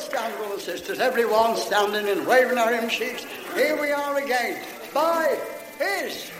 and 0.00 0.60
sisters, 0.60 1.00
everyone 1.00 1.56
standing 1.56 2.08
and 2.08 2.24
waving 2.26 2.56
our 2.56 2.72
hymn 2.72 2.88
sheets. 2.88 3.26
Here 3.54 3.80
we 3.80 3.90
are 3.90 4.16
again. 4.18 4.62
By 4.94 5.38
His 5.78 6.30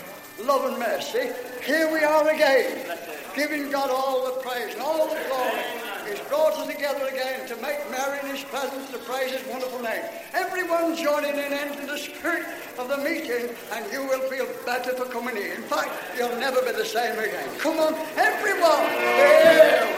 love 0.40 0.64
and 0.70 0.78
mercy, 0.78 1.30
here 1.64 1.92
we 1.92 2.00
are 2.00 2.28
again, 2.28 2.96
giving 3.34 3.70
God 3.70 3.90
all 3.90 4.26
the 4.26 4.40
praise 4.42 4.74
and 4.74 4.82
all 4.82 5.08
the 5.08 5.20
glory. 5.28 5.62
He's 6.08 6.20
brought 6.28 6.54
us 6.54 6.68
together 6.68 7.04
again 7.06 7.48
to 7.48 7.56
make 7.56 7.78
merry 7.90 8.20
in 8.20 8.36
His 8.36 8.44
presence, 8.44 8.90
to 8.92 8.98
praise 8.98 9.32
His 9.32 9.46
wonderful 9.48 9.80
name. 9.80 10.04
Everyone 10.34 10.96
joining 10.96 11.34
in 11.34 11.52
into 11.52 11.86
the 11.86 11.98
spirit 11.98 12.46
of 12.78 12.88
the 12.88 12.98
meeting, 12.98 13.50
and 13.72 13.92
you 13.92 14.02
will 14.06 14.22
feel 14.30 14.46
better 14.64 14.94
for 14.94 15.06
coming 15.06 15.34
here. 15.34 15.54
In 15.54 15.62
fact, 15.62 15.90
you'll 16.16 16.36
never 16.36 16.62
be 16.62 16.72
the 16.72 16.84
same 16.84 17.18
again. 17.18 17.48
Come 17.58 17.78
on, 17.80 17.94
everyone. 18.16 19.97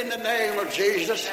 In 0.00 0.08
the 0.08 0.18
name 0.18 0.58
of 0.58 0.72
Jesus. 0.72 1.28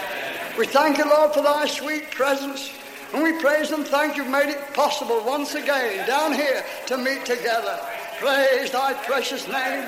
We 0.57 0.65
thank 0.65 0.97
you, 0.97 1.05
Lord, 1.07 1.33
for 1.33 1.43
thy 1.43 1.67
sweet 1.67 2.09
presence. 2.09 2.71
And 3.13 3.21
we 3.21 3.39
praise 3.39 3.71
and 3.71 3.85
thank 3.85 4.17
you, 4.17 4.25
made 4.25 4.49
it 4.49 4.73
possible 4.73 5.23
once 5.23 5.53
again 5.53 6.07
down 6.07 6.33
here 6.33 6.65
to 6.87 6.97
meet 6.97 7.25
together. 7.25 7.79
Praise 8.19 8.71
thy 8.71 8.93
precious 8.93 9.47
name. 9.47 9.87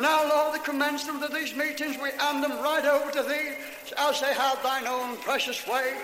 Now, 0.00 0.28
Lord, 0.28 0.54
the 0.54 0.58
commencement 0.60 1.22
of 1.22 1.32
these 1.32 1.54
meetings, 1.54 1.96
we 2.02 2.10
hand 2.18 2.42
them 2.42 2.60
right 2.60 2.84
over 2.84 3.10
to 3.12 3.22
thee 3.22 3.54
as 3.96 4.20
they 4.20 4.34
have 4.34 4.62
thine 4.62 4.86
own 4.86 5.16
precious 5.18 5.66
way. 5.66 5.94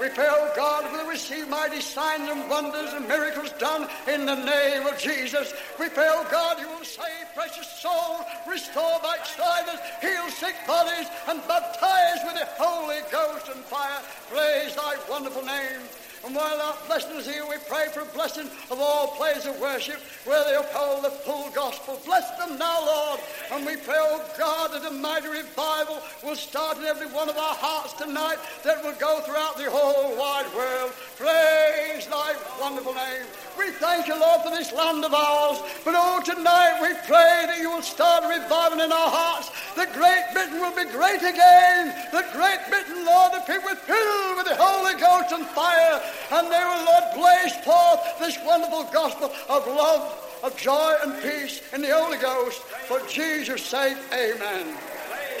We 0.00 0.08
pray, 0.08 0.26
O 0.28 0.52
God, 0.56 0.90
will 0.92 1.06
receive 1.08 1.48
mighty 1.48 1.80
signs 1.80 2.28
and 2.28 2.50
wonders 2.50 2.92
and 2.94 3.06
miracles 3.06 3.52
done 3.58 3.88
in 4.12 4.26
the 4.26 4.34
name 4.34 4.86
of 4.86 4.98
Jesus. 4.98 5.54
We 5.78 5.88
pray, 5.88 6.08
O 6.08 6.26
God, 6.30 6.58
you 6.58 6.68
will 6.68 6.84
save 6.84 7.32
precious 7.34 7.68
souls, 7.80 8.22
restore 8.48 8.98
backsliders, 9.02 9.78
heal 10.00 10.28
sick 10.30 10.56
bodies, 10.66 11.06
and 11.28 11.40
baptize 11.46 12.18
with 12.24 12.34
the 12.34 12.46
Holy 12.58 13.00
Ghost 13.12 13.48
and 13.54 13.64
fire. 13.64 14.00
Praise 14.30 14.74
thy 14.74 14.96
wonderful 15.08 15.44
name. 15.44 15.80
And 16.24 16.34
while 16.34 16.58
our 16.58 16.74
blessing 16.86 17.16
is 17.16 17.26
here, 17.26 17.44
we 17.44 17.56
pray 17.68 17.88
for 17.92 18.00
a 18.00 18.06
blessing 18.06 18.48
of 18.70 18.80
all 18.80 19.08
places 19.08 19.44
of 19.44 19.60
worship 19.60 20.00
where 20.24 20.42
they 20.44 20.56
uphold 20.56 21.04
the 21.04 21.10
full 21.10 21.50
gospel. 21.50 22.00
Bless 22.06 22.30
them 22.38 22.58
now, 22.58 22.80
Lord. 22.86 23.20
And 23.52 23.66
we 23.66 23.76
pray, 23.76 23.98
oh 23.98 24.24
God, 24.38 24.72
that 24.72 24.90
a 24.90 24.90
mighty 24.90 25.28
revival 25.28 26.00
will 26.22 26.34
start 26.34 26.78
in 26.78 26.84
every 26.84 27.08
one 27.08 27.28
of 27.28 27.36
our 27.36 27.54
hearts 27.54 27.92
tonight 27.92 28.38
that 28.64 28.82
will 28.82 28.96
go 28.96 29.20
throughout 29.20 29.58
the 29.58 29.70
whole 29.70 30.16
wide 30.16 30.48
world. 30.56 30.92
Praise 31.18 32.06
thy 32.06 32.34
wonderful 32.58 32.94
name. 32.94 33.28
We 33.58 33.70
thank 33.72 34.08
you, 34.08 34.18
Lord, 34.18 34.40
for 34.42 34.50
this 34.50 34.72
land 34.72 35.04
of 35.04 35.12
ours. 35.12 35.60
But 35.84 35.94
oh, 35.94 36.22
tonight 36.24 36.80
we 36.80 36.96
pray 37.06 37.44
that 37.46 37.58
you 37.60 37.70
will 37.70 37.82
start 37.82 38.24
a 38.24 38.28
revival 38.28 38.80
in 38.80 38.90
our 38.90 39.10
hearts. 39.12 39.52
The 39.76 39.86
Great 39.92 40.24
Britain 40.32 40.58
will 40.58 40.74
be 40.74 40.90
great 40.90 41.20
again. 41.20 41.92
The 42.10 42.24
Great 42.32 42.64
Britain, 42.68 43.04
Lord, 43.04 43.32
the 43.36 43.44
people 43.44 43.76
filled 43.76 44.36
with 44.40 44.48
the 44.48 44.56
Holy 44.56 44.98
Ghost 44.98 45.36
and 45.36 45.46
fire. 45.52 46.00
And 46.30 46.50
they 46.50 46.58
will, 46.58 46.84
Lord, 46.84 47.04
blaze 47.14 47.54
forth 47.64 48.18
this 48.18 48.38
wonderful 48.44 48.84
gospel 48.92 49.32
of 49.48 49.66
love, 49.66 50.12
of 50.42 50.54
joy 50.56 50.96
and 51.02 51.22
peace 51.22 51.62
in 51.72 51.80
the 51.82 51.94
Holy 51.94 52.18
Ghost. 52.18 52.60
For 52.88 53.00
Jesus' 53.06 53.64
sake, 53.64 53.96
amen. 54.12 54.76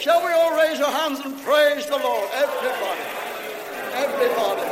Shall 0.00 0.24
we 0.24 0.32
all 0.32 0.56
raise 0.56 0.80
our 0.80 0.90
hands 0.90 1.20
and 1.20 1.38
praise 1.42 1.86
the 1.86 1.98
Lord? 1.98 2.30
Everybody. 2.32 3.00
Everybody. 3.94 4.62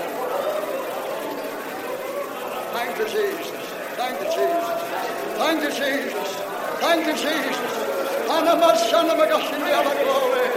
Thank 2.73 2.99
you, 2.99 3.05
Jesus. 3.05 3.49
Thank 3.97 4.19
you, 4.21 4.27
Jesus. 4.27 4.81
Thank 5.39 5.63
you, 5.63 5.71
Jesus. 5.71 6.37
Thank 6.81 7.07
you, 7.07 7.13
Jesus. 7.13 7.73
Have 9.73 9.87
a 9.87 9.95
glory. 10.05 10.49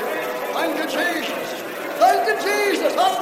Thank 0.54 0.78
you, 0.78 0.86
Jesus. 0.86 1.54
Thank 2.00 2.28
you, 2.28 2.36
Jesus. 2.36 2.94
Thank 2.96 3.20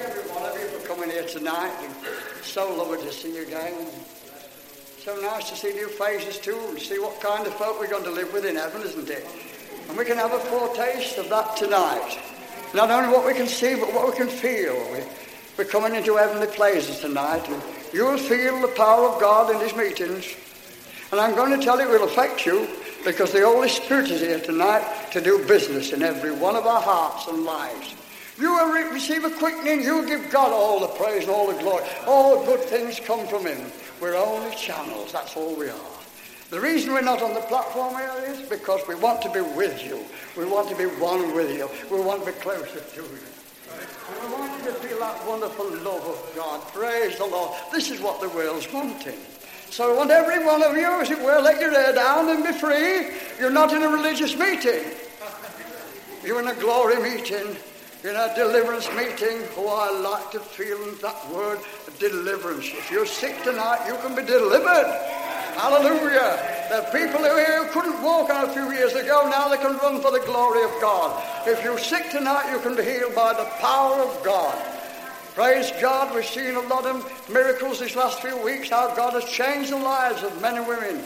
every 0.00 0.22
one 0.30 0.44
of 0.50 0.56
you 0.58 0.68
for 0.68 0.80
coming 0.86 1.10
here 1.10 1.26
tonight. 1.26 1.72
And 1.82 1.94
so 2.44 2.72
lovely 2.74 2.98
So 4.98 5.18
nice 5.22 5.48
to 5.50 5.56
see 5.56 5.72
new 5.72 5.88
faces 5.88 6.38
too 6.38 6.58
and 6.68 6.78
see 6.78 6.98
what 6.98 7.20
kind 7.20 7.46
of 7.46 7.54
folk 7.54 7.80
we're 7.80 7.88
going 7.88 8.04
to 8.04 8.10
live 8.10 8.32
with 8.32 8.44
in 8.44 8.56
heaven, 8.56 8.82
isn't 8.82 9.08
it? 9.08 9.26
And 9.88 9.96
we 9.96 10.04
can 10.04 10.18
have 10.18 10.32
a 10.32 10.38
foretaste 10.38 11.16
of 11.18 11.30
that 11.30 11.56
tonight. 11.56 12.18
Not 12.74 12.90
only 12.90 13.08
what 13.08 13.26
we 13.26 13.32
can 13.32 13.46
see, 13.46 13.74
but 13.74 13.94
what 13.94 14.06
we 14.06 14.16
can 14.16 14.28
feel. 14.28 14.74
We, 14.92 15.00
we're 15.56 15.64
coming 15.64 15.94
into 15.94 16.16
heavenly 16.16 16.46
places 16.48 17.00
tonight, 17.00 17.48
and 17.48 17.62
you 17.94 18.04
will 18.04 18.18
feel 18.18 18.60
the 18.60 18.68
power 18.68 19.08
of 19.08 19.20
God 19.20 19.50
in 19.50 19.60
these 19.60 19.74
meetings. 19.74 20.36
And 21.10 21.20
I'm 21.20 21.34
going 21.34 21.58
to 21.58 21.64
tell 21.64 21.80
you 21.80 21.88
it 21.88 22.00
will 22.00 22.08
affect 22.08 22.44
you 22.44 22.68
because 23.04 23.32
the 23.32 23.40
Holy 23.40 23.70
Spirit 23.70 24.10
is 24.10 24.20
here 24.20 24.40
tonight 24.40 25.10
to 25.12 25.22
do 25.22 25.42
business 25.46 25.92
in 25.92 26.02
every 26.02 26.32
one 26.32 26.54
of 26.54 26.66
our 26.66 26.82
hearts 26.82 27.26
and 27.28 27.44
lives. 27.44 27.94
You 28.38 28.52
will 28.52 28.72
re- 28.72 28.92
receive 28.92 29.24
a 29.24 29.30
quickening. 29.30 29.82
You 29.82 29.96
will 29.96 30.06
give 30.06 30.30
God 30.30 30.52
all 30.52 30.80
the 30.80 30.86
praise 30.88 31.24
and 31.24 31.32
all 31.32 31.52
the 31.52 31.60
glory. 31.60 31.84
All 32.06 32.44
good 32.44 32.60
things 32.60 33.00
come 33.00 33.26
from 33.26 33.46
Him. 33.46 33.70
We're 34.00 34.16
only 34.16 34.54
channels. 34.54 35.12
That's 35.12 35.36
all 35.36 35.56
we 35.56 35.68
are. 35.68 35.98
The 36.50 36.60
reason 36.60 36.92
we're 36.92 37.02
not 37.02 37.20
on 37.20 37.34
the 37.34 37.40
platform 37.40 37.94
here 37.96 38.32
is 38.32 38.48
because 38.48 38.80
we 38.88 38.94
want 38.94 39.20
to 39.22 39.30
be 39.30 39.40
with 39.40 39.84
you. 39.84 40.02
We 40.36 40.48
want 40.48 40.68
to 40.70 40.76
be 40.76 40.86
one 40.86 41.34
with 41.34 41.54
you. 41.54 41.68
We 41.90 42.02
want 42.02 42.24
to 42.24 42.32
be 42.32 42.38
closer 42.38 42.80
to 42.80 42.96
you. 42.96 43.18
And 44.08 44.22
we 44.22 44.38
want 44.38 44.64
you 44.64 44.70
to 44.70 44.74
feel 44.76 44.98
that 45.00 45.26
wonderful 45.26 45.66
love 45.66 46.06
of 46.06 46.32
God. 46.34 46.62
Praise 46.72 47.18
the 47.18 47.26
Lord. 47.26 47.54
This 47.72 47.90
is 47.90 48.00
what 48.00 48.20
the 48.20 48.28
world's 48.30 48.72
wanting. 48.72 49.18
So 49.70 49.92
I 49.92 49.96
want 49.96 50.10
every 50.10 50.44
one 50.46 50.62
of 50.62 50.74
you, 50.76 50.86
as 50.86 51.10
it 51.10 51.18
were, 51.18 51.40
let 51.40 51.60
your 51.60 51.70
hair 51.70 51.92
down 51.92 52.30
and 52.30 52.42
be 52.42 52.52
free. 52.52 53.10
You're 53.38 53.50
not 53.50 53.72
in 53.74 53.82
a 53.82 53.88
religious 53.88 54.34
meeting. 54.36 54.84
You're 56.24 56.40
in 56.40 56.48
a 56.48 56.54
glory 56.54 57.02
meeting. 57.02 57.56
In 58.04 58.14
a 58.14 58.32
deliverance 58.36 58.88
meeting. 58.94 59.42
Oh, 59.56 59.66
I 59.68 59.90
like 59.98 60.30
to 60.30 60.38
feel 60.38 60.78
that 61.02 61.30
word, 61.32 61.58
deliverance. 61.98 62.66
If 62.66 62.92
you're 62.92 63.04
sick 63.04 63.42
tonight, 63.42 63.88
you 63.88 63.96
can 63.96 64.14
be 64.14 64.22
delivered. 64.22 64.86
Hallelujah. 65.58 66.38
Are 66.70 66.92
people 66.92 67.18
who 67.18 67.36
here 67.36 67.68
couldn't 67.72 68.00
walk 68.00 68.30
a 68.30 68.48
few 68.52 68.70
years 68.70 68.94
ago. 68.94 69.28
Now 69.28 69.48
they 69.48 69.56
can 69.56 69.76
run 69.78 70.00
for 70.00 70.12
the 70.12 70.20
glory 70.20 70.62
of 70.62 70.70
God. 70.80 71.20
If 71.48 71.64
you're 71.64 71.78
sick 71.78 72.08
tonight, 72.10 72.52
you 72.52 72.60
can 72.60 72.76
be 72.76 72.84
healed 72.84 73.16
by 73.16 73.32
the 73.32 73.46
power 73.58 73.96
of 73.96 74.22
God. 74.24 74.56
Praise 75.34 75.72
God, 75.80 76.14
we've 76.14 76.24
seen 76.24 76.54
a 76.54 76.60
lot 76.60 76.86
of 76.86 77.28
miracles 77.28 77.80
these 77.80 77.96
last 77.96 78.20
few 78.20 78.36
weeks, 78.44 78.70
how 78.70 78.94
God 78.94 79.14
has 79.14 79.24
changed 79.24 79.72
the 79.72 79.76
lives 79.76 80.22
of 80.22 80.40
men 80.40 80.56
and 80.56 80.68
women 80.68 81.02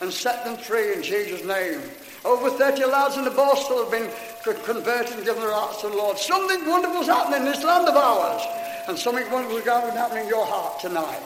and 0.00 0.12
set 0.12 0.44
them 0.44 0.56
free 0.56 0.94
in 0.94 1.02
Jesus' 1.02 1.44
name. 1.44 1.80
Over 2.24 2.50
30 2.50 2.84
lads 2.84 3.16
in 3.16 3.24
the 3.24 3.30
Borstal 3.30 3.82
have 3.82 3.90
been 3.90 4.10
co- 4.44 4.54
converted 4.62 5.16
and 5.16 5.24
given 5.24 5.42
their 5.42 5.52
hearts 5.52 5.80
to 5.80 5.88
the 5.88 5.96
Lord. 5.96 6.18
Something 6.18 6.68
wonderful's 6.68 7.06
happening 7.06 7.40
in 7.40 7.46
this 7.46 7.64
land 7.64 7.88
of 7.88 7.96
ours. 7.96 8.42
And 8.88 8.98
something 8.98 9.28
wonderful's 9.30 9.62
going 9.62 9.86
to 9.86 9.98
happen 9.98 10.18
in 10.18 10.28
your 10.28 10.46
heart 10.46 10.80
tonight 10.80 11.20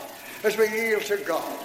as 0.44 0.56
we 0.56 0.68
yield 0.68 1.02
to 1.02 1.16
God. 1.18 1.58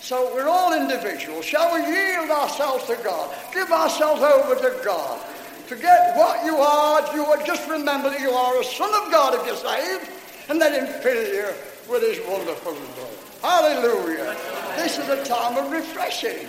So 0.00 0.32
we're 0.34 0.48
all 0.48 0.72
individuals. 0.72 1.44
Shall 1.44 1.74
we 1.74 1.80
yield 1.80 2.30
ourselves 2.30 2.86
to 2.86 2.96
God? 3.02 3.34
Give 3.52 3.70
ourselves 3.70 4.22
over 4.22 4.54
to 4.54 4.84
God. 4.84 5.20
Forget 5.66 6.16
what 6.16 6.44
you 6.44 6.56
are. 6.56 7.14
You 7.14 7.24
are 7.26 7.42
just 7.44 7.68
remember 7.68 8.10
that 8.10 8.20
you 8.20 8.30
are 8.30 8.60
a 8.60 8.64
son 8.64 8.90
of 9.04 9.12
God 9.12 9.34
if 9.34 9.46
you're 9.46 9.56
saved, 9.56 10.10
and 10.48 10.58
let 10.58 10.72
Him 10.72 10.86
fill 11.02 11.34
you 11.34 11.46
with 11.90 12.02
His 12.02 12.26
wonderful 12.26 12.72
love. 12.72 13.38
Hallelujah. 13.42 14.34
This 14.76 14.98
is 14.98 15.08
a 15.08 15.22
time 15.24 15.62
of 15.62 15.70
refreshing. 15.70 16.46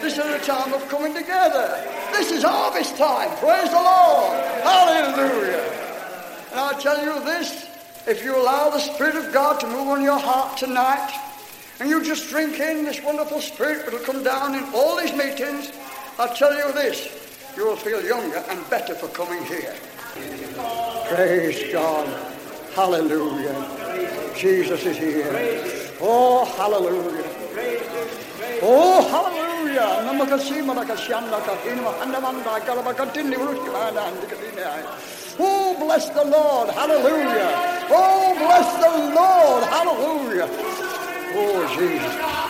This 0.00 0.16
is 0.16 0.24
a 0.24 0.38
time 0.38 0.72
of 0.72 0.88
coming 0.88 1.12
together. 1.12 1.84
This 2.12 2.30
is 2.30 2.44
harvest 2.44 2.96
time. 2.96 3.30
Praise 3.38 3.68
the 3.70 3.76
Lord. 3.76 4.38
Hallelujah. 4.62 5.78
And 6.52 6.60
I 6.60 6.78
tell 6.80 7.04
you 7.04 7.24
this, 7.24 7.68
if 8.06 8.24
you 8.24 8.36
allow 8.40 8.70
the 8.70 8.78
Spirit 8.78 9.16
of 9.16 9.32
God 9.32 9.58
to 9.60 9.66
move 9.66 9.88
on 9.88 10.02
your 10.02 10.18
heart 10.18 10.56
tonight, 10.56 11.12
and 11.80 11.90
you 11.90 12.02
just 12.02 12.28
drink 12.28 12.60
in 12.60 12.84
this 12.84 13.02
wonderful 13.02 13.40
Spirit 13.40 13.84
that 13.84 13.92
will 13.92 14.00
come 14.00 14.22
down 14.22 14.54
in 14.54 14.64
all 14.72 14.96
these 14.96 15.12
meetings, 15.12 15.72
I 16.18 16.32
tell 16.34 16.54
you 16.54 16.72
this, 16.72 17.08
you 17.56 17.66
will 17.66 17.76
feel 17.76 18.04
younger 18.04 18.44
and 18.48 18.70
better 18.70 18.94
for 18.94 19.08
coming 19.08 19.44
here. 19.44 19.74
Praise 21.08 21.72
God. 21.72 22.08
Hallelujah. 22.74 24.32
Jesus 24.36 24.86
is 24.86 24.96
here. 24.96 25.26
Oh, 26.00 26.44
hallelujah. 26.56 27.37
Oh, 28.62 29.02
hallelujah. 29.12 30.02
Namakasima 30.04 30.74
nakashyanda 30.74 31.38
kahinima 31.46 31.92
handamanda 32.00 32.60
kalabakatini 32.66 33.36
urushkimana 33.36 34.00
andikadine. 34.08 34.66
Oh, 35.40 35.76
bless 35.78 36.08
the 36.10 36.24
Lord. 36.24 36.70
Hallelujah. 36.70 37.86
Oh, 37.90 38.34
bless 38.34 38.68
the 38.82 38.90
Lord. 39.14 39.64
Hallelujah. 39.64 40.48
Oh, 41.34 41.76
Jesus. 41.76 42.47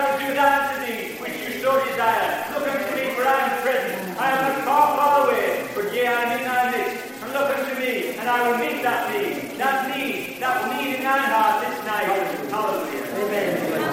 now 0.00 0.18
do 0.18 0.34
that 0.34 0.74
to 0.74 0.76
me, 0.82 1.14
which 1.20 1.36
you 1.44 1.62
so 1.62 1.72
desire. 1.84 2.44
Look 2.52 2.66
unto 2.68 2.94
me, 2.96 3.14
for 3.14 3.26
I 3.26 3.38
am 3.46 3.62
present. 3.62 4.18
I 4.18 4.30
am 4.32 4.40
not 4.42 4.64
far, 4.64 4.96
far 4.96 5.28
away, 5.28 5.68
but 5.74 5.92
yea, 5.94 6.08
I 6.08 6.24
need 6.30 6.42
in 6.42 6.48
thy 6.48 6.70
midst. 6.72 7.04
Look 7.34 7.58
unto 7.58 7.74
me, 7.80 8.16
and 8.18 8.28
I 8.28 8.38
will 8.48 8.58
meet 8.58 8.82
that 8.82 9.10
need, 9.10 9.58
that 9.58 9.96
need, 9.96 10.40
that 10.40 10.58
need 10.76 10.96
in 10.96 11.02
thine 11.02 11.30
heart 11.34 11.66
this 11.66 11.78
night. 11.84 12.50
Hallelujah. 12.50 13.04
Amen. 13.24 13.83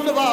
of 0.00 0.06
the 0.06 0.12
Lord. 0.12 0.29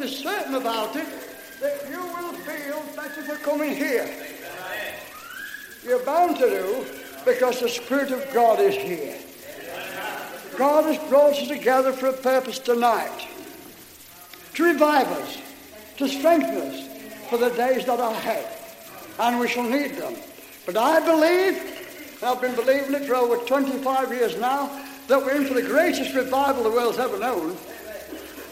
And 0.00 0.08
absolutely 0.08 0.32
certain 0.32 0.54
about 0.54 0.96
it 0.96 1.06
that 1.60 1.90
you 1.90 2.00
will 2.00 2.32
feel 2.32 2.82
better 2.94 3.22
for 3.22 3.36
coming 3.36 3.74
here. 3.74 4.08
You're 5.84 6.04
bound 6.04 6.36
to 6.36 6.48
do 6.48 6.86
because 7.24 7.60
the 7.60 7.68
Spirit 7.68 8.12
of 8.12 8.32
God 8.32 8.60
is 8.60 8.74
here. 8.76 9.16
God 10.56 10.84
has 10.84 11.08
brought 11.08 11.32
us 11.32 11.48
together 11.48 11.92
for 11.92 12.08
a 12.08 12.12
purpose 12.12 12.58
tonight 12.58 13.28
to 14.54 14.64
revive 14.64 15.08
us, 15.08 15.38
to 15.98 16.08
strengthen 16.08 16.56
us 16.56 17.28
for 17.28 17.38
the 17.38 17.50
days 17.50 17.84
that 17.86 18.00
are 18.00 18.12
ahead. 18.12 18.46
And 19.18 19.40
we 19.40 19.48
shall 19.48 19.68
need 19.68 19.96
them. 19.96 20.14
But 20.66 20.76
I 20.76 21.00
believe, 21.00 22.18
I've 22.22 22.40
been 22.40 22.54
believing 22.54 22.94
it 22.94 23.06
for 23.06 23.14
over 23.14 23.36
25 23.36 24.12
years 24.12 24.36
now, 24.38 24.70
that 25.08 25.18
we're 25.18 25.36
in 25.36 25.46
for 25.46 25.54
the 25.54 25.62
greatest 25.62 26.14
revival 26.14 26.62
the 26.62 26.70
world's 26.70 26.98
ever 26.98 27.18
known. 27.18 27.56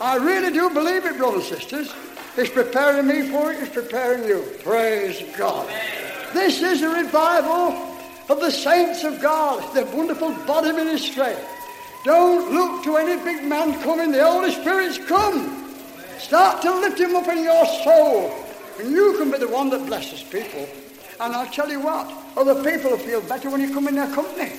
I 0.00 0.16
really 0.16 0.52
do 0.52 0.70
believe 0.70 1.06
it, 1.06 1.16
brothers 1.16 1.50
and 1.50 1.60
sisters. 1.60 1.94
He's 2.34 2.50
preparing 2.50 3.06
me 3.06 3.30
for 3.30 3.52
it, 3.52 3.60
he's 3.60 3.70
preparing 3.70 4.24
you. 4.24 4.42
Praise 4.62 5.22
God. 5.38 5.68
This 6.34 6.60
is 6.60 6.82
a 6.82 6.88
revival 6.88 7.72
of 8.28 8.40
the 8.40 8.50
saints 8.50 9.04
of 9.04 9.20
God, 9.22 9.74
the 9.74 9.86
wonderful 9.96 10.32
body 10.46 10.72
ministry. 10.72 11.34
Don't 12.04 12.52
look 12.52 12.84
to 12.84 12.96
any 12.96 13.22
big 13.24 13.44
man 13.44 13.80
coming, 13.82 14.12
the 14.12 14.24
Holy 14.24 14.52
Spirit's 14.52 14.98
come. 14.98 15.64
Start 16.18 16.60
to 16.62 16.72
lift 16.80 17.00
him 17.00 17.16
up 17.16 17.28
in 17.28 17.42
your 17.42 17.66
soul, 17.82 18.32
and 18.78 18.90
you 18.90 19.16
can 19.16 19.30
be 19.30 19.38
the 19.38 19.48
one 19.48 19.70
that 19.70 19.86
blesses 19.86 20.22
people. 20.22 20.68
And 21.20 21.34
I'll 21.34 21.50
tell 21.50 21.70
you 21.70 21.80
what, 21.80 22.12
other 22.36 22.54
people 22.62 22.90
will 22.90 22.98
feel 22.98 23.22
better 23.22 23.48
when 23.48 23.62
you 23.62 23.72
come 23.72 23.88
in 23.88 23.94
their 23.94 24.12
company. 24.12 24.52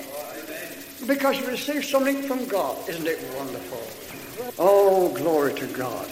Because 1.06 1.38
you 1.38 1.46
receive 1.46 1.84
something 1.84 2.22
from 2.22 2.44
God. 2.46 2.76
Isn't 2.88 3.06
it 3.06 3.20
wonderful? 3.36 3.97
Oh, 4.58 5.12
glory 5.16 5.54
to 5.54 5.66
God. 5.68 6.08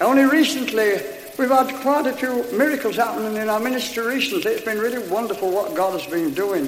Only 0.00 0.24
recently, 0.24 0.94
we've 1.38 1.50
had 1.50 1.74
quite 1.80 2.06
a 2.06 2.12
few 2.12 2.44
miracles 2.56 2.96
happening 2.96 3.36
in 3.36 3.48
our 3.48 3.60
ministry 3.60 4.06
recently. 4.06 4.52
It's 4.52 4.64
been 4.64 4.78
really 4.78 5.06
wonderful 5.08 5.50
what 5.50 5.74
God 5.74 5.98
has 5.98 6.10
been 6.10 6.34
doing. 6.34 6.66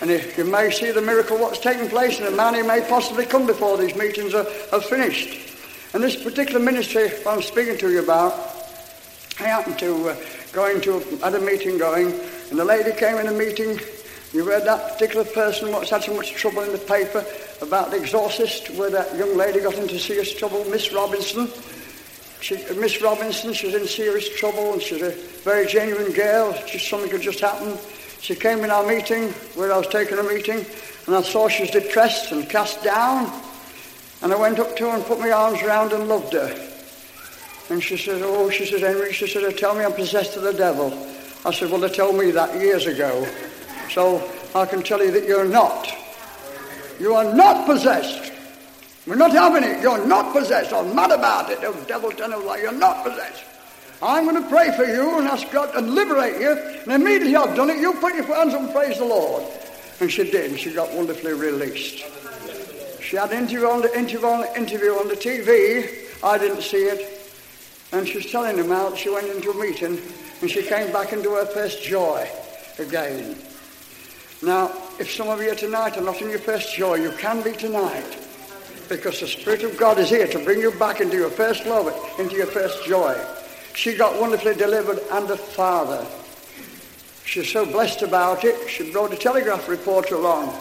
And 0.00 0.10
if 0.10 0.38
you 0.38 0.44
may 0.44 0.70
see 0.70 0.92
the 0.92 1.02
miracle 1.02 1.38
what's 1.38 1.58
taking 1.58 1.88
place, 1.88 2.18
and 2.18 2.28
a 2.28 2.36
man 2.36 2.54
who 2.54 2.64
may 2.64 2.80
possibly 2.88 3.26
come 3.26 3.46
before 3.46 3.76
these 3.76 3.94
meetings 3.96 4.34
are, 4.34 4.46
are 4.72 4.80
finished. 4.80 5.48
And 5.92 6.02
this 6.02 6.22
particular 6.22 6.60
ministry 6.60 7.10
I'm 7.26 7.42
speaking 7.42 7.76
to 7.78 7.90
you 7.90 8.02
about, 8.02 8.32
I 9.40 9.44
happened 9.44 9.78
to 9.80 10.10
uh, 10.10 10.16
go 10.52 10.70
into, 10.70 11.00
had 11.22 11.34
a 11.34 11.40
meeting 11.40 11.76
going, 11.76 12.12
and 12.50 12.58
the 12.58 12.64
lady 12.64 12.92
came 12.92 13.16
in 13.16 13.26
a 13.26 13.32
meeting. 13.32 13.78
You 14.32 14.48
read 14.48 14.64
that 14.64 14.92
particular 14.92 15.24
person 15.24 15.72
what's 15.72 15.90
had 15.90 16.04
so 16.04 16.14
much 16.14 16.32
trouble 16.32 16.62
in 16.62 16.72
the 16.72 16.78
paper 16.78 17.24
about 17.62 17.90
the 17.90 17.98
exorcist, 17.98 18.70
where 18.70 18.90
that 18.90 19.16
young 19.16 19.36
lady 19.36 19.60
got 19.60 19.74
into 19.74 19.98
serious 19.98 20.34
trouble, 20.34 20.64
Miss 20.66 20.92
Robinson. 20.92 21.48
She, 22.40 22.56
uh, 22.56 22.74
Miss 22.74 23.02
Robinson, 23.02 23.52
she's 23.52 23.74
in 23.74 23.86
serious 23.86 24.28
trouble, 24.38 24.72
and 24.72 24.82
she's 24.82 25.02
a 25.02 25.10
very 25.44 25.66
genuine 25.66 26.12
girl. 26.12 26.52
Just 26.66 26.88
something 26.88 27.10
had 27.10 27.20
just 27.20 27.40
happened. 27.40 27.78
She 28.20 28.34
came 28.34 28.64
in 28.64 28.70
our 28.70 28.86
meeting, 28.86 29.28
where 29.54 29.72
I 29.72 29.78
was 29.78 29.88
taking 29.88 30.18
a 30.18 30.22
meeting, 30.22 30.64
and 31.06 31.16
I 31.16 31.22
saw 31.22 31.48
she 31.48 31.62
was 31.62 31.70
depressed 31.70 32.32
and 32.32 32.48
cast 32.48 32.82
down. 32.82 33.30
And 34.22 34.32
I 34.32 34.36
went 34.36 34.58
up 34.58 34.76
to 34.76 34.90
her 34.90 34.96
and 34.96 35.04
put 35.04 35.18
my 35.18 35.30
arms 35.30 35.62
around 35.62 35.92
and 35.92 36.08
loved 36.08 36.32
her. 36.34 36.68
And 37.70 37.82
she 37.82 37.96
said, 37.96 38.20
oh, 38.22 38.50
she 38.50 38.66
said, 38.66 38.80
Henry, 38.80 39.12
she 39.12 39.26
said, 39.26 39.44
uh, 39.44 39.52
tell 39.52 39.74
me 39.74 39.84
I'm 39.84 39.92
possessed 39.92 40.36
of 40.36 40.42
the 40.42 40.52
devil. 40.52 40.92
I 41.44 41.52
said, 41.52 41.70
well, 41.70 41.80
they 41.80 41.88
told 41.88 42.16
me 42.16 42.30
that 42.32 42.60
years 42.60 42.86
ago. 42.86 43.26
So 43.90 44.28
I 44.54 44.66
can 44.66 44.82
tell 44.82 45.02
you 45.02 45.10
that 45.12 45.24
you're 45.24 45.46
not. 45.46 45.88
You 47.00 47.14
are 47.14 47.34
not 47.34 47.66
possessed. 47.66 48.30
We're 49.06 49.16
not 49.16 49.32
having 49.32 49.64
it. 49.64 49.80
You're 49.82 50.06
not 50.06 50.34
possessed. 50.34 50.72
I'm 50.72 50.94
mad 50.94 51.10
about 51.10 51.50
it. 51.50 51.62
The 51.62 51.72
devil 51.88 52.10
tell 52.10 52.30
you 52.30 52.46
like 52.46 52.60
you're 52.60 52.72
not 52.72 53.02
possessed. 53.02 53.42
I'm 54.02 54.24
going 54.24 54.42
to 54.42 54.48
pray 54.48 54.70
for 54.76 54.84
you 54.84 55.18
and 55.18 55.26
ask 55.26 55.50
God 55.50 55.72
to 55.72 55.80
liberate 55.80 56.40
you. 56.40 56.52
And 56.52 56.92
immediately 56.92 57.36
I've 57.36 57.56
done 57.56 57.70
it, 57.70 57.78
you 57.78 57.94
put 57.94 58.14
your 58.14 58.24
hands 58.24 58.52
up 58.52 58.60
and 58.60 58.72
praise 58.72 58.98
the 58.98 59.06
Lord. 59.06 59.44
And 60.00 60.10
she 60.10 60.30
did, 60.30 60.50
and 60.50 60.60
she 60.60 60.72
got 60.72 60.92
wonderfully 60.92 61.32
released. 61.32 62.04
She 63.02 63.16
had 63.16 63.32
an 63.32 63.38
interview 63.44 63.66
on 63.66 63.82
the 63.82 63.98
interview 63.98 64.26
on 64.26 64.42
the 64.42 64.56
interview 64.56 64.92
on 64.92 65.08
the 65.08 65.16
TV. 65.16 66.06
I 66.22 66.38
didn't 66.38 66.62
see 66.62 66.84
it. 66.84 67.32
And 67.92 68.06
she 68.06 68.18
was 68.18 68.30
telling 68.30 68.56
him 68.56 68.68
how 68.68 68.94
she 68.94 69.08
went 69.08 69.26
into 69.26 69.50
a 69.50 69.54
meeting 69.54 70.00
and 70.40 70.50
she 70.50 70.62
came 70.62 70.92
back 70.92 71.12
into 71.12 71.30
her 71.30 71.46
first 71.46 71.82
joy 71.82 72.28
again. 72.78 73.36
Now, 74.42 74.72
if 75.00 75.10
some 75.10 75.30
of 75.30 75.40
you 75.40 75.54
tonight 75.54 75.96
are 75.96 76.02
not 76.02 76.20
in 76.20 76.28
your 76.28 76.38
first 76.38 76.74
joy, 76.74 76.96
you 76.96 77.10
can 77.12 77.42
be 77.42 77.52
tonight. 77.52 78.18
Because 78.86 79.18
the 79.18 79.26
Spirit 79.26 79.62
of 79.62 79.78
God 79.78 79.98
is 79.98 80.10
here 80.10 80.26
to 80.26 80.44
bring 80.44 80.60
you 80.60 80.72
back 80.72 81.00
into 81.00 81.16
your 81.16 81.30
first 81.30 81.64
love, 81.64 81.88
into 82.18 82.36
your 82.36 82.46
first 82.46 82.84
joy. 82.84 83.18
She 83.74 83.96
got 83.96 84.20
wonderfully 84.20 84.54
delivered 84.54 84.98
and 85.10 85.30
a 85.30 85.38
father. 85.38 86.06
She's 87.24 87.50
so 87.50 87.64
blessed 87.64 88.02
about 88.02 88.44
it, 88.44 88.68
she 88.68 88.92
brought 88.92 89.12
a 89.12 89.16
telegraph 89.16 89.68
reporter 89.70 90.16
along 90.16 90.54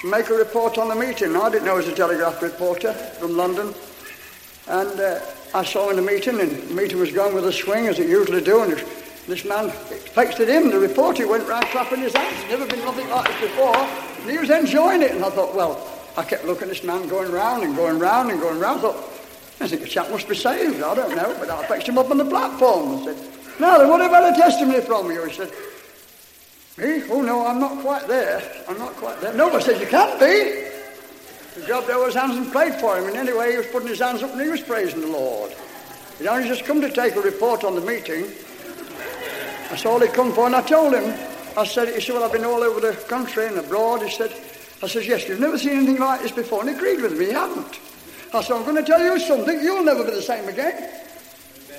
to 0.00 0.10
make 0.10 0.30
a 0.30 0.34
report 0.34 0.78
on 0.78 0.88
the 0.88 0.94
meeting. 0.94 1.36
I 1.36 1.50
didn't 1.50 1.66
know 1.66 1.78
he 1.78 1.84
was 1.84 1.88
a 1.88 1.94
telegraph 1.94 2.40
reporter 2.40 2.94
from 2.94 3.36
London. 3.36 3.74
And 4.66 4.98
uh, 4.98 5.20
I 5.54 5.64
saw 5.64 5.90
in 5.90 5.96
the 5.96 6.02
meeting, 6.02 6.40
and 6.40 6.50
the 6.50 6.74
meeting 6.74 6.98
was 6.98 7.12
going 7.12 7.34
with 7.34 7.46
a 7.46 7.52
swing, 7.52 7.86
as 7.86 7.98
it 7.98 8.08
usually 8.08 8.40
do, 8.40 8.62
and 8.62 8.82
this 9.26 9.44
man 9.44 9.70
texted 9.70 10.48
him, 10.48 10.70
the 10.70 10.78
reporter 10.78 11.28
went 11.28 11.46
round 11.48 11.64
clapping 11.66 12.00
his 12.00 12.12
hands. 12.12 12.50
Never 12.50 12.66
been 12.66 12.80
nothing 12.80 13.08
like 13.08 13.28
this 13.28 13.40
before. 13.40 13.76
And 13.76 14.30
he 14.30 14.38
was 14.38 14.50
enjoying 14.50 15.02
it, 15.02 15.12
and 15.12 15.24
I 15.24 15.30
thought, 15.30 15.54
well, 15.54 15.88
I 16.16 16.24
kept 16.24 16.44
looking 16.44 16.64
at 16.64 16.68
this 16.70 16.84
man 16.84 17.08
going 17.08 17.30
round 17.30 17.62
and 17.62 17.76
going 17.76 17.98
round 17.98 18.30
and 18.30 18.40
going 18.40 18.58
round. 18.58 18.80
I 18.80 18.82
thought, 18.82 18.96
I 19.60 19.68
think 19.68 19.82
the 19.82 19.88
chap 19.88 20.10
must 20.10 20.28
be 20.28 20.34
saved. 20.34 20.82
I 20.82 20.94
don't 20.94 21.14
know, 21.14 21.36
but 21.38 21.48
I 21.48 21.64
fetched 21.66 21.88
him 21.88 21.98
up 21.98 22.10
on 22.10 22.18
the 22.18 22.24
platform 22.24 22.92
and 22.92 23.04
said, 23.04 23.32
now 23.60 23.78
then, 23.78 23.88
what 23.88 24.00
about 24.00 24.34
a 24.34 24.36
testimony 24.36 24.80
from 24.80 25.10
you? 25.10 25.24
He 25.24 25.32
said, 25.34 25.52
me? 26.78 27.02
Oh, 27.10 27.20
no, 27.20 27.46
I'm 27.46 27.60
not 27.60 27.80
quite 27.82 28.08
there. 28.08 28.42
I'm 28.68 28.78
not 28.78 28.94
quite 28.96 29.20
there. 29.20 29.34
No, 29.34 29.50
I 29.50 29.60
said, 29.60 29.80
you 29.80 29.86
can't 29.86 30.18
be. 30.18 30.68
He 31.54 31.66
grabbed 31.66 31.90
over 31.90 32.06
his 32.06 32.14
hands 32.14 32.36
and 32.36 32.50
prayed 32.50 32.74
for 32.76 32.96
him. 32.96 33.06
And 33.06 33.16
anyway, 33.16 33.52
he 33.52 33.58
was 33.58 33.66
putting 33.66 33.88
his 33.88 34.00
hands 34.00 34.22
up 34.22 34.32
and 34.32 34.40
he 34.40 34.48
was 34.48 34.62
praising 34.62 35.02
the 35.02 35.06
Lord. 35.06 35.52
He'd 36.18 36.26
only 36.26 36.48
just 36.48 36.64
come 36.64 36.80
to 36.80 36.90
take 36.90 37.14
a 37.14 37.20
report 37.20 37.62
on 37.62 37.74
the 37.74 37.82
meeting. 37.82 38.32
That's 39.72 39.86
all 39.86 40.00
he'd 40.00 40.12
come 40.12 40.34
for. 40.34 40.44
And 40.44 40.54
I 40.54 40.60
told 40.60 40.92
him, 40.92 41.18
I 41.56 41.64
said, 41.64 41.88
he 41.94 42.00
said, 42.02 42.14
well, 42.14 42.24
I've 42.24 42.32
been 42.32 42.44
all 42.44 42.62
over 42.62 42.78
the 42.78 42.92
country 43.08 43.46
and 43.46 43.56
abroad. 43.56 44.02
He 44.02 44.10
said, 44.10 44.30
I 44.82 44.86
said, 44.86 45.06
yes, 45.06 45.26
you've 45.26 45.40
never 45.40 45.56
seen 45.56 45.78
anything 45.78 45.98
like 45.98 46.20
this 46.20 46.30
before. 46.30 46.60
And 46.60 46.68
he 46.68 46.76
agreed 46.76 47.00
with 47.00 47.18
me, 47.18 47.24
he 47.24 47.32
hadn't. 47.32 47.80
I 48.34 48.42
said, 48.42 48.54
I'm 48.54 48.64
going 48.64 48.76
to 48.76 48.82
tell 48.82 49.00
you 49.00 49.18
something. 49.18 49.62
You'll 49.62 49.82
never 49.82 50.04
be 50.04 50.10
the 50.10 50.20
same 50.20 50.46
again. 50.46 50.90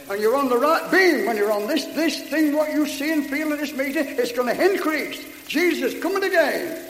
And 0.09 0.19
you're 0.19 0.35
on 0.35 0.49
the 0.49 0.57
right 0.57 0.89
beam 0.91 1.27
when 1.27 1.37
you're 1.37 1.51
on 1.51 1.67
this. 1.67 1.85
This 1.85 2.19
thing, 2.31 2.55
what 2.55 2.73
you 2.73 2.87
see 2.87 3.13
and 3.13 3.27
feel 3.27 3.53
in 3.53 3.59
this 3.59 3.75
meeting, 3.75 4.07
it's 4.07 4.31
going 4.31 4.47
to 4.47 4.73
increase. 4.73 5.23
Jesus 5.47 5.93
coming 6.01 6.23
again. 6.23 6.83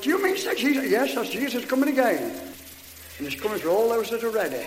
Do 0.00 0.08
you 0.08 0.24
mean 0.24 0.38
say 0.38 0.54
Jesus? 0.54 0.90
Yes, 0.90 1.16
that's 1.16 1.28
Jesus 1.28 1.66
coming 1.66 1.90
again. 1.90 2.32
And 3.18 3.28
he's 3.28 3.38
coming 3.38 3.58
for 3.58 3.68
all 3.68 3.90
those 3.90 4.08
that 4.08 4.24
are 4.24 4.30
ready. 4.30 4.64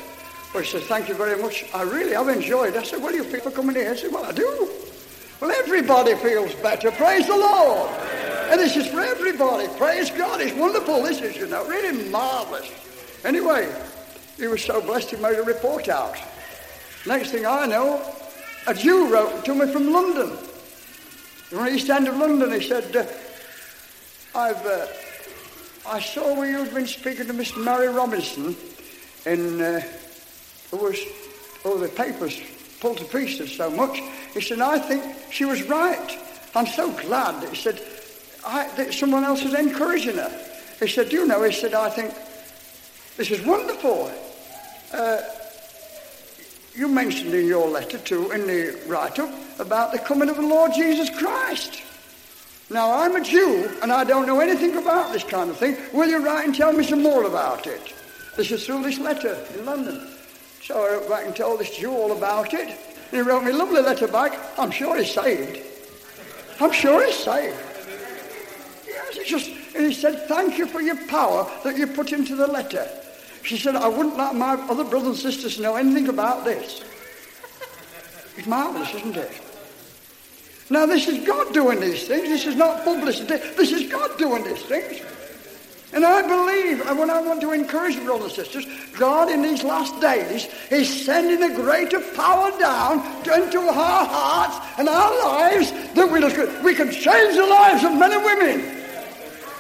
Well, 0.54 0.62
he 0.62 0.70
said, 0.70 0.84
thank 0.84 1.10
you 1.10 1.16
very 1.16 1.42
much. 1.42 1.66
I 1.74 1.82
really 1.82 2.14
have 2.14 2.30
enjoyed. 2.30 2.78
I 2.78 2.84
said, 2.84 3.02
well, 3.02 3.16
you 3.16 3.24
people 3.24 3.50
coming 3.50 3.76
here? 3.76 3.90
I 3.90 3.96
said, 3.96 4.12
well, 4.12 4.26
I 4.26 4.34
do. 4.34 4.70
Well, 5.42 5.52
everybody 5.52 6.14
feels 6.16 6.54
better. 6.56 6.92
Praise 6.92 7.26
the 7.26 7.36
Lord. 7.36 7.90
And 8.52 8.60
this 8.60 8.78
is 8.78 8.88
for 8.88 9.02
everybody. 9.02 9.68
Praise 9.78 10.12
God. 10.12 10.40
It's 10.40 10.56
wonderful. 10.56 11.02
This 11.02 11.20
is, 11.20 11.36
you 11.36 11.48
know, 11.48 11.66
really 11.66 12.10
marvelous. 12.10 12.70
Anyway, 13.26 13.74
he 14.38 14.46
was 14.46 14.64
so 14.64 14.80
blessed 14.82 15.10
he 15.10 15.18
made 15.18 15.40
a 15.40 15.44
report 15.44 15.90
out. 15.90 16.16
Next 17.08 17.32
thing 17.32 17.48
I 17.48 17.66
know, 17.66 18.02
a 18.68 18.74
Jew 18.76 19.12
wrote 19.12 19.44
to 19.46 19.56
me 19.56 19.66
from 19.74 19.92
London, 19.92 20.38
from 20.38 21.66
the 21.66 21.72
East 21.74 21.90
End 21.90 22.08
of 22.08 22.18
London. 22.18 22.52
He 22.52 22.68
said, 22.68 22.96
uh, 22.96 23.06
I've... 24.34 24.66
Uh, 24.66 24.86
I 25.84 26.00
saw 26.00 26.36
where 26.36 26.48
you'd 26.48 26.76
been 26.76 26.86
speaking 26.86 27.26
to 27.26 27.34
Miss 27.34 27.58
Mary 27.58 27.88
Robinson 27.88 28.56
in, 29.26 29.60
uh, 29.60 29.82
who 30.70 30.78
was, 30.78 31.00
oh, 31.66 31.80
the 31.80 31.88
papers 31.90 32.40
pulled 32.82 32.98
to 32.98 33.06
pieces 33.06 33.56
so 33.56 33.70
much. 33.70 34.02
He 34.34 34.42
said, 34.42 34.60
I 34.60 34.80
think 34.80 35.04
she 35.32 35.46
was 35.46 35.64
right. 35.64 36.18
I'm 36.54 36.68
so 36.68 36.92
glad. 36.92 37.42
That 37.42 37.50
he 37.50 37.56
said, 37.56 37.82
I, 38.46 38.68
that 38.76 38.94
someone 38.94 39.24
else 39.24 39.44
is 39.44 39.54
encouraging 39.54 40.18
her. 40.18 40.48
He 40.80 40.88
said, 40.88 41.14
you 41.14 41.26
know, 41.28 41.44
he 41.44 41.54
said, 41.54 41.74
I 41.74 41.90
think 41.90 42.12
this 43.16 43.32
is 43.32 43.46
wonderful. 43.46 44.12
Uh, 44.92 45.22
you 46.76 46.88
mentioned 46.88 47.34
in 47.34 47.46
your 47.46 47.70
letter, 47.70 48.00
too, 48.00 48.32
in 48.32 48.48
the 48.48 48.80
write-up, 48.88 49.30
about 49.60 49.92
the 49.92 50.00
coming 50.00 50.30
of 50.30 50.38
the 50.38 50.42
Lord 50.42 50.74
Jesus 50.74 51.10
Christ. 51.10 51.82
Now, 52.70 52.94
I'm 52.94 53.16
a 53.16 53.22
Jew, 53.22 53.70
and 53.82 53.92
I 53.92 54.06
don't 54.06 54.26
know 54.26 54.40
anything 54.40 54.78
about 54.78 55.12
this 55.12 55.24
kind 55.24 55.50
of 55.50 55.58
thing. 55.58 55.78
Will 55.94 56.08
you 56.08 56.26
write 56.26 56.46
and 56.46 56.56
tell 56.56 56.72
me 56.72 56.84
some 56.84 57.04
more 57.04 57.26
about 57.26 57.68
it? 57.68 57.94
This 58.38 58.52
is 58.52 58.66
through 58.66 58.84
this 58.84 58.98
letter 58.98 59.38
in 59.54 59.66
London. 59.66 60.08
So 60.64 60.86
I 60.86 60.94
wrote 60.94 61.10
back 61.10 61.26
and 61.26 61.36
told 61.36 61.60
this 61.60 61.76
Jew 61.76 61.92
all 61.92 62.12
about 62.12 62.54
it. 62.54 62.70
And 62.70 62.78
he 63.12 63.22
wrote 63.22 63.44
me 63.44 63.52
a 63.52 63.56
lovely 63.56 63.82
letter 63.82 64.08
back. 64.08 64.40
I'm 64.58 64.72
sure 64.72 64.98
he's 64.98 65.14
saved. 65.14 65.60
I'm 66.60 66.72
sure 66.72 67.06
he's 67.06 67.16
saved. 67.16 67.58
Yes, 68.88 69.18
it's 69.18 69.30
just, 69.30 69.50
and 69.76 69.86
he 69.86 69.94
said, 69.94 70.28
thank 70.28 70.58
you 70.58 70.68
for 70.68 70.82
your 70.82 70.98
power 71.08 71.50
that 71.64 71.78
you 71.78 71.88
put 71.88 72.14
into 72.14 72.36
the 72.36 72.48
letter. 72.48 72.88
She 73.44 73.58
said, 73.58 73.76
I 73.76 73.88
wouldn't 73.88 74.18
let 74.18 74.36
my 74.36 74.54
other 74.54 74.84
brothers 74.84 75.08
and 75.26 75.34
sisters 75.34 75.60
know 75.60 75.76
anything 75.76 76.10
about 76.10 76.46
this. 76.46 76.84
It's 78.38 78.48
marvelous, 78.48 78.94
isn't 78.94 79.18
it? 79.18 79.32
Now, 80.70 80.86
this 80.86 81.08
is 81.08 81.26
God 81.26 81.54
doing 81.54 81.82
these 81.82 82.08
things. 82.08 82.30
This 82.30 82.46
is 82.46 82.56
not 82.56 82.84
publicity. 82.86 83.38
This 83.58 83.72
is 83.72 83.92
God 83.92 84.18
doing 84.18 84.44
these 84.44 84.62
things. 84.62 85.02
And 85.94 86.06
I 86.06 86.22
believe, 86.22 86.88
and 86.88 86.98
when 86.98 87.10
I 87.10 87.20
want 87.22 87.42
to 87.42 87.52
encourage 87.52 87.96
you, 87.96 88.06
brothers 88.06 88.38
and 88.38 88.48
sisters, 88.48 88.66
God 88.98 89.30
in 89.30 89.42
these 89.42 89.62
last 89.64 90.00
days 90.00 90.48
is 90.70 91.06
sending 91.06 91.44
a 91.44 91.54
greater 91.54 92.00
power 92.16 92.58
down 92.58 93.00
into 93.20 93.60
our 93.60 94.06
hearts 94.06 94.80
and 94.80 94.88
our 94.88 95.26
lives 95.26 95.72
that 95.94 96.10
we, 96.10 96.22
we 96.64 96.76
can 96.76 96.92
change 96.92 97.36
the 97.36 97.46
lives 97.46 97.84
of 97.84 97.94
men 97.94 98.14
and 98.14 98.24
women. 98.24 98.78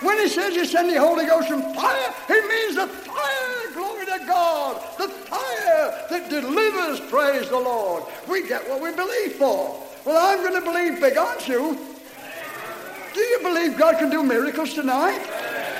When 0.01 0.17
he 0.19 0.29
says 0.29 0.55
he's 0.55 0.71
sending 0.71 0.95
the 0.95 1.01
Holy 1.01 1.25
Ghost 1.25 1.49
and 1.51 1.63
fire, 1.75 2.13
he 2.27 2.41
means 2.47 2.75
the 2.75 2.87
fire, 2.87 3.73
glory 3.73 4.05
to 4.05 4.19
God, 4.25 4.81
the 4.97 5.09
fire 5.09 6.07
that 6.09 6.29
delivers, 6.29 7.01
praise 7.01 7.49
the 7.49 7.59
Lord. 7.59 8.03
We 8.27 8.47
get 8.47 8.67
what 8.69 8.81
we 8.81 8.95
believe 8.95 9.33
for. 9.33 9.83
Well, 10.05 10.17
I'm 10.17 10.39
going 10.39 10.59
to 10.59 10.65
believe 10.65 11.01
big, 11.01 11.17
aren't 11.17 11.47
you? 11.47 11.77
Do 13.13 13.19
you 13.19 13.39
believe 13.41 13.77
God 13.77 13.97
can 13.97 14.09
do 14.09 14.23
miracles 14.23 14.73
tonight? 14.73 15.21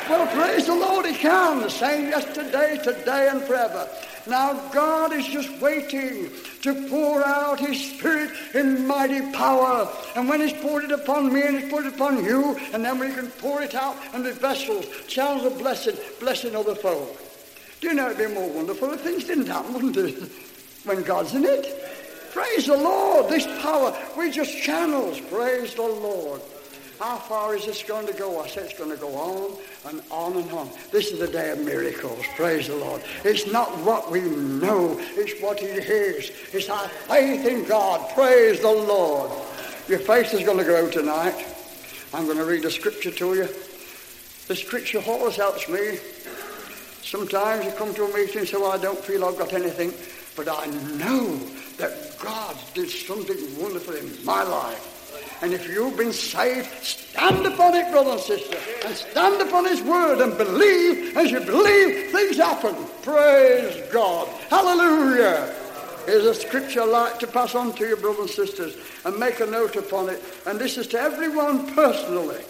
Well, 0.10 0.28
praise 0.36 0.66
the 0.66 0.76
Lord, 0.76 1.06
He 1.06 1.16
can. 1.16 1.62
The 1.62 1.70
same 1.70 2.10
yesterday, 2.10 2.80
today, 2.84 3.30
and 3.30 3.42
forever. 3.44 3.88
Now, 4.28 4.54
God 4.72 5.14
is 5.14 5.26
just 5.26 5.50
waiting 5.62 6.30
to 6.62 6.90
pour 6.90 7.26
out 7.26 7.60
His 7.60 7.96
Spirit 7.96 8.32
in 8.54 8.86
mighty 8.86 9.22
power. 9.32 9.90
And 10.16 10.28
when 10.28 10.42
He's 10.42 10.54
poured 10.54 10.84
it 10.84 10.92
upon 10.92 11.34
me 11.34 11.42
and 11.44 11.60
He's 11.60 11.70
poured 11.70 11.86
it 11.86 11.94
upon 11.94 12.24
you, 12.24 12.58
and 12.74 12.84
then 12.84 13.00
we 13.00 13.12
can 13.14 13.28
pour 13.28 13.62
it 13.62 13.74
out 13.74 13.96
in 14.14 14.24
the 14.24 14.34
vessels, 14.34 14.86
channels 15.08 15.46
of 15.46 15.58
blessing, 15.58 15.96
blessing 16.20 16.56
other 16.56 16.76
folk. 16.76 17.18
Do 17.80 17.88
you 17.88 17.94
know 17.94 18.12
it'd 18.12 18.18
be 18.18 18.34
more 18.34 18.50
wonderful 18.50 18.92
if 18.92 19.02
things 19.02 19.24
didn't 19.24 19.48
happen, 19.48 19.74
wouldn't 19.74 19.98
it? 19.98 20.32
When 20.84 21.04
God's 21.04 21.36
in 21.36 21.46
it. 21.46 21.68
Praise 22.34 22.66
the 22.66 22.76
Lord. 22.76 23.30
This 23.30 23.46
power, 23.62 23.96
we 24.18 24.32
just 24.32 24.58
channels. 24.64 25.20
Praise 25.22 25.76
the 25.76 25.84
Lord. 25.84 26.42
How 27.02 27.18
far 27.18 27.56
is 27.56 27.66
this 27.66 27.82
going 27.82 28.06
to 28.06 28.14
go? 28.14 28.40
I 28.42 28.48
said 28.48 28.66
it's 28.66 28.78
going 28.78 28.92
to 28.92 28.96
go 28.96 29.16
on 29.16 29.58
and 29.88 30.04
on 30.12 30.38
and 30.38 30.52
on. 30.52 30.70
This 30.92 31.08
is 31.10 31.18
the 31.18 31.28
day 31.28 31.50
of 31.50 31.58
miracles. 31.58 32.24
Praise 32.36 32.68
the 32.68 32.76
Lord. 32.76 33.02
It's 33.24 33.52
not 33.52 33.76
what 33.80 34.12
we 34.12 34.22
know, 34.22 34.98
it's 35.00 35.42
what 35.42 35.60
He 35.60 35.66
is. 35.66 36.32
It's 36.54 36.70
our 36.70 36.88
faith 36.88 37.44
in 37.48 37.64
God. 37.64 38.08
Praise 38.14 38.60
the 38.60 38.72
Lord. 38.72 39.32
Your 39.88 39.98
faith 39.98 40.32
is 40.32 40.44
going 40.44 40.60
to 40.60 40.64
grow 40.64 40.92
tonight. 40.92 41.44
I'm 42.14 42.26
going 42.26 42.38
to 42.38 42.46
read 42.46 42.66
a 42.66 42.70
scripture 42.70 43.10
to 43.10 43.34
you. 43.34 43.48
The 44.48 44.56
scripture 44.56 45.02
always 45.08 45.38
helps 45.38 45.68
me. 45.70 45.98
Sometimes 47.02 47.66
you 47.66 47.72
come 47.72 47.96
to 47.96 48.06
a 48.06 48.14
meeting 48.14 48.42
and 48.42 48.48
say, 48.48 48.58
Well, 48.58 48.74
I 48.74 48.78
don't 48.78 49.00
feel 49.00 49.26
I've 49.26 49.40
got 49.40 49.54
anything, 49.54 49.92
but 50.36 50.48
I 50.48 50.68
know 51.00 51.36
that 51.78 52.16
God 52.22 52.56
did 52.76 52.92
something 52.92 53.60
wonderful 53.60 53.96
in 53.96 54.24
my 54.24 54.44
life. 54.44 55.01
And 55.42 55.54
if 55.54 55.68
you've 55.68 55.98
been 55.98 56.14
saved, 56.14 56.70
stand 56.84 57.46
upon 57.48 57.74
it, 57.74 57.92
brother 57.92 58.12
and 58.12 58.20
sister, 58.20 58.58
and 58.86 58.96
stand 58.96 59.42
upon 59.42 59.66
His 59.66 59.82
word 59.82 60.22
and 60.22 60.38
believe. 60.38 61.18
As 61.18 61.32
you 61.32 61.40
believe, 61.40 62.12
things 62.12 62.38
happen. 62.38 62.76
Praise 63.02 63.82
God. 63.92 64.28
Hallelujah. 64.50 65.56
Here's 66.06 66.26
a 66.26 66.36
scripture 66.36 66.86
like 66.86 67.20
to 67.20 67.28
pass 67.28 67.56
on 67.56 67.74
to 67.74 67.88
you, 67.88 67.96
brothers 67.96 68.20
and 68.20 68.30
sisters, 68.30 68.78
and 69.04 69.18
make 69.18 69.40
a 69.40 69.46
note 69.46 69.76
upon 69.76 70.10
it. 70.10 70.22
And 70.46 70.60
this 70.60 70.78
is 70.78 70.88
to 70.88 71.00
everyone 71.00 71.74
personally. 71.74 72.44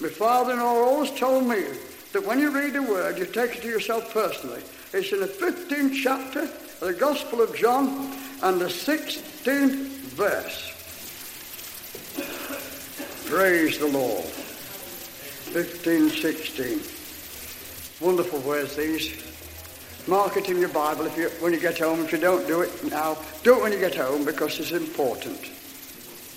My 0.00 0.08
father-in-law 0.08 0.64
always 0.64 1.10
told 1.12 1.46
me 1.46 1.64
that 2.12 2.26
when 2.26 2.38
you 2.38 2.50
read 2.50 2.74
the 2.74 2.82
word, 2.82 3.18
you 3.18 3.26
take 3.26 3.56
it 3.56 3.62
to 3.62 3.68
yourself 3.68 4.12
personally. 4.12 4.62
It's 4.92 5.12
in 5.12 5.20
the 5.20 5.26
15th 5.26 5.94
chapter 6.02 6.42
of 6.42 6.80
the 6.80 6.94
Gospel 6.94 7.42
of 7.42 7.54
John 7.56 8.14
and 8.42 8.60
the 8.60 8.66
16th 8.66 9.86
verse. 10.14 10.77
Praise 13.26 13.78
the 13.78 13.86
Lord. 13.86 14.24
15, 14.24 16.10
16. 16.10 16.80
Wonderful 18.06 18.40
words 18.40 18.76
these. 18.76 19.24
Mark 20.06 20.36
it 20.36 20.48
in 20.48 20.58
your 20.58 20.68
Bible 20.70 21.06
if 21.06 21.16
you, 21.16 21.28
when 21.40 21.52
you 21.52 21.60
get 21.60 21.78
home. 21.78 22.04
If 22.04 22.12
you 22.12 22.18
don't 22.18 22.46
do 22.46 22.62
it 22.62 22.84
now, 22.90 23.18
do 23.42 23.56
it 23.56 23.62
when 23.62 23.72
you 23.72 23.78
get 23.78 23.94
home 23.94 24.24
because 24.24 24.58
it's 24.58 24.72
important. 24.72 25.50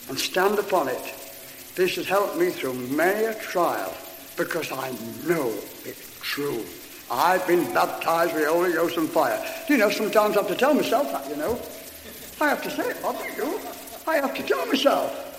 And 0.09 0.19
stand 0.19 0.59
upon 0.59 0.89
it. 0.89 1.13
This 1.75 1.95
has 1.95 2.07
helped 2.07 2.37
me 2.37 2.49
through 2.49 2.73
many 2.73 3.25
a 3.25 3.35
trial 3.35 3.93
because 4.35 4.71
I 4.71 4.91
know 5.25 5.53
it's 5.85 6.19
true. 6.21 6.65
I've 7.09 7.45
been 7.47 7.73
baptized 7.73 8.33
with 8.33 8.43
the 8.43 8.51
Holy 8.51 8.73
Ghost 8.73 8.97
and 8.97 9.09
fire. 9.09 9.39
Do 9.67 9.73
you 9.73 9.79
know, 9.79 9.89
sometimes 9.89 10.35
I 10.35 10.41
have 10.41 10.49
to 10.49 10.55
tell 10.55 10.73
myself 10.73 11.11
that, 11.11 11.29
you 11.29 11.35
know. 11.35 11.59
I 12.39 12.49
have 12.49 12.63
to 12.63 12.71
say 12.71 12.89
it, 12.89 12.97
I 13.05 13.35
do. 13.35 13.59
I 14.07 14.15
have 14.15 14.33
to 14.35 14.43
tell 14.43 14.65
myself. 14.65 15.30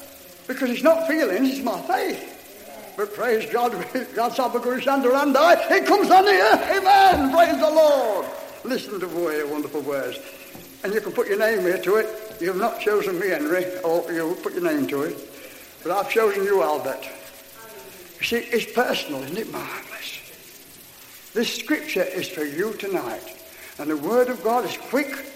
Because 0.52 0.70
it's 0.70 0.82
not 0.82 1.06
feelings, 1.08 1.50
it's 1.50 1.64
my 1.64 1.80
faith. 1.82 2.94
But 2.96 3.14
praise 3.14 3.50
God, 3.50 3.72
God's 4.14 4.38
under 4.86 5.14
and 5.14 5.36
I. 5.36 5.54
It 5.74 5.86
comes 5.86 6.10
on 6.10 6.24
here. 6.24 6.52
Amen. 6.52 7.32
Praise 7.32 7.58
the 7.58 7.70
Lord. 7.70 8.26
Listen 8.64 8.92
to 8.92 8.98
the 8.98 9.46
wonderful 9.46 9.80
words. 9.80 10.18
And 10.84 10.92
you 10.92 11.00
can 11.00 11.12
put 11.12 11.28
your 11.28 11.38
name 11.38 11.60
here 11.60 11.78
to 11.78 11.96
it. 11.96 12.36
You've 12.40 12.56
not 12.56 12.80
chosen 12.80 13.18
me, 13.18 13.28
Henry, 13.28 13.64
oh, 13.84 14.02
or 14.02 14.12
you'll 14.12 14.34
put 14.34 14.52
your 14.52 14.62
name 14.62 14.86
to 14.88 15.02
it. 15.02 15.16
But 15.82 15.92
I've 15.92 16.10
chosen 16.10 16.44
you, 16.44 16.62
Albert. 16.62 17.08
You 18.18 18.26
see, 18.26 18.36
it's 18.36 18.70
personal, 18.72 19.22
isn't 19.22 19.38
it 19.38 19.50
marvelous? 19.50 20.20
This 21.32 21.56
scripture 21.56 22.04
is 22.04 22.28
for 22.28 22.44
you 22.44 22.74
tonight. 22.74 23.36
And 23.78 23.90
the 23.90 23.96
word 23.96 24.28
of 24.28 24.44
God 24.44 24.64
is 24.64 24.76
quick 24.76 25.26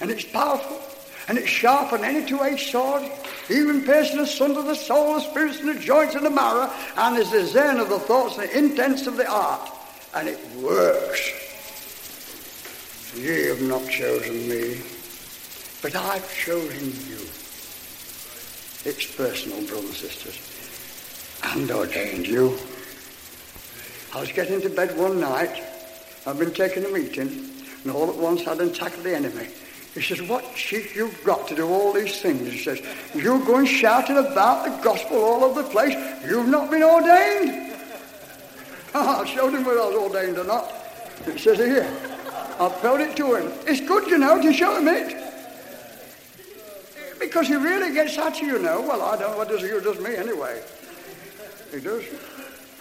and 0.00 0.10
it's 0.10 0.24
powerful 0.24 0.80
and 1.28 1.36
it's 1.36 1.48
sharp 1.48 1.92
on 1.92 2.02
any 2.02 2.26
two-edged 2.26 2.70
sword, 2.70 3.02
even 3.50 3.82
piercing 3.82 4.18
asunder 4.20 4.62
the 4.62 4.74
soul, 4.74 5.14
the 5.14 5.20
spirits, 5.20 5.60
and 5.60 5.68
the 5.68 5.78
joints, 5.78 6.14
and 6.14 6.24
the 6.24 6.30
marrow, 6.30 6.70
and 6.96 7.18
is 7.18 7.30
the 7.30 7.44
zen 7.44 7.78
of 7.78 7.90
the 7.90 7.98
thoughts 7.98 8.38
and 8.38 8.48
the 8.48 8.58
intents 8.58 9.06
of 9.06 9.16
the 9.16 9.26
heart. 9.26 9.70
And 10.14 10.26
it 10.26 10.38
works. 10.56 11.30
Ye 13.14 13.46
have 13.46 13.60
not 13.62 13.86
chosen 13.90 14.48
me, 14.48 14.80
but 15.82 15.94
I've 15.94 16.34
chosen 16.34 16.86
you. 17.08 17.18
It's 18.84 19.14
personal, 19.14 19.60
brothers 19.66 19.84
and 19.84 20.10
sisters, 20.10 20.38
and 21.44 21.70
ordained 21.70 22.26
you. 22.26 22.58
I 24.14 24.20
was 24.20 24.32
getting 24.32 24.62
to 24.62 24.70
bed 24.70 24.96
one 24.96 25.20
night. 25.20 25.62
I've 26.26 26.38
been 26.38 26.54
taking 26.54 26.84
a 26.86 26.88
meeting, 26.88 27.50
and 27.84 27.92
all 27.92 28.08
at 28.08 28.16
once 28.16 28.46
I'd 28.46 28.60
attack 28.60 28.94
the 29.02 29.14
enemy. 29.14 29.48
He 29.94 30.02
says, 30.02 30.22
what 30.22 30.54
cheek 30.54 30.94
you've 30.94 31.24
got 31.24 31.48
to 31.48 31.56
do 31.56 31.66
all 31.66 31.92
these 31.92 32.20
things. 32.20 32.52
He 32.52 32.58
says, 32.58 32.80
you 33.14 33.44
go 33.44 33.56
and 33.56 33.68
shouting 33.68 34.18
about 34.18 34.64
the 34.64 34.82
gospel 34.82 35.18
all 35.18 35.44
over 35.44 35.62
the 35.62 35.68
place. 35.68 35.94
You've 36.24 36.48
not 36.48 36.70
been 36.70 36.82
ordained. 36.82 37.76
I 38.94 39.24
showed 39.26 39.54
him 39.54 39.64
whether 39.64 39.80
I 39.80 39.86
was 39.86 39.96
ordained 39.96 40.38
or 40.38 40.44
not. 40.44 40.72
It 41.26 41.38
says 41.38 41.58
here. 41.58 41.90
I've 42.60 42.76
felt 42.80 43.00
it 43.00 43.16
to 43.16 43.34
him. 43.34 43.52
It's 43.66 43.80
good, 43.80 44.08
you 44.08 44.18
know, 44.18 44.40
to 44.40 44.52
show 44.52 44.78
him 44.78 44.88
it. 44.88 45.16
Because 47.18 47.48
he 47.48 47.54
really 47.54 47.92
gets 47.92 48.18
at 48.18 48.40
you, 48.40 48.54
you 48.54 48.58
know. 48.58 48.80
Well, 48.80 49.02
I 49.02 49.16
don't 49.16 49.32
know 49.32 49.38
what 49.38 49.48
does 49.48 49.62
he 49.62 49.68
does 49.68 50.00
me 50.00 50.16
anyway. 50.16 50.60
He 51.72 51.80
does. 51.80 52.04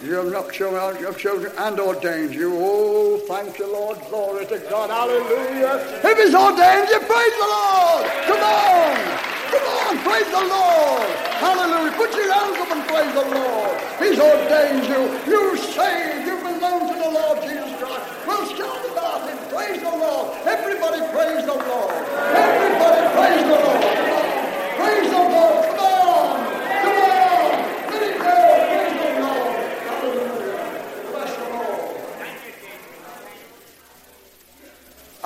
You 0.03 0.13
have 0.13 0.31
not 0.31 0.53
chosen, 0.53 1.01
you 1.01 1.07
have 1.07 1.17
chosen 1.17 1.51
and 1.57 1.79
ordained 1.79 2.35
you. 2.35 2.53
Oh, 2.53 3.17
thank 3.27 3.57
you, 3.57 3.65
Lord. 3.65 3.97
Glory 4.09 4.45
to 4.45 4.59
God. 4.69 4.91
Hallelujah. 4.93 5.81
If 6.05 6.17
He's 6.21 6.35
ordained 6.37 6.89
you, 6.93 7.01
praise 7.01 7.35
the 7.41 7.49
Lord. 7.49 8.05
Come 8.29 8.43
on. 8.45 8.93
Come 9.49 9.65
on, 9.65 9.97
praise 10.05 10.29
the 10.29 10.43
Lord. 10.45 11.09
Hallelujah. 11.41 11.97
Put 11.97 12.13
your 12.13 12.29
hands 12.31 12.57
up 12.61 12.69
and 12.77 12.83
praise 12.85 13.09
the 13.09 13.25
Lord. 13.25 13.73
He's 13.97 14.19
ordained 14.21 14.85
you. 14.85 15.01
You 15.25 15.57
saved. 15.57 16.29
You 16.29 16.37
belong 16.45 16.93
to 16.93 16.95
the 17.01 17.09
Lord 17.09 17.41
Jesus 17.41 17.73
Christ. 17.81 18.05
Well, 18.27 18.45
shout 18.53 18.85
about 18.93 19.25
him. 19.25 19.37
Praise 19.49 19.81
the 19.81 19.97
Lord. 19.97 20.37
Everybody 20.45 21.01
praise 21.09 21.41
the 21.41 21.57
Lord. 21.57 21.93
Everybody 22.37 23.01
praise 23.17 23.45
the 23.49 23.57
Lord. 23.65 23.81
Praise 24.77 25.09
the 25.09 25.23
Lord. 25.25 25.57
Come 25.73 25.81
on. 25.81 26.37
Come 26.85 27.01
on. 27.01 27.49
Let 27.89 28.01
it 28.05 28.17
go. 28.21 28.37
Praise 28.77 28.93
the 28.93 29.09
Lord. 29.25 29.57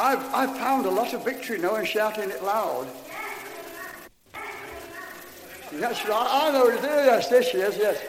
I've, 0.02 0.34
I've 0.34 0.58
found 0.58 0.88
a 0.88 0.90
lot 0.90 1.14
of 1.14 1.24
victory 1.24 1.60
knowing 1.60 1.86
shouting 1.86 2.32
it 2.32 2.44
loud. 2.44 2.88
Yes, 5.78 6.02
I, 6.12 6.52
know. 6.52 6.70
Yes, 6.70 7.30
this 7.30 7.50
she 7.50 7.58
is, 7.58 7.78
yes. 7.78 8.02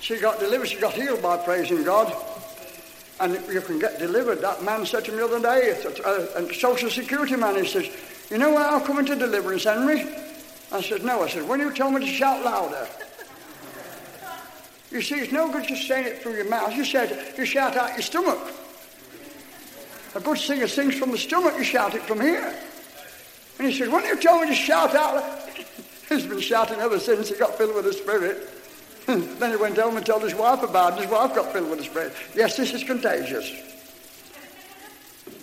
She 0.00 0.18
got 0.18 0.38
delivered. 0.38 0.68
She 0.68 0.78
got 0.78 0.92
healed 0.92 1.22
by 1.22 1.38
praising 1.38 1.82
God. 1.82 2.14
And 3.20 3.32
you 3.50 3.62
can 3.62 3.78
get 3.78 3.98
delivered. 3.98 4.42
That 4.42 4.62
man 4.62 4.84
said 4.84 5.06
to 5.06 5.12
me 5.12 5.18
the 5.18 5.24
other 5.24 5.40
day, 5.40 5.70
a, 5.70 6.40
a, 6.40 6.44
a 6.44 6.54
social 6.54 6.90
security 6.90 7.36
man, 7.36 7.56
he 7.56 7.66
says, 7.66 7.88
you 8.30 8.36
know 8.36 8.50
why 8.50 8.68
I'm 8.68 8.84
coming 8.84 9.06
to 9.06 9.16
deliverance, 9.16 9.64
Henry? 9.64 10.06
I 10.72 10.82
said, 10.82 11.04
no. 11.04 11.22
I 11.22 11.28
said, 11.28 11.48
when 11.48 11.58
you 11.58 11.72
tell 11.72 11.90
me 11.90 12.04
to 12.04 12.12
shout 12.12 12.44
louder. 12.44 12.86
You 14.90 15.00
see, 15.00 15.16
it's 15.16 15.32
no 15.32 15.50
good 15.50 15.66
just 15.66 15.88
saying 15.88 16.06
it 16.06 16.22
through 16.22 16.34
your 16.34 16.50
mouth. 16.50 16.76
You 16.76 16.84
said, 16.84 17.34
you 17.38 17.46
shout 17.46 17.76
out 17.76 17.92
your 17.92 18.02
stomach. 18.02 18.38
A 20.14 20.20
good 20.20 20.38
singer 20.38 20.68
sings 20.68 20.94
from 20.94 21.10
the 21.10 21.18
stomach, 21.18 21.54
you 21.58 21.64
shout 21.64 21.94
it 21.94 22.02
from 22.02 22.20
here. 22.20 22.54
And 23.58 23.68
he 23.68 23.76
said, 23.76 23.88
When 23.88 24.04
you 24.04 24.16
told 24.16 24.42
me 24.42 24.48
to 24.48 24.54
shout 24.54 24.94
out, 24.94 25.48
he's 26.08 26.26
been 26.26 26.40
shouting 26.40 26.78
ever 26.80 26.98
since 26.98 27.28
he 27.28 27.36
got 27.36 27.56
filled 27.56 27.74
with 27.74 27.84
the 27.84 27.92
Spirit. 27.92 28.48
then 29.06 29.50
he 29.50 29.56
went 29.56 29.76
home 29.76 29.96
and 29.96 30.06
told 30.06 30.22
his 30.22 30.34
wife 30.34 30.62
about 30.62 30.94
it. 30.94 31.02
His 31.02 31.10
wife 31.10 31.34
got 31.34 31.52
filled 31.52 31.68
with 31.68 31.78
the 31.78 31.84
Spirit. 31.84 32.12
Yes, 32.34 32.56
this 32.56 32.72
is 32.72 32.84
contagious. 32.84 33.52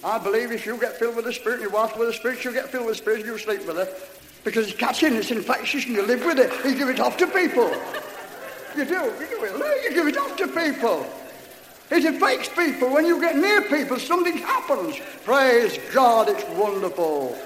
I 0.03 0.17
believe 0.17 0.51
if 0.51 0.65
you 0.65 0.77
get 0.77 0.97
filled 0.97 1.15
with 1.15 1.25
the 1.25 1.33
Spirit 1.33 1.61
and 1.61 1.63
your 1.63 1.71
wife 1.71 1.97
with 1.97 2.07
the 2.07 2.13
Spirit, 2.13 2.39
she'll 2.39 2.53
get 2.53 2.69
filled 2.69 2.85
with 2.85 2.95
the 2.95 3.01
Spirit 3.01 3.19
and 3.19 3.27
you 3.27 3.37
sleep 3.37 3.67
with 3.67 3.75
her. 3.75 3.87
Because 4.43 4.67
it's 4.67 4.77
catching, 4.77 5.13
it's 5.15 5.29
infectious, 5.29 5.85
and 5.85 5.95
you 5.95 6.03
live 6.03 6.25
with 6.25 6.39
it. 6.39 6.51
You 6.65 6.75
give 6.75 6.89
it 6.89 6.99
off 6.99 7.17
to 7.17 7.27
people. 7.27 7.69
You 8.75 8.85
do, 8.85 8.93
you 8.93 9.27
do 9.27 9.43
it. 9.43 9.83
You 9.83 9.93
give 9.93 10.07
it 10.07 10.17
off 10.17 10.35
to 10.37 10.47
people. 10.47 11.05
It 11.91 12.05
affects 12.05 12.47
people. 12.47 12.89
When 12.89 13.05
you 13.05 13.19
get 13.19 13.35
near 13.35 13.61
people, 13.63 13.99
something 13.99 14.37
happens. 14.37 14.97
Praise 15.25 15.77
God, 15.93 16.29
it's 16.29 16.43
wonderful. 16.57 17.37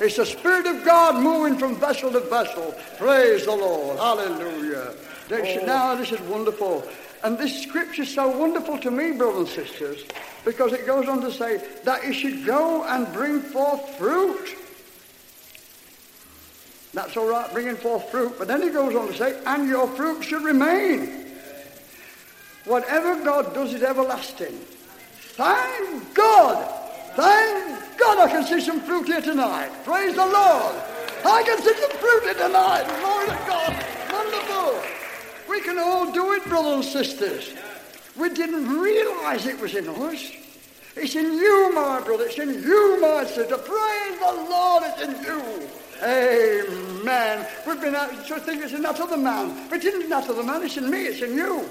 It's 0.00 0.16
the 0.16 0.26
Spirit 0.26 0.66
of 0.66 0.84
God 0.84 1.22
moving 1.22 1.56
from 1.56 1.76
vessel 1.76 2.10
to 2.10 2.20
vessel. 2.20 2.74
Praise 2.98 3.44
the 3.44 3.54
Lord. 3.54 3.98
Hallelujah. 3.98 4.94
This, 5.28 5.58
oh. 5.62 5.66
now, 5.66 5.94
this 5.94 6.10
is 6.10 6.20
wonderful. 6.22 6.84
And 7.22 7.38
this 7.38 7.62
scripture 7.62 8.02
is 8.02 8.12
so 8.12 8.36
wonderful 8.36 8.76
to 8.78 8.90
me, 8.90 9.12
brothers 9.12 9.56
and 9.56 9.66
sisters, 9.68 10.04
because 10.44 10.72
it 10.72 10.84
goes 10.84 11.08
on 11.08 11.20
to 11.20 11.30
say 11.30 11.64
that 11.84 12.04
you 12.04 12.12
should 12.12 12.44
go 12.44 12.82
and 12.82 13.12
bring 13.12 13.40
forth 13.40 13.96
fruit. 13.96 14.56
That's 16.92 17.16
all 17.16 17.28
right, 17.28 17.50
bringing 17.52 17.76
forth 17.76 18.10
fruit. 18.10 18.34
But 18.36 18.48
then 18.48 18.62
he 18.62 18.70
goes 18.70 18.96
on 18.96 19.06
to 19.06 19.14
say, 19.14 19.40
and 19.46 19.68
your 19.68 19.86
fruit 19.86 20.24
should 20.24 20.42
remain. 20.42 21.21
Whatever 22.64 23.24
God 23.24 23.54
does 23.54 23.74
is 23.74 23.82
everlasting. 23.82 24.58
Thank 25.34 26.14
God. 26.14 26.80
Thank 27.16 27.98
God 27.98 28.18
I 28.18 28.28
can 28.30 28.44
see 28.44 28.60
some 28.60 28.80
fruit 28.80 29.06
here 29.06 29.20
tonight. 29.20 29.70
Praise 29.84 30.14
the 30.14 30.26
Lord. 30.26 30.76
I 31.24 31.42
can 31.44 31.58
see 31.58 31.74
some 31.74 31.90
fruit 31.90 32.22
here 32.22 32.34
tonight. 32.34 32.84
Glory 33.00 33.26
to 33.26 33.38
God. 33.46 33.84
Wonderful. 34.12 34.82
We 35.48 35.60
can 35.60 35.78
all 35.78 36.12
do 36.12 36.32
it, 36.34 36.44
brothers 36.44 36.74
and 36.74 36.84
sisters. 36.84 37.54
We 38.16 38.28
didn't 38.30 38.68
realize 38.80 39.46
it 39.46 39.60
was 39.60 39.74
in 39.74 39.88
us. 39.88 40.32
It's 40.94 41.16
in 41.16 41.32
you, 41.32 41.72
my 41.74 42.00
brother. 42.00 42.24
It's 42.24 42.38
in 42.38 42.62
you, 42.62 43.00
my 43.00 43.24
sister. 43.24 43.56
Praise 43.56 44.18
the 44.18 44.46
Lord, 44.50 44.84
it's 44.86 45.02
in 45.02 45.10
you. 45.24 45.68
Amen. 46.02 47.46
We've 47.66 47.80
been 47.80 47.94
out 47.94 48.26
to 48.26 48.40
think 48.40 48.62
it's 48.62 48.72
in 48.72 48.82
that 48.82 49.00
other 49.00 49.16
man. 49.16 49.68
But 49.70 49.84
it 49.84 49.94
isn't 49.94 50.10
that 50.10 50.28
other 50.28 50.42
man, 50.42 50.62
it's 50.62 50.76
in 50.76 50.90
me, 50.90 51.06
it's 51.06 51.22
in 51.22 51.34
you. 51.34 51.68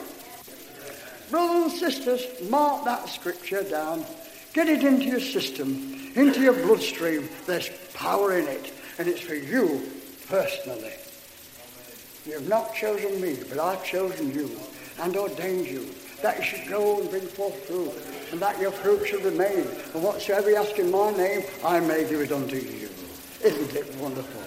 Brothers 1.32 1.72
and 1.82 1.94
sisters, 1.94 2.50
mark 2.50 2.84
that 2.84 3.08
scripture 3.08 3.64
down. 3.64 4.06
Get 4.54 4.68
it 4.68 4.84
into 4.84 5.06
your 5.06 5.22
system, 5.22 6.12
into 6.16 6.42
your 6.42 6.54
bloodstream. 6.54 7.30
There's 7.48 7.70
power 7.94 8.38
in 8.38 8.48
it, 8.48 8.74
and 9.00 9.08
it's 9.08 9.22
for 9.22 9.36
you 9.36 9.90
personally. 10.28 10.92
You've 12.26 12.50
not 12.50 12.76
chosen 12.76 13.22
me, 13.22 13.38
but 13.48 13.60
I've 13.60 13.84
chosen 13.86 14.34
you 14.34 14.52
and 15.00 15.16
ordained 15.16 15.68
you 15.68 15.90
that 16.22 16.38
you 16.38 16.44
should 16.44 16.70
go 16.70 17.00
and 17.00 17.10
bring 17.10 17.26
forth 17.26 17.56
fruit, 17.66 17.94
and 18.32 18.42
that 18.42 18.60
your 18.60 18.72
fruit 18.72 19.08
should 19.08 19.24
remain. 19.24 19.66
And 19.94 20.04
whatsoever 20.04 20.50
you 20.50 20.58
ask 20.58 20.78
in 20.78 20.92
my 20.92 21.12
name, 21.12 21.44
I 21.64 21.80
may 21.80 22.08
do 22.08 22.20
it 22.20 22.34
unto 22.34 22.58
you. 22.58 22.90
Isn't 23.42 23.74
it 23.74 23.96
wonderful? 23.96 24.42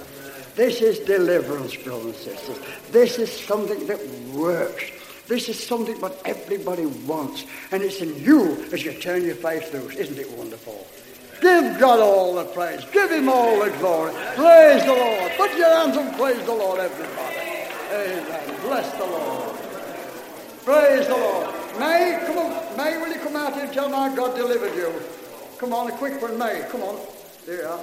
This 0.54 0.82
is 0.82 0.98
deliverance, 1.00 1.74
brothers 1.76 2.04
and 2.04 2.14
sisters. 2.14 2.58
This 2.92 3.18
is 3.18 3.32
something 3.32 3.86
that 3.86 4.06
works. 4.34 4.84
This 5.26 5.48
is 5.48 5.62
something 5.62 6.00
what 6.00 6.20
everybody 6.24 6.86
wants. 6.86 7.44
And 7.72 7.82
it's 7.82 8.00
in 8.00 8.22
you 8.22 8.66
as 8.72 8.84
you 8.84 8.92
turn 8.92 9.24
your 9.24 9.36
face 9.36 9.72
loose. 9.72 9.94
Isn't 9.94 10.18
it 10.18 10.30
wonderful? 10.32 10.86
Give 11.40 11.78
God 11.78 12.00
all 12.00 12.34
the 12.34 12.44
praise. 12.44 12.84
Give 12.92 13.10
him 13.10 13.28
all 13.28 13.62
the 13.64 13.70
glory. 13.78 14.12
Praise 14.34 14.84
the 14.84 14.92
Lord. 14.92 15.32
Put 15.36 15.56
your 15.56 15.68
hands 15.68 15.96
and 15.96 16.14
praise 16.16 16.44
the 16.44 16.54
Lord, 16.54 16.80
everybody. 16.80 17.36
Amen. 17.92 18.60
Bless 18.62 18.90
the 18.92 19.04
Lord. 19.04 19.58
Praise 20.64 21.06
the 21.06 21.16
Lord. 21.16 21.54
May, 21.78 22.22
come 22.26 22.38
on. 22.38 22.76
May, 22.76 22.96
will 22.98 23.12
you 23.12 23.20
come 23.20 23.36
out 23.36 23.54
here 23.54 23.64
and 23.64 23.72
tell 23.72 23.88
my 23.88 24.14
God 24.14 24.36
delivered 24.36 24.74
you? 24.74 24.92
Come 25.58 25.72
on, 25.72 25.90
a 25.90 25.96
quick 25.96 26.20
one, 26.22 26.38
May. 26.38 26.64
Come 26.70 26.82
on. 26.82 26.98
There 27.46 27.62
you 27.62 27.68
are. 27.68 27.80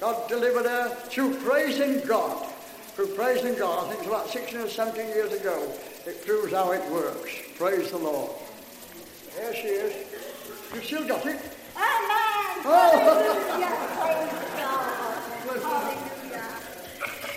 God 0.00 0.28
delivered 0.28 0.66
her 0.66 0.94
through 1.08 1.34
praising 1.36 2.06
God. 2.06 2.46
Through 2.94 3.14
praising 3.14 3.54
God. 3.56 3.84
I 3.84 3.88
think 3.88 4.00
it's 4.00 4.08
about 4.08 4.28
16 4.28 4.60
or 4.60 4.68
17 4.68 5.06
years 5.08 5.32
ago. 5.32 5.72
It 6.08 6.24
proves 6.24 6.54
how 6.54 6.72
it 6.72 6.80
works. 6.90 7.36
Praise 7.58 7.90
the 7.90 7.98
Lord. 7.98 8.32
There 9.36 9.54
she 9.54 9.68
is. 9.68 9.92
You 10.72 10.80
still 10.80 11.04
got 11.06 11.20
it? 11.26 11.36
Amen. 11.76 12.64
Oh. 12.64 12.96
Hallelujah. 12.96 13.76
Hallelujah. 13.92 14.48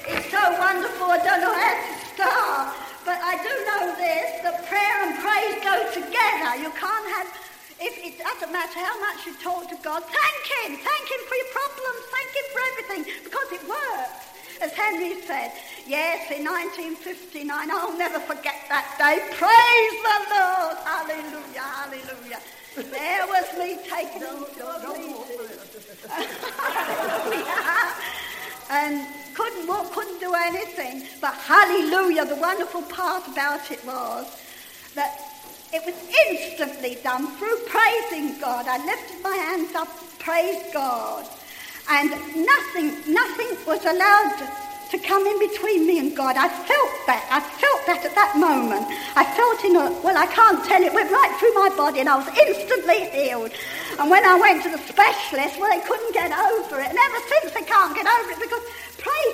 It's 0.08 0.32
so 0.32 0.40
wonderful. 0.56 1.04
I 1.04 1.20
don't 1.20 1.44
know 1.44 1.52
how 1.52 1.76
to 1.84 2.00
start. 2.16 2.72
But 3.04 3.20
I 3.20 3.36
do 3.44 3.52
know 3.68 3.92
this, 4.00 4.40
that 4.40 4.64
prayer 4.64 4.98
and 5.04 5.20
praise 5.20 5.60
go 5.68 5.76
together. 5.92 6.56
You 6.64 6.72
can't 6.72 7.08
have, 7.20 7.28
if 7.76 8.00
it 8.00 8.24
doesn't 8.24 8.56
matter 8.56 8.80
how 8.80 8.96
much 9.04 9.28
you 9.28 9.36
talk 9.44 9.68
to 9.68 9.76
God, 9.84 10.00
thank 10.08 10.44
Him. 10.48 10.80
Thank 10.80 11.06
Him 11.12 11.20
for 11.28 11.36
your 11.36 11.52
problems. 11.52 12.08
Thank 12.08 12.32
Him 12.40 12.48
for 12.56 12.62
everything, 12.72 13.04
because 13.28 13.52
it 13.52 13.68
works. 13.68 14.31
As 14.62 14.72
Henry 14.74 15.20
said, 15.22 15.52
yes, 15.88 16.30
in 16.30 16.46
1959, 16.46 17.72
I'll 17.72 17.98
never 17.98 18.20
forget 18.20 18.54
that 18.70 18.86
day. 19.02 19.18
Praise 19.34 20.02
the 20.06 20.20
Lord. 20.30 20.78
Hallelujah, 20.86 21.66
hallelujah. 21.66 22.38
There 22.76 23.26
was 23.26 23.50
me 23.58 23.80
taking 23.90 24.22
and 28.70 29.08
couldn't 29.34 29.66
walk, 29.68 29.92
couldn't 29.94 30.20
do 30.20 30.32
anything. 30.34 31.08
But 31.20 31.34
hallelujah, 31.34 32.26
the 32.26 32.36
wonderful 32.36 32.84
part 32.84 33.28
about 33.28 33.72
it 33.72 33.84
was 33.84 34.28
that 34.94 35.20
it 35.74 35.84
was 35.86 35.96
instantly 36.30 37.00
done 37.02 37.36
through 37.38 37.58
praising 37.66 38.38
God. 38.40 38.68
I 38.68 38.78
lifted 38.86 39.24
my 39.24 39.36
hands 39.36 39.74
up, 39.74 39.90
praised 40.20 40.72
God. 40.72 41.28
And 41.90 42.12
nothing, 42.46 43.14
nothing 43.14 43.50
was 43.66 43.84
allowed 43.86 44.38
to 44.92 45.00
come 45.00 45.26
in 45.26 45.40
between 45.40 45.88
me 45.88 46.00
and 46.00 46.16
God. 46.16 46.36
I 46.36 46.50
felt 46.52 46.94
that. 47.08 47.24
I 47.32 47.40
felt 47.40 47.82
that 47.88 48.04
at 48.04 48.12
that 48.12 48.36
moment. 48.36 48.84
I 49.16 49.24
felt 49.24 49.64
in 49.64 49.80
a, 49.80 49.88
well, 50.04 50.20
I 50.20 50.28
can't 50.28 50.60
tell 50.68 50.84
it, 50.84 50.92
went 50.92 51.08
right 51.08 51.32
through 51.40 51.56
my 51.56 51.72
body 51.80 52.04
and 52.04 52.10
I 52.12 52.20
was 52.20 52.28
instantly 52.36 53.08
healed. 53.16 53.56
And 53.96 54.12
when 54.12 54.28
I 54.28 54.36
went 54.36 54.64
to 54.68 54.70
the 54.70 54.84
specialist, 54.84 55.56
well, 55.60 55.72
they 55.72 55.80
couldn't 55.88 56.12
get 56.12 56.36
over 56.36 56.84
it. 56.84 56.92
And 56.92 57.00
ever 57.00 57.20
since 57.24 57.56
they 57.56 57.64
can't 57.64 57.96
get 57.96 58.04
over 58.04 58.36
it 58.36 58.40
because, 58.44 58.64
praise 59.00 59.31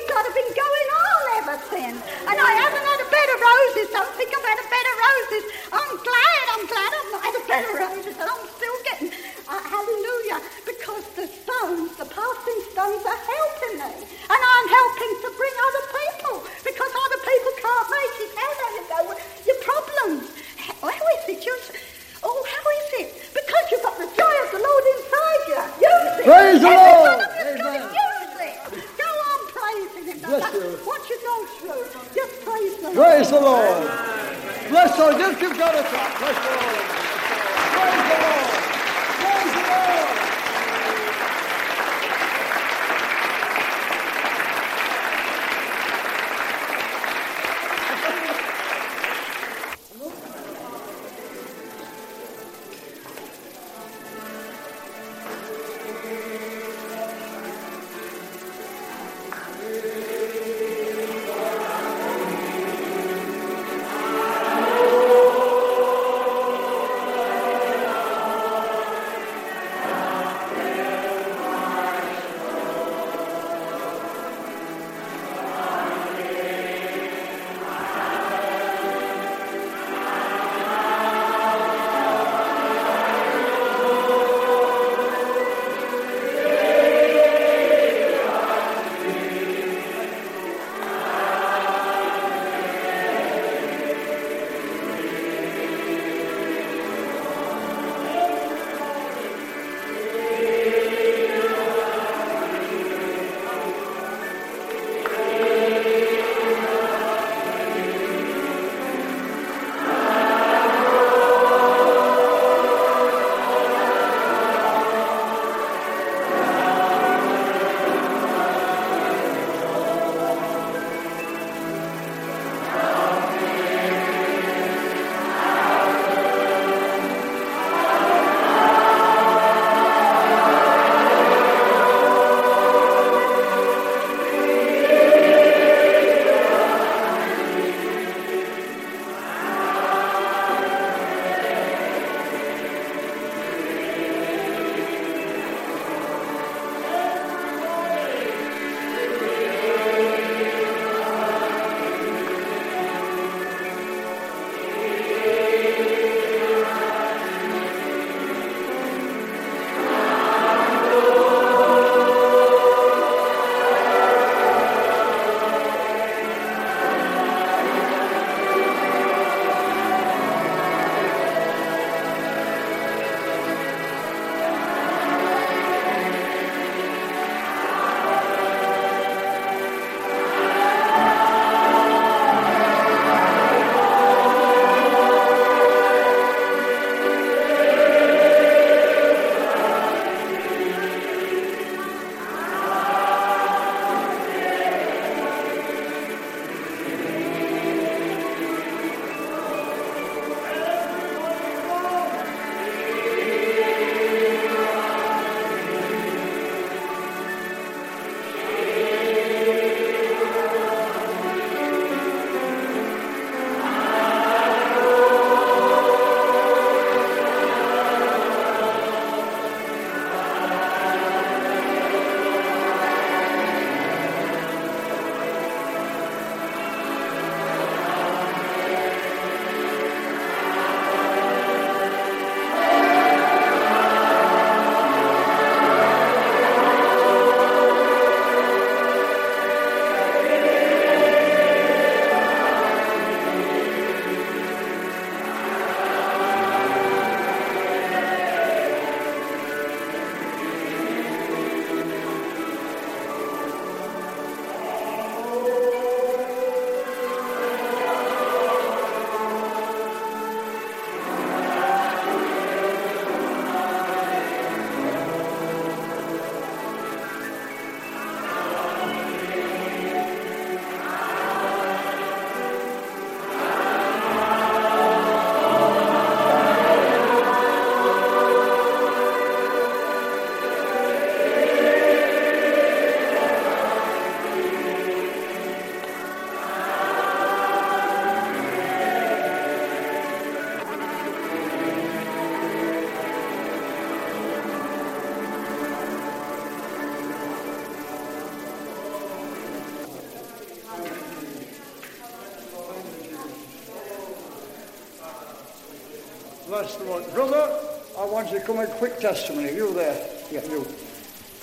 Brother, 307.17 307.49
I 307.97 308.05
want 308.05 308.31
you 308.31 308.37
to 308.37 308.45
come 308.45 308.59
in 308.59 308.67
quick 308.77 308.99
testimony. 308.99 309.51
You 309.51 309.73
there. 309.73 310.07
Yeah, 310.29 310.43
you. 310.43 310.67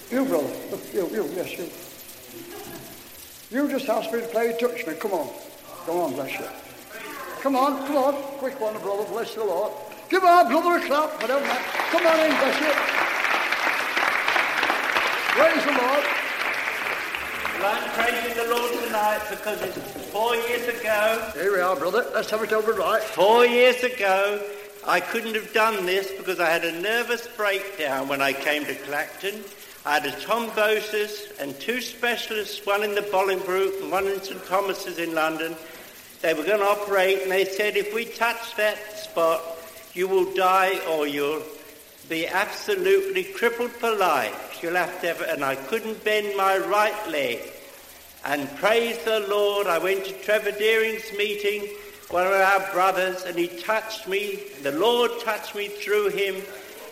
You, 0.09 0.25
brother. 0.25 0.47
You, 0.93 1.09
you, 1.11 1.29
yes, 1.35 1.51
you. 1.59 1.69
You 3.51 3.69
just 3.69 3.89
asked 3.89 4.13
me 4.13 4.21
to 4.21 4.27
play 4.29 4.57
Touch 4.57 4.87
Me. 4.87 4.95
Come 4.95 5.11
on. 5.15 5.29
Come 5.85 5.97
on, 5.97 6.13
bless 6.13 6.31
you. 6.31 6.47
Come 7.43 7.57
on, 7.57 7.85
come 7.89 7.97
on. 7.97 8.15
Quick 8.39 8.61
one, 8.61 8.79
brother. 8.83 9.05
Bless 9.11 9.35
the 9.35 9.43
Lord. 9.43 9.73
Give 10.09 10.23
our 10.23 10.49
brother 10.49 10.77
a 10.77 10.87
clap. 10.87 11.19
Don't 11.19 11.43
know. 11.43 11.59
Come 11.91 12.07
on 12.07 12.21
in, 12.21 12.31
bless 12.31 12.61
you. 12.61 12.73
Praise 15.35 15.65
the 15.65 15.73
Lord. 15.73 16.05
Well, 17.59 17.75
I'm 17.75 17.91
praising 17.99 18.37
the 18.37 18.55
Lord 18.55 18.85
tonight 18.85 19.23
because 19.29 19.61
it's 19.61 19.79
four 20.13 20.37
years 20.37 20.69
ago. 20.69 21.33
Here 21.35 21.53
we 21.53 21.61
are, 21.61 21.75
brother. 21.75 22.07
Let's 22.15 22.31
have 22.31 22.45
it 22.45 22.53
over 22.53 22.75
right. 22.75 23.03
Four 23.03 23.45
years 23.45 23.83
ago, 23.83 24.41
I 24.87 25.01
couldn't 25.01 25.35
have 25.35 25.53
done 25.55 25.87
this 25.87 26.13
because 26.13 26.41
I 26.41 26.51
had 26.51 26.65
a 26.65 26.81
nervous 26.81 27.27
breakdown 27.27 28.07
when 28.07 28.21
I 28.21 28.35
came 28.35 28.67
to 28.67 28.75
Clacton. 28.75 29.43
I 29.87 29.95
had 29.95 30.07
a 30.07 30.13
thrombosis 30.13 31.41
and 31.41 31.59
two 31.59 31.81
specialists, 31.81 32.67
one 32.67 32.83
in 32.83 32.95
the 32.95 33.01
Bolingbroke 33.01 33.81
and 33.81 33.91
one 33.91 34.07
in 34.07 34.21
St 34.23 34.45
Thomas's 34.45 34.99
in 34.99 35.15
London. 35.15 35.57
They 36.21 36.35
were 36.35 36.45
going 36.45 36.61
to 36.61 36.67
operate, 36.67 37.23
and 37.23 37.31
they 37.31 37.45
said, 37.45 37.77
if 37.77 37.95
we 37.95 38.05
touch 38.05 38.57
that 38.57 38.99
spot, 38.99 39.43
you 39.95 40.07
will 40.07 40.35
die 40.35 40.79
or 40.91 41.07
you'll 41.07 41.43
be 42.09 42.27
absolutely 42.27 43.25
crippled 43.25 43.71
for 43.71 43.95
life. 43.95 44.59
You'll 44.63 44.75
have 44.75 45.01
to 45.01 45.09
have, 45.09 45.21
and 45.23 45.45
I 45.45 45.57
couldn't 45.57 46.05
bend 46.05 46.37
my 46.37 46.59
right 46.59 47.11
leg. 47.11 47.41
And 48.25 48.55
praise 48.57 49.03
the 49.05 49.21
Lord, 49.29 49.67
I 49.67 49.79
went 49.79 50.05
to 50.07 50.13
Trevor 50.13 50.53
Deering's 50.53 51.11
meeting, 51.17 51.69
one 52.11 52.27
of 52.27 52.33
our 52.33 52.73
brothers, 52.73 53.25
and 53.25 53.37
he 53.39 53.49
touched 53.49 54.07
me. 54.07 54.41
and 54.57 54.65
The 54.65 54.73
Lord 54.73 55.11
touched 55.23 55.55
me 55.55 55.69
through 55.69 56.11
him, 56.11 56.37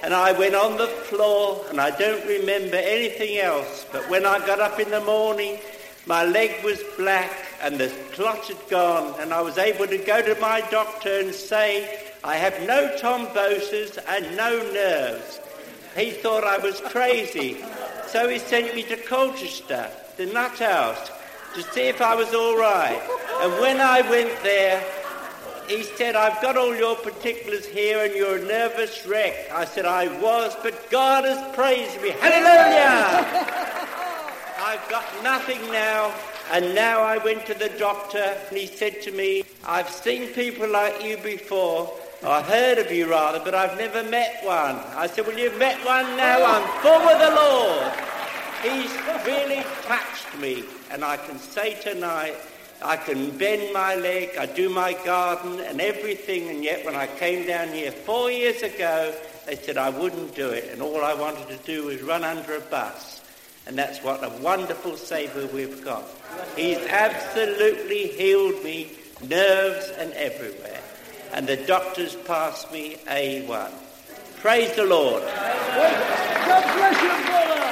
and 0.02 0.14
I 0.14 0.32
went 0.32 0.54
on 0.54 0.76
the 0.76 0.86
floor, 0.86 1.64
and 1.68 1.80
I 1.80 1.90
don't 1.90 2.26
remember 2.26 2.76
anything 2.76 3.38
else. 3.38 3.86
But 3.92 4.08
when 4.08 4.26
I 4.26 4.44
got 4.46 4.60
up 4.60 4.80
in 4.80 4.90
the 4.90 5.00
morning, 5.00 5.58
my 6.06 6.24
leg 6.24 6.64
was 6.64 6.82
black, 6.96 7.30
and 7.62 7.78
the 7.78 7.88
clot 8.12 8.48
had 8.48 8.68
gone, 8.68 9.20
and 9.20 9.32
I 9.32 9.42
was 9.42 9.58
able 9.58 9.86
to 9.86 9.98
go 9.98 10.20
to 10.22 10.40
my 10.40 10.60
doctor 10.70 11.20
and 11.20 11.32
say, 11.32 12.00
I 12.24 12.36
have 12.36 12.60
no 12.66 12.96
thrombosis 12.98 13.98
and 14.08 14.36
no 14.36 14.58
nerves. 14.72 15.40
He 15.96 16.10
thought 16.10 16.44
I 16.44 16.58
was 16.58 16.80
crazy, 16.80 17.58
so 18.06 18.28
he 18.28 18.38
sent 18.38 18.74
me 18.74 18.82
to 18.84 18.96
Colchester, 18.96 19.90
the 20.16 20.26
nut 20.26 20.58
house, 20.58 21.10
to 21.54 21.62
see 21.62 21.82
if 21.82 22.00
I 22.00 22.14
was 22.14 22.32
all 22.34 22.56
right. 22.56 23.00
And 23.42 23.52
when 23.60 23.80
I 23.80 24.00
went 24.02 24.42
there, 24.42 24.82
he 25.68 25.82
said, 25.82 26.16
I've 26.16 26.40
got 26.42 26.56
all 26.56 26.74
your 26.74 26.96
particulars 26.96 27.66
here 27.66 28.04
and 28.04 28.14
you're 28.14 28.36
a 28.36 28.44
nervous 28.44 29.06
wreck. 29.06 29.50
I 29.52 29.64
said, 29.64 29.84
I 29.84 30.08
was, 30.20 30.54
but 30.62 30.90
God 30.90 31.24
has 31.24 31.54
praised 31.54 32.00
me. 32.02 32.10
Hallelujah! 32.10 33.26
I've 34.58 34.88
got 34.88 35.04
nothing 35.22 35.60
now. 35.72 36.14
And 36.50 36.74
now 36.74 37.00
I 37.00 37.18
went 37.18 37.46
to 37.46 37.54
the 37.54 37.70
doctor 37.78 38.36
and 38.48 38.56
he 38.56 38.66
said 38.66 39.00
to 39.02 39.12
me, 39.12 39.44
I've 39.64 39.88
seen 39.88 40.28
people 40.34 40.68
like 40.68 41.02
you 41.02 41.16
before, 41.18 41.92
I 42.24 42.40
heard 42.40 42.78
of 42.78 42.92
you 42.92 43.10
rather, 43.10 43.40
but 43.40 43.54
I've 43.54 43.76
never 43.76 44.04
met 44.04 44.44
one. 44.44 44.76
I 44.94 45.08
said, 45.08 45.26
Well, 45.26 45.36
you've 45.36 45.58
met 45.58 45.84
one 45.84 46.16
now. 46.16 46.44
I'm 46.44 46.80
full 46.80 46.92
of 46.92 47.18
the 47.18 47.34
Lord. 47.34 47.92
He's 48.62 48.92
really 49.26 49.64
touched 49.82 50.38
me. 50.38 50.62
And 50.92 51.04
I 51.04 51.16
can 51.16 51.36
say 51.38 51.74
tonight, 51.80 52.36
I 52.84 52.96
can 52.96 53.36
bend 53.38 53.72
my 53.72 53.94
leg, 53.94 54.36
I 54.38 54.46
do 54.46 54.68
my 54.68 54.92
garden 55.04 55.60
and 55.60 55.80
everything. 55.80 56.48
And 56.48 56.64
yet, 56.64 56.84
when 56.84 56.94
I 56.94 57.06
came 57.06 57.46
down 57.46 57.68
here 57.68 57.92
four 57.92 58.30
years 58.30 58.62
ago, 58.62 59.14
they 59.46 59.56
said 59.56 59.76
I 59.76 59.90
wouldn't 59.90 60.34
do 60.34 60.50
it. 60.50 60.70
And 60.72 60.82
all 60.82 61.02
I 61.02 61.14
wanted 61.14 61.48
to 61.48 61.56
do 61.64 61.86
was 61.86 62.02
run 62.02 62.24
under 62.24 62.56
a 62.56 62.60
bus. 62.60 63.20
And 63.66 63.78
that's 63.78 64.02
what 64.02 64.24
a 64.24 64.42
wonderful 64.42 64.96
Saviour 64.96 65.46
we've 65.46 65.84
got. 65.84 66.04
He's 66.56 66.78
absolutely 66.78 68.08
healed 68.08 68.62
me, 68.64 68.90
nerves 69.22 69.90
and 69.98 70.12
everywhere. 70.14 70.80
And 71.32 71.46
the 71.46 71.56
doctors 71.56 72.16
passed 72.16 72.72
me 72.72 72.96
A1. 73.06 73.70
Praise 74.40 74.74
the 74.74 74.84
Lord. 74.84 75.22
God 75.22 76.64
bless 76.74 77.02
you, 77.02 77.08
brother. 77.30 77.62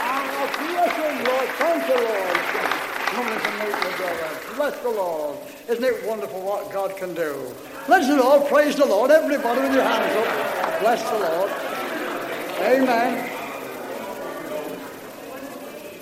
Oh, 0.00 0.46
bless 0.58 0.96
him, 0.96 1.24
Lord. 1.24 1.48
Thank 1.56 1.88
you, 1.88 1.94
Lord. 1.94 2.87
To 3.18 3.24
meet 3.24 3.96
brother. 3.96 4.30
Bless 4.54 4.80
the 4.82 4.90
Lord. 4.90 5.38
Isn't 5.68 5.84
it 5.84 6.06
wonderful 6.06 6.40
what 6.40 6.70
God 6.72 6.96
can 6.96 7.14
do? 7.14 7.34
Bless 7.86 8.06
the 8.06 8.16
Lord. 8.16 8.48
Praise 8.48 8.76
the 8.76 8.86
Lord. 8.86 9.10
Everybody 9.10 9.60
with 9.62 9.74
your 9.74 9.82
hands 9.82 10.16
up. 10.16 10.80
Bless 10.80 11.02
the 11.02 11.18
Lord. 11.18 11.50
Amen. 12.60 13.34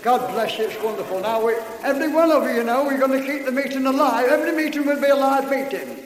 God 0.02 0.30
bless 0.32 0.58
you. 0.58 0.66
It's 0.66 0.82
wonderful. 0.82 1.20
Now, 1.20 1.44
we, 1.44 1.54
every 1.82 2.08
one 2.08 2.30
of 2.30 2.44
you, 2.44 2.56
you 2.56 2.64
know, 2.64 2.84
we're 2.84 2.98
going 2.98 3.18
to 3.18 3.26
keep 3.26 3.46
the 3.46 3.52
meeting 3.52 3.86
alive. 3.86 4.28
Every 4.28 4.52
meeting 4.52 4.86
will 4.86 5.00
be 5.00 5.08
a 5.08 5.16
live 5.16 5.50
meeting. 5.50 6.04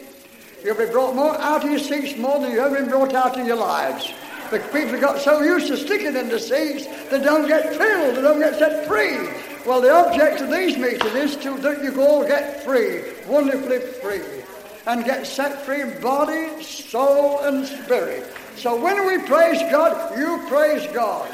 You'll 0.64 0.76
be 0.76 0.86
brought 0.86 1.16
more 1.16 1.36
out 1.40 1.64
of 1.64 1.70
your 1.70 1.80
seats 1.80 2.16
more 2.16 2.38
than 2.38 2.52
you've 2.52 2.60
ever 2.60 2.76
been 2.76 2.88
brought 2.88 3.14
out 3.14 3.36
in 3.36 3.46
your 3.46 3.56
lives. 3.56 4.12
The 4.50 4.58
people 4.72 5.00
got 5.00 5.20
so 5.20 5.42
used 5.42 5.68
to 5.68 5.76
sticking 5.76 6.16
in 6.16 6.28
the 6.28 6.38
seats, 6.38 6.86
they 7.08 7.20
don't 7.20 7.46
get 7.46 7.74
filled, 7.76 8.16
they 8.16 8.22
don't 8.22 8.40
get 8.40 8.58
set 8.58 8.86
free. 8.86 9.28
Well, 9.66 9.82
the 9.82 9.92
object 9.92 10.40
of 10.40 10.50
these 10.50 10.78
meetings 10.78 11.14
is 11.14 11.36
to 11.36 11.56
that 11.58 11.84
you 11.84 12.02
all 12.02 12.26
get 12.26 12.64
free, 12.64 13.02
wonderfully 13.26 13.78
free, 13.78 14.42
and 14.86 15.04
get 15.04 15.26
set 15.26 15.62
free 15.62 15.82
in 15.82 16.00
body, 16.00 16.62
soul, 16.62 17.40
and 17.40 17.66
spirit. 17.66 18.26
So 18.56 18.80
when 18.80 19.06
we 19.06 19.18
praise 19.26 19.60
God, 19.70 20.18
you 20.18 20.42
praise 20.48 20.86
God. 20.92 21.28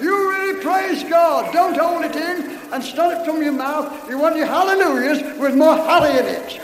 You 0.00 0.30
really 0.30 0.62
praise 0.62 1.04
God. 1.04 1.52
Don't 1.52 1.76
hold 1.76 2.04
it 2.04 2.16
in 2.16 2.58
and 2.72 2.84
start 2.84 3.18
it 3.18 3.24
from 3.24 3.42
your 3.42 3.52
mouth. 3.52 4.10
You 4.10 4.18
want 4.18 4.36
your 4.36 4.46
hallelujahs 4.46 5.38
with 5.38 5.54
more 5.54 5.76
hallelujah 5.76 6.20
in 6.20 6.26
it. 6.26 6.60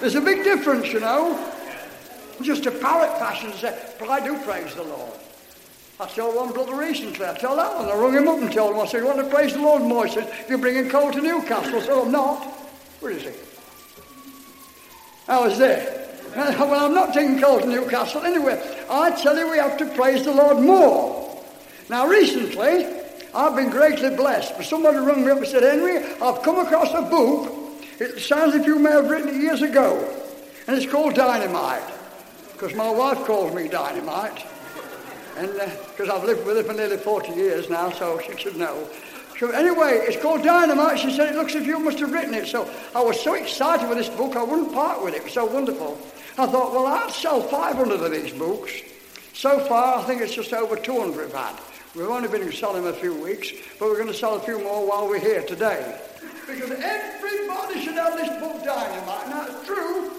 There's 0.00 0.14
a 0.14 0.20
big 0.20 0.44
difference, 0.44 0.92
you 0.92 1.00
know. 1.00 1.38
Just 2.42 2.66
a 2.66 2.70
parrot 2.70 3.18
fashion 3.18 3.50
to 3.52 3.58
say, 3.58 3.78
but 3.98 4.08
I 4.08 4.24
do 4.24 4.38
praise 4.40 4.74
the 4.74 4.82
Lord. 4.82 5.12
I 6.00 6.06
told 6.06 6.34
one 6.34 6.50
brother 6.52 6.74
recently, 6.74 7.26
I 7.26 7.36
told 7.36 7.58
that 7.58 7.76
one, 7.76 7.86
I 7.86 7.94
rung 7.94 8.14
him 8.14 8.26
up 8.26 8.38
and 8.38 8.50
told 8.50 8.74
him, 8.74 8.80
I 8.80 8.86
said, 8.86 9.00
you 9.00 9.06
want 9.06 9.18
to 9.18 9.28
praise 9.28 9.52
the 9.52 9.60
Lord 9.60 9.82
more? 9.82 10.06
He 10.06 10.14
said, 10.14 10.46
you're 10.48 10.56
bringing 10.56 10.88
coal 10.88 11.12
to 11.12 11.20
Newcastle. 11.20 11.76
I 11.76 11.80
said, 11.80 11.90
I'm 11.90 12.10
not. 12.10 12.42
Where 13.00 13.12
is 13.12 13.24
he? 13.24 13.32
I 15.28 15.46
was 15.46 15.58
there. 15.58 15.98
Well, 16.34 16.86
I'm 16.86 16.94
not 16.94 17.12
taking 17.12 17.40
coal 17.40 17.60
to 17.60 17.66
Newcastle. 17.66 18.22
Anyway, 18.22 18.56
I 18.88 19.10
tell 19.10 19.36
you, 19.36 19.50
we 19.50 19.58
have 19.58 19.76
to 19.78 19.86
praise 19.94 20.24
the 20.24 20.32
Lord 20.32 20.58
more. 20.58 21.44
Now, 21.90 22.06
recently, 22.06 22.86
I've 23.34 23.56
been 23.56 23.68
greatly 23.68 24.10
blessed. 24.10 24.54
But 24.56 24.64
somebody 24.64 24.98
rang 24.98 25.24
me 25.24 25.32
up 25.32 25.38
and 25.38 25.46
said, 25.46 25.64
Henry, 25.64 25.98
I've 26.22 26.42
come 26.42 26.64
across 26.64 26.94
a 26.94 27.02
book. 27.02 27.52
It 27.98 28.20
sounds 28.20 28.54
if 28.54 28.64
you 28.64 28.78
may 28.78 28.92
have 28.92 29.10
written 29.10 29.28
it 29.28 29.42
years 29.42 29.60
ago. 29.60 29.98
And 30.68 30.76
it's 30.76 30.90
called 30.90 31.14
Dynamite. 31.14 31.82
Because 32.52 32.74
my 32.74 32.88
wife 32.88 33.18
calls 33.26 33.52
me 33.52 33.68
Dynamite. 33.68 34.46
And 35.36 35.52
because 35.52 36.08
uh, 36.08 36.16
I've 36.16 36.24
lived 36.24 36.46
with 36.46 36.56
her 36.56 36.62
for 36.62 36.72
nearly 36.72 36.96
40 36.96 37.32
years 37.32 37.68
now, 37.70 37.90
so 37.90 38.20
she 38.20 38.36
should 38.36 38.56
know. 38.56 38.88
So 39.38 39.50
anyway, 39.50 40.02
it's 40.02 40.20
called 40.20 40.42
Dynamite. 40.42 40.98
She 40.98 41.16
said, 41.16 41.30
it 41.30 41.34
looks 41.34 41.54
as 41.54 41.62
if 41.62 41.66
you 41.66 41.78
must 41.78 41.98
have 42.00 42.12
written 42.12 42.34
it. 42.34 42.46
So 42.46 42.70
I 42.94 43.00
was 43.02 43.18
so 43.18 43.34
excited 43.34 43.88
with 43.88 43.96
this 43.96 44.10
book, 44.10 44.36
I 44.36 44.42
wouldn't 44.42 44.74
part 44.74 45.02
with 45.02 45.14
it. 45.14 45.18
It 45.18 45.24
was 45.24 45.32
so 45.32 45.46
wonderful. 45.46 45.98
I 46.36 46.46
thought, 46.46 46.72
well, 46.72 46.86
I'll 46.86 47.10
sell 47.10 47.40
500 47.40 48.00
of 48.00 48.10
these 48.10 48.32
books. 48.32 48.72
So 49.32 49.60
far, 49.60 49.98
I 49.98 50.02
think 50.02 50.20
it's 50.20 50.34
just 50.34 50.52
over 50.52 50.76
200 50.76 51.16
we've 51.16 51.34
had. 51.34 51.58
We've 51.94 52.08
only 52.08 52.28
been 52.28 52.52
selling 52.52 52.86
a 52.86 52.92
few 52.92 53.14
weeks, 53.14 53.50
but 53.78 53.88
we're 53.88 53.96
going 53.96 54.08
to 54.08 54.14
sell 54.14 54.36
a 54.36 54.40
few 54.40 54.58
more 54.62 54.86
while 54.86 55.08
we're 55.08 55.18
here 55.18 55.42
today. 55.42 55.98
Because 56.46 56.70
everybody 56.72 57.82
should 57.82 57.94
have 57.94 58.16
this 58.16 58.28
book, 58.40 58.62
Dynamite. 58.62 59.28
Now, 59.28 59.46
it's 59.48 59.66
true. 59.66 60.10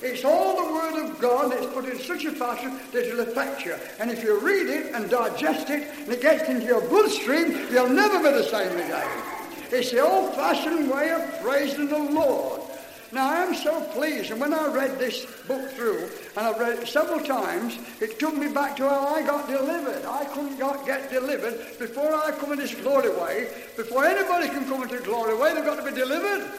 It's 0.00 0.24
all 0.24 0.56
the 0.56 0.72
Word 0.72 1.04
of 1.04 1.20
God. 1.20 1.52
that's 1.52 1.66
put 1.66 1.84
in 1.84 1.98
such 1.98 2.24
a 2.24 2.30
fashion 2.30 2.78
that 2.92 3.08
it'll 3.08 3.20
affect 3.20 3.64
you. 3.64 3.74
And 3.98 4.10
if 4.10 4.22
you 4.22 4.38
read 4.38 4.68
it 4.68 4.94
and 4.94 5.10
digest 5.10 5.70
it, 5.70 5.88
and 5.98 6.12
it 6.12 6.22
gets 6.22 6.48
into 6.48 6.66
your 6.66 6.80
bloodstream, 6.82 7.66
you'll 7.72 7.88
never 7.88 8.18
be 8.18 8.36
the 8.36 8.44
same 8.44 8.72
again. 8.72 9.22
It's 9.70 9.90
the 9.90 10.00
old-fashioned 10.00 10.90
way 10.90 11.10
of 11.10 11.42
praising 11.42 11.88
the 11.88 11.98
Lord. 11.98 12.62
Now, 13.10 13.30
I 13.30 13.36
am 13.36 13.54
so 13.54 13.80
pleased, 13.80 14.30
and 14.30 14.40
when 14.40 14.52
I 14.52 14.66
read 14.66 14.98
this 14.98 15.24
book 15.46 15.70
through, 15.70 16.10
and 16.36 16.46
I've 16.46 16.58
read 16.58 16.78
it 16.78 16.86
several 16.86 17.20
times, 17.20 17.78
it 18.00 18.18
took 18.18 18.36
me 18.36 18.48
back 18.48 18.76
to 18.76 18.88
how 18.88 19.14
I 19.14 19.22
got 19.22 19.48
delivered. 19.48 20.04
I 20.04 20.26
couldn't 20.26 20.58
got, 20.58 20.84
get 20.84 21.10
delivered 21.10 21.78
before 21.78 22.14
I 22.14 22.32
come 22.32 22.52
in 22.52 22.58
this 22.58 22.74
glory 22.74 23.10
way. 23.16 23.48
Before 23.76 24.04
anybody 24.04 24.48
can 24.48 24.66
come 24.66 24.82
into 24.82 24.98
glory 25.00 25.34
way, 25.36 25.54
they've 25.54 25.64
got 25.64 25.82
to 25.82 25.90
be 25.90 25.96
delivered. 25.96 26.50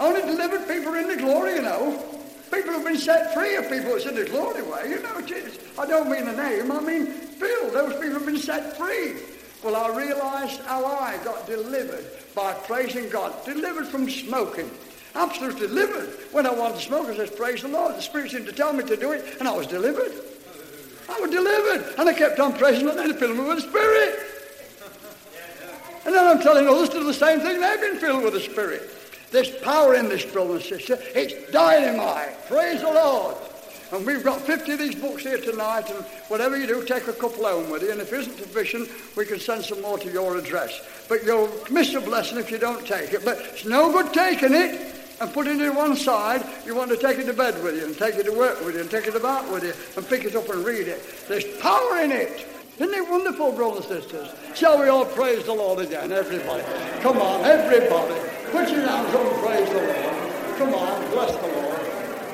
Only 0.00 0.22
delivered 0.22 0.66
people 0.66 0.94
are 0.94 0.98
in 0.98 1.08
the 1.08 1.16
glory, 1.16 1.56
you 1.56 1.62
know. 1.62 2.02
People 2.50 2.72
have 2.72 2.84
been 2.84 2.96
set 2.96 3.32
free 3.34 3.54
of 3.56 3.68
people 3.68 3.92
that's 3.92 4.06
in 4.06 4.14
the 4.14 4.24
glory 4.24 4.62
way. 4.62 4.90
You 4.90 5.00
know, 5.02 5.20
Jesus. 5.20 5.58
I 5.78 5.86
don't 5.86 6.10
mean 6.10 6.24
the 6.24 6.32
name, 6.32 6.72
I 6.72 6.80
mean 6.80 7.06
Phil. 7.06 7.70
Those 7.70 7.92
people 7.94 8.14
have 8.14 8.26
been 8.26 8.38
set 8.38 8.76
free. 8.76 9.16
Well, 9.62 9.76
I 9.76 9.94
realized 9.94 10.62
how 10.62 10.86
I 10.86 11.18
got 11.22 11.46
delivered 11.46 12.04
by 12.34 12.54
praising 12.54 13.10
God. 13.10 13.44
Delivered 13.44 13.86
from 13.86 14.08
smoking. 14.08 14.70
Absolutely 15.14 15.66
delivered. 15.66 16.08
When 16.32 16.46
I 16.46 16.54
wanted 16.54 16.76
to 16.76 16.82
smoke, 16.82 17.08
I 17.08 17.16
said, 17.16 17.36
Praise 17.36 17.60
the 17.60 17.68
Lord. 17.68 17.94
The 17.94 18.00
Spirit 18.00 18.30
seemed 18.30 18.46
to 18.46 18.52
tell 18.52 18.72
me 18.72 18.84
to 18.84 18.96
do 18.96 19.12
it, 19.12 19.36
and 19.38 19.46
I 19.46 19.54
was 19.54 19.66
delivered. 19.66 20.12
I 21.10 21.20
was 21.20 21.30
delivered. 21.30 21.94
And 21.98 22.08
I 22.08 22.14
kept 22.14 22.40
on 22.40 22.54
praising, 22.54 22.88
and 22.88 22.98
then 22.98 23.12
filled 23.14 23.36
with 23.36 23.56
the 23.56 23.68
Spirit. 23.68 24.18
And 26.06 26.14
then 26.14 26.26
I'm 26.26 26.40
telling 26.40 26.66
others 26.66 26.88
to 26.90 27.00
do 27.00 27.04
the 27.04 27.12
same 27.12 27.40
thing. 27.40 27.60
They've 27.60 27.80
been 27.80 27.98
filled 27.98 28.24
with 28.24 28.32
the 28.32 28.40
Spirit. 28.40 28.90
There's 29.30 29.50
power 29.50 29.94
in 29.94 30.08
this, 30.08 30.24
brother 30.24 30.54
and 30.54 30.62
sister. 30.62 30.98
It's 31.14 31.50
dynamite. 31.52 32.46
Praise 32.46 32.80
the 32.80 32.92
Lord. 32.92 33.36
And 33.92 34.06
we've 34.06 34.22
got 34.22 34.40
50 34.40 34.72
of 34.72 34.78
these 34.78 34.94
books 34.94 35.22
here 35.22 35.38
tonight, 35.38 35.90
and 35.90 36.04
whatever 36.28 36.56
you 36.56 36.66
do, 36.66 36.84
take 36.84 37.08
a 37.08 37.12
couple 37.12 37.44
home 37.44 37.70
with 37.70 37.82
you. 37.82 37.90
And 37.90 38.00
if 38.00 38.12
it 38.12 38.20
isn't 38.20 38.38
sufficient, 38.38 38.88
we 39.16 39.26
can 39.26 39.40
send 39.40 39.64
some 39.64 39.82
more 39.82 39.98
to 39.98 40.10
your 40.10 40.36
address. 40.36 40.80
But 41.08 41.24
you'll 41.24 41.50
miss 41.70 41.94
a 41.94 42.00
blessing 42.00 42.38
if 42.38 42.50
you 42.50 42.58
don't 42.58 42.86
take 42.86 43.12
it. 43.12 43.24
But 43.24 43.38
it's 43.38 43.64
no 43.64 43.92
good 43.92 44.12
taking 44.12 44.54
it 44.54 44.94
and 45.20 45.32
putting 45.32 45.60
it 45.60 45.66
in 45.66 45.74
one 45.74 45.96
side. 45.96 46.44
You 46.64 46.76
want 46.76 46.90
to 46.90 46.96
take 46.96 47.18
it 47.18 47.26
to 47.26 47.32
bed 47.32 47.62
with 47.64 47.76
you, 47.76 47.86
and 47.86 47.96
take 47.96 48.14
it 48.14 48.24
to 48.24 48.32
work 48.32 48.64
with 48.64 48.76
you, 48.76 48.80
and 48.82 48.90
take 48.90 49.08
it 49.08 49.16
about 49.16 49.50
with 49.50 49.64
you, 49.64 49.72
and 49.96 50.08
pick 50.08 50.24
it 50.24 50.36
up 50.36 50.48
and 50.48 50.64
read 50.64 50.86
it. 50.86 51.02
There's 51.28 51.44
power 51.58 51.98
in 51.98 52.12
it. 52.12 52.46
Isn't 52.78 52.94
it 52.94 53.10
wonderful, 53.10 53.52
brothers 53.52 53.90
and 53.90 54.02
sisters? 54.02 54.28
Shall 54.54 54.78
we 54.80 54.88
all 54.88 55.04
praise 55.04 55.44
the 55.44 55.52
Lord 55.52 55.80
again, 55.80 56.12
everybody? 56.12 56.62
Come 57.00 57.18
on, 57.18 57.44
everybody. 57.44 58.14
Put 58.52 58.70
your 58.70 58.86
hands 58.86 59.14
up 59.14 59.20
and 59.20 59.42
praise 59.44 59.68
the 59.68 59.74
Lord. 59.74 60.58
Come 60.58 60.74
on, 60.74 61.10
bless 61.10 61.32
the 61.36 61.46
Lord. 61.46 61.80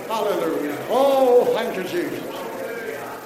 Hallelujah. 0.07 0.87
Oh, 0.89 1.45
thank 1.55 1.76
you, 1.76 1.82
Jesus. 1.82 2.22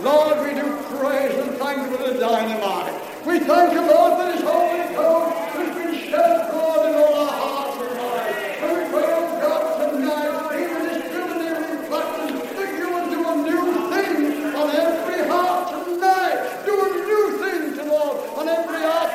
Lord, 0.01 0.41
we 0.41 0.55
do 0.59 0.67
praise 0.97 1.35
and 1.37 1.57
thank 1.59 1.91
you 1.91 1.97
for 1.97 2.03
the 2.11 2.19
dynamite. 2.19 2.95
We 3.27 3.39
thank 3.41 3.73
you, 3.75 3.83
Lord, 3.83 4.17
for 4.17 4.25
this 4.33 4.41
Holy 4.41 4.95
Ghost 4.97 5.37
has 5.61 5.77
been 5.77 5.95
shed 6.09 6.49
abroad 6.49 6.89
in 6.89 6.95
all 6.97 7.15
our 7.21 7.33
hearts 7.37 7.77
and 7.85 7.97
minds. 8.01 8.65
And 8.65 8.71
we 8.73 8.83
pray, 8.89 9.09
oh 9.13 9.29
God, 9.45 9.93
tonight, 9.93 10.57
even 10.57 10.83
this 10.89 11.05
preliminary 11.13 11.77
practice, 11.87 12.33
that 12.57 12.71
you 12.81 12.87
will 12.89 13.09
do 13.13 13.21
a 13.29 13.37
new 13.45 13.65
thing 13.93 14.57
on 14.57 14.69
every 14.73 15.29
heart 15.29 15.85
tonight. 15.85 16.65
Do 16.65 16.73
a 16.81 16.89
new 16.97 17.25
thing, 17.39 17.77
to 17.77 17.85
Lord, 17.85 18.17
on 18.39 18.49
every 18.49 18.81
heart 18.81 19.15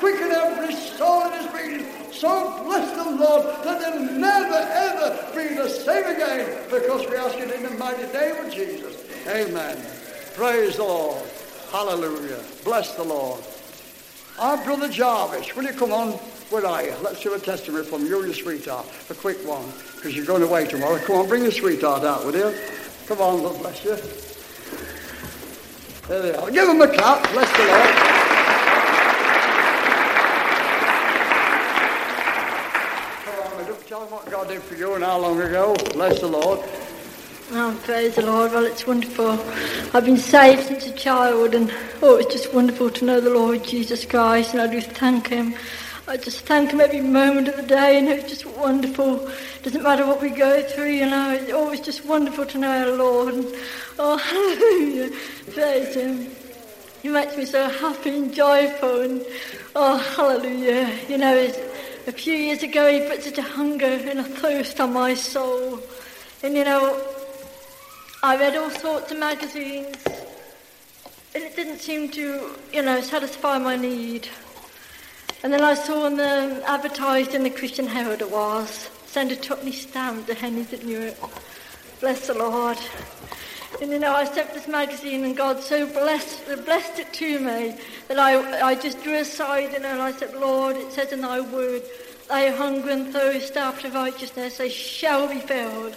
tonight. 0.00 0.18
Quicken 0.18 0.30
every 0.32 0.74
soul 0.74 1.24
in 1.24 1.30
this. 1.30 1.50
So 2.20 2.62
bless 2.64 2.90
them, 2.96 3.18
Lord, 3.18 3.46
that 3.64 3.80
they'll 3.80 4.02
never, 4.02 4.54
ever 4.54 5.32
be 5.34 5.54
the 5.54 5.68
same 5.68 6.04
again 6.04 6.64
because 6.70 7.08
we 7.08 7.16
ask 7.16 7.38
it 7.38 7.50
in 7.50 7.62
the 7.62 7.70
mighty 7.70 8.12
name 8.12 8.44
of 8.44 8.52
Jesus. 8.52 8.96
Amen. 9.26 9.78
Praise 10.34 10.76
the 10.76 10.82
Lord. 10.82 11.22
Hallelujah. 11.72 12.40
Bless 12.64 12.94
the 12.96 13.04
Lord. 13.04 13.42
Our 14.38 14.62
brother 14.64 14.88
Jarvis, 14.88 15.54
will 15.54 15.64
you 15.64 15.72
come 15.72 15.92
on? 15.92 16.12
Where 16.50 16.66
are 16.66 16.82
you? 16.82 16.94
Let's 17.02 17.22
do 17.22 17.32
a 17.32 17.38
testimony 17.38 17.84
from 17.84 18.04
you 18.06 18.18
and 18.18 18.26
your 18.26 18.34
sweetheart. 18.34 18.86
A 19.08 19.14
quick 19.14 19.38
one, 19.46 19.72
because 19.94 20.16
you're 20.16 20.26
going 20.26 20.42
away 20.42 20.66
tomorrow. 20.66 20.98
Come 20.98 21.16
on, 21.16 21.28
bring 21.28 21.42
your 21.42 21.52
sweetheart 21.52 22.04
out, 22.04 22.24
will 22.26 22.34
you? 22.34 22.54
Come 23.06 23.20
on, 23.20 23.42
Lord 23.42 23.58
bless 23.58 23.84
you. 23.84 23.96
There 26.08 26.22
they 26.22 26.34
are. 26.34 26.50
Give 26.50 26.66
them 26.66 26.82
a 26.82 26.88
clap. 26.88 27.22
Bless 27.32 27.50
the 27.56 27.64
Lord. 27.64 28.20
Tell 33.86 34.00
them 34.02 34.12
what 34.12 34.29
God 34.40 34.48
did 34.48 34.62
for 34.62 34.74
you 34.74 34.94
and 34.94 35.04
how 35.04 35.18
long 35.18 35.38
ago. 35.38 35.76
Bless 35.92 36.20
the 36.20 36.26
Lord. 36.26 36.60
Oh, 37.52 37.78
praise 37.84 38.14
the 38.14 38.24
Lord. 38.24 38.52
Well, 38.52 38.64
it's 38.64 38.86
wonderful. 38.86 39.32
I've 39.92 40.06
been 40.06 40.16
saved 40.16 40.62
since 40.62 40.86
a 40.86 40.92
child, 40.92 41.54
and 41.54 41.70
oh, 42.00 42.16
it's 42.16 42.32
just 42.32 42.54
wonderful 42.54 42.88
to 42.88 43.04
know 43.04 43.20
the 43.20 43.28
Lord 43.28 43.62
Jesus 43.62 44.06
Christ, 44.06 44.54
and 44.54 44.62
I 44.62 44.66
do 44.66 44.80
thank 44.80 45.28
Him. 45.28 45.54
I 46.08 46.16
just 46.16 46.46
thank 46.46 46.70
Him 46.70 46.80
every 46.80 47.02
moment 47.02 47.48
of 47.48 47.56
the 47.56 47.64
day, 47.64 47.98
and 47.98 48.08
it's 48.08 48.30
just 48.30 48.46
wonderful. 48.46 49.28
Doesn't 49.62 49.82
matter 49.82 50.06
what 50.06 50.22
we 50.22 50.30
go 50.30 50.62
through, 50.62 50.92
you 50.92 51.04
know, 51.04 51.32
it's 51.32 51.52
always 51.52 51.82
just 51.82 52.06
wonderful 52.06 52.46
to 52.46 52.58
know 52.58 52.70
our 52.70 52.96
Lord. 52.96 53.34
And, 53.34 53.46
oh, 53.98 54.16
hallelujah. 54.16 55.10
Praise 55.52 55.94
Him. 55.94 56.30
He 57.02 57.10
makes 57.10 57.36
me 57.36 57.44
so 57.44 57.68
happy 57.68 58.16
and 58.16 58.32
joyful, 58.32 59.02
and 59.02 59.22
oh, 59.76 59.98
hallelujah. 59.98 60.98
You 61.10 61.18
know, 61.18 61.36
a 62.06 62.12
few 62.12 62.34
years 62.34 62.62
ago, 62.62 62.90
He 62.90 63.06
put 63.08 63.22
such 63.22 63.38
a 63.38 63.42
hunger 63.42 63.86
and 63.86 64.20
a 64.20 64.24
thirst 64.24 64.80
on 64.80 64.92
my 64.92 65.14
soul. 65.14 65.80
And, 66.42 66.54
you 66.54 66.64
know, 66.64 67.02
I 68.22 68.36
read 68.36 68.56
all 68.56 68.70
sorts 68.70 69.12
of 69.12 69.18
magazines, 69.18 69.96
and 71.34 71.44
it 71.44 71.56
didn't 71.56 71.78
seem 71.78 72.08
to, 72.10 72.50
you 72.72 72.82
know, 72.82 73.00
satisfy 73.00 73.58
my 73.58 73.76
need. 73.76 74.28
And 75.42 75.52
then 75.52 75.62
I 75.62 75.74
saw 75.74 76.06
in 76.06 76.16
the 76.16 76.62
advertised 76.66 77.34
in 77.34 77.42
the 77.42 77.50
Christian 77.50 77.86
Herald 77.86 78.20
it 78.20 78.30
was, 78.30 78.90
send 79.06 79.32
a 79.32 79.36
twopenny 79.36 79.72
stamp 79.72 80.26
to 80.26 80.34
Henry 80.34 80.62
that 80.64 80.84
knew 80.84 81.00
it. 81.00 81.18
Bless 82.00 82.26
the 82.26 82.34
Lord. 82.34 82.78
And 83.80 83.90
you 83.92 83.98
know, 83.98 84.14
I 84.14 84.24
sent 84.24 84.52
this 84.52 84.66
magazine 84.66 85.24
and 85.24 85.36
God 85.36 85.60
so 85.60 85.86
blessed, 85.86 86.44
blessed 86.64 86.98
it 86.98 87.12
to 87.14 87.38
me 87.38 87.76
that 88.08 88.18
I, 88.18 88.62
I 88.62 88.74
just 88.74 89.02
drew 89.02 89.16
aside 89.16 89.72
you 89.72 89.80
know, 89.80 89.92
and 89.92 90.02
I 90.02 90.12
said, 90.12 90.34
Lord, 90.34 90.76
it 90.76 90.92
says 90.92 91.12
in 91.12 91.20
thy 91.20 91.40
word, 91.40 91.82
thy 92.28 92.50
hunger 92.50 92.90
and 92.90 93.12
thirst 93.12 93.56
after 93.56 93.88
righteousness, 93.90 94.58
they 94.58 94.68
shall 94.68 95.28
be 95.28 95.38
filled. 95.38 95.96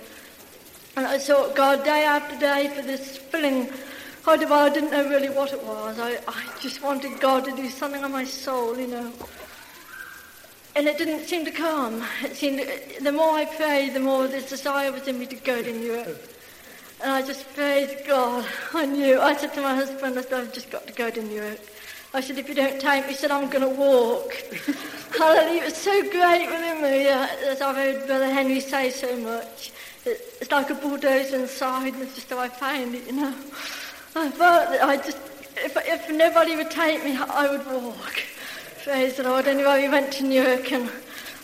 And 0.95 1.05
I 1.05 1.17
sought 1.17 1.55
God 1.55 1.83
day 1.83 2.05
after 2.05 2.37
day 2.39 2.71
for 2.73 2.83
this 2.83 3.17
filling. 3.17 3.69
I 4.25 4.37
didn't 4.37 4.91
know 4.91 5.09
really 5.09 5.29
what 5.29 5.51
it 5.51 5.61
was. 5.63 5.99
I, 5.99 6.19
I 6.27 6.45
just 6.61 6.81
wanted 6.81 7.19
God 7.19 7.43
to 7.45 7.55
do 7.55 7.69
something 7.69 8.03
on 8.03 8.11
my 8.11 8.23
soul, 8.23 8.77
you 8.77 8.87
know. 8.87 9.11
And 10.75 10.87
it 10.87 10.97
didn't 10.97 11.25
seem 11.25 11.43
to 11.45 11.51
come. 11.51 12.03
It 12.23 12.35
seemed 12.35 12.63
the 13.01 13.11
more 13.11 13.31
I 13.31 13.45
prayed, 13.45 13.93
the 13.93 13.99
more 13.99 14.27
this 14.27 14.49
desire 14.49 14.91
was 14.91 15.07
in 15.07 15.19
me 15.19 15.25
to 15.25 15.35
go 15.35 15.61
to 15.61 15.73
Newark. 15.73 16.32
And 17.03 17.11
I 17.11 17.21
just 17.21 17.53
prayed 17.53 18.05
God. 18.07 18.45
I 18.73 18.85
knew. 18.85 19.19
I 19.19 19.35
said 19.35 19.53
to 19.55 19.61
my 19.61 19.75
husband, 19.75 20.17
I 20.17 20.21
said, 20.21 20.33
I've 20.33 20.53
just 20.53 20.71
got 20.71 20.87
to 20.87 20.93
go 20.93 21.09
to 21.09 21.21
Newark. 21.21 21.59
I 22.13 22.21
said, 22.21 22.37
if 22.37 22.47
you 22.47 22.55
don't 22.55 22.79
take 22.79 23.03
me, 23.03 23.09
he 23.09 23.17
said, 23.17 23.29
I'm 23.29 23.49
going 23.49 23.61
to 23.61 23.77
walk. 23.77 24.31
Hallelujah. 25.17 25.63
It 25.63 25.65
was 25.65 25.75
so 25.75 26.01
great 26.09 26.45
within 26.45 26.81
me, 26.81 27.07
as 27.07 27.61
I've 27.61 27.75
heard 27.75 28.07
Brother 28.07 28.29
Henry 28.29 28.61
say 28.61 28.89
so 28.89 29.17
much. 29.17 29.73
It's 30.05 30.49
like 30.49 30.69
a 30.69 30.75
bulldozer 30.75 31.39
inside, 31.39 31.93
it's 31.97 32.15
just 32.15 32.29
how 32.29 32.39
I 32.39 32.47
found 32.47 32.95
it, 32.95 33.05
you 33.07 33.13
know. 33.13 33.35
I 34.15 34.29
thought 34.29 34.69
that 34.69 34.83
I 34.83 34.95
just, 34.95 35.17
if, 35.57 35.75
if 35.75 36.09
nobody 36.09 36.55
would 36.55 36.71
take 36.71 37.03
me, 37.03 37.17
I 37.17 37.49
would 37.49 37.65
walk. 37.65 38.23
Praise 38.85 39.17
the 39.17 39.23
Lord. 39.23 39.47
Anyway, 39.47 39.81
we 39.81 39.89
went 39.89 40.13
to 40.13 40.23
Newark, 40.23 40.71
and 40.71 40.89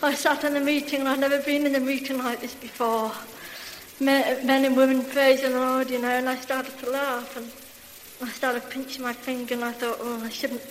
I 0.02 0.14
sat 0.14 0.46
in 0.46 0.54
the 0.54 0.62
meeting, 0.62 1.02
and 1.02 1.10
I'd 1.10 1.20
never 1.20 1.42
been 1.42 1.66
in 1.66 1.76
a 1.76 1.82
meeting 1.82 2.20
like 2.20 2.40
this 2.40 2.56
before. 2.56 3.12
Men, 4.00 4.66
and 4.66 4.78
women 4.78 5.04
praising 5.04 5.52
the 5.52 5.60
Lord, 5.60 5.90
you 5.90 6.00
know, 6.02 6.10
and 6.10 6.30
I 6.30 6.36
started 6.36 6.78
to 6.80 6.90
laugh, 6.90 7.36
and 7.36 7.52
I 8.22 8.32
started 8.32 8.70
pinching 8.70 9.04
my 9.04 9.14
finger, 9.14 9.56
and 9.56 9.64
I 9.64 9.72
thought, 9.72 9.98
oh, 10.00 10.24
I 10.24 10.30
shouldn't 10.30 10.62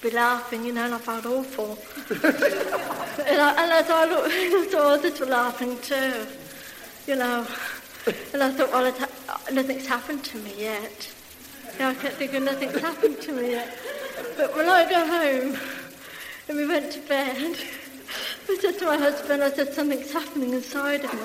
be 0.00 0.10
laughing, 0.10 0.64
you 0.64 0.72
know, 0.72 0.84
and 0.84 0.94
I 0.94 0.98
felt 0.98 1.26
awful. 1.26 1.78
and, 2.10 3.40
I, 3.40 3.62
and 3.62 3.72
as 3.72 3.90
I 3.90 4.04
looked, 4.04 4.28
I 4.30 4.66
thought 4.70 4.98
others 4.98 5.20
were 5.20 5.26
laughing 5.26 5.78
too 5.80 6.26
you 7.06 7.16
know. 7.16 7.46
And 8.32 8.42
I 8.42 8.50
thought, 8.50 8.70
well, 8.70 8.92
ha- 8.92 9.40
nothing's 9.52 9.86
happened 9.86 10.24
to 10.24 10.38
me 10.38 10.52
yet. 10.58 11.10
You 11.74 11.78
know, 11.80 11.88
I 11.90 11.94
kept 11.94 12.16
thinking, 12.16 12.44
nothing's 12.44 12.80
happened 12.80 13.20
to 13.22 13.32
me 13.32 13.52
yet. 13.52 13.78
But 14.36 14.54
when 14.54 14.68
I 14.68 14.88
got 14.88 15.08
home 15.08 15.58
and 16.48 16.56
we 16.56 16.66
went 16.66 16.92
to 16.92 17.00
bed, 17.00 17.56
I 18.46 18.56
said 18.60 18.78
to 18.78 18.84
my 18.86 18.96
husband, 18.96 19.42
I 19.42 19.50
said, 19.50 19.72
something's 19.72 20.12
happening 20.12 20.52
inside 20.52 21.04
of 21.04 21.12
me. 21.12 21.18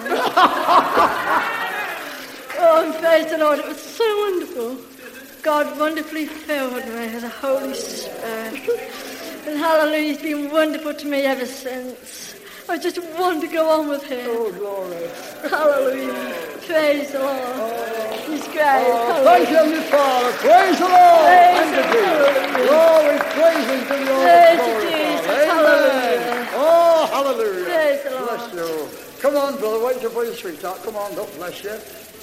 oh, 2.57 2.83
and 2.85 2.95
praise 2.95 3.29
the 3.29 3.37
Lord, 3.37 3.59
it 3.59 3.67
was 3.67 3.81
so 3.81 4.05
wonderful. 4.19 4.77
God 5.41 5.77
wonderfully 5.79 6.25
filled 6.25 6.85
me 6.85 6.91
with 6.91 7.21
the 7.21 7.29
Holy 7.29 7.73
Spirit. 7.73 8.69
And 9.47 9.57
hallelujah, 9.57 10.13
he's 10.13 10.21
been 10.21 10.51
wonderful 10.51 10.93
to 10.93 11.07
me 11.07 11.21
ever 11.23 11.45
since. 11.45 12.35
I 12.69 12.77
just 12.77 12.99
want 13.17 13.41
to 13.41 13.47
go 13.47 13.67
on 13.69 13.87
with 13.89 14.03
him. 14.03 14.27
Oh, 14.29 14.51
glory. 14.51 15.07
Hallelujah. 15.49 16.35
Praise 16.67 17.11
the 17.11 17.19
Lord. 17.19 17.39
Oh. 17.41 18.23
He's 18.29 18.43
great. 18.43 18.85
Oh, 18.85 19.23
thank 19.23 19.49
you, 19.49 19.81
Father. 19.89 20.31
Praise 20.37 20.77
the 20.77 20.85
Lord. 20.85 21.25
Praise 21.25 21.71
you, 21.73 21.83
Jesus. 21.89 22.69
Oh, 22.69 23.17
praise 23.33 23.65
him 23.65 23.81
to 23.87 23.95
your 24.05 24.21
Praise 24.21 24.59
glory, 24.59 24.85
Jesus. 24.85 25.25
Father. 25.25 25.45
Hallelujah. 25.49 25.98
Hallelujah. 27.19 27.65
Praise 27.65 28.03
the 28.03 28.11
Lord. 28.11 28.27
Bless 28.29 28.53
you. 28.53 28.89
Come 29.19 29.35
on, 29.35 29.57
brother. 29.57 29.85
Wait 29.85 29.99
till 29.99 30.09
for 30.09 30.23
your 30.23 30.33
sweetheart. 30.33 30.81
Come 30.83 30.95
on, 30.95 31.13
God 31.15 31.27
bless 31.35 31.63
you. 31.65 31.77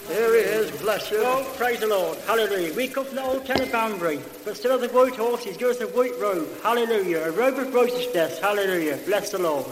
Here 0.09 0.35
he 0.35 0.41
is. 0.41 0.71
Bless 0.81 1.11
you. 1.11 1.19
Oh, 1.21 1.53
praise 1.57 1.81
the 1.81 1.87
Lord. 1.87 2.17
Hallelujah. 2.27 2.73
We 2.73 2.89
come 2.89 3.05
from 3.05 3.17
the 3.17 3.23
old 3.23 3.45
town 3.45 3.61
of 3.61 3.71
Banbury, 3.71 4.21
but 4.45 4.57
still 4.57 4.71
have 4.71 4.81
the 4.81 4.89
white 4.97 5.17
horse, 5.17 5.45
he's 5.45 5.59
given 5.59 5.77
us 5.77 5.83
a 5.83 5.89
white 5.89 6.19
robe. 6.19 6.49
Hallelujah. 6.63 7.19
A 7.25 7.31
robe 7.33 7.59
of 7.59 7.75
righteousness. 7.75 8.39
Hallelujah. 8.39 8.99
Bless 9.05 9.33
the 9.33 9.39
Lord. 9.39 9.67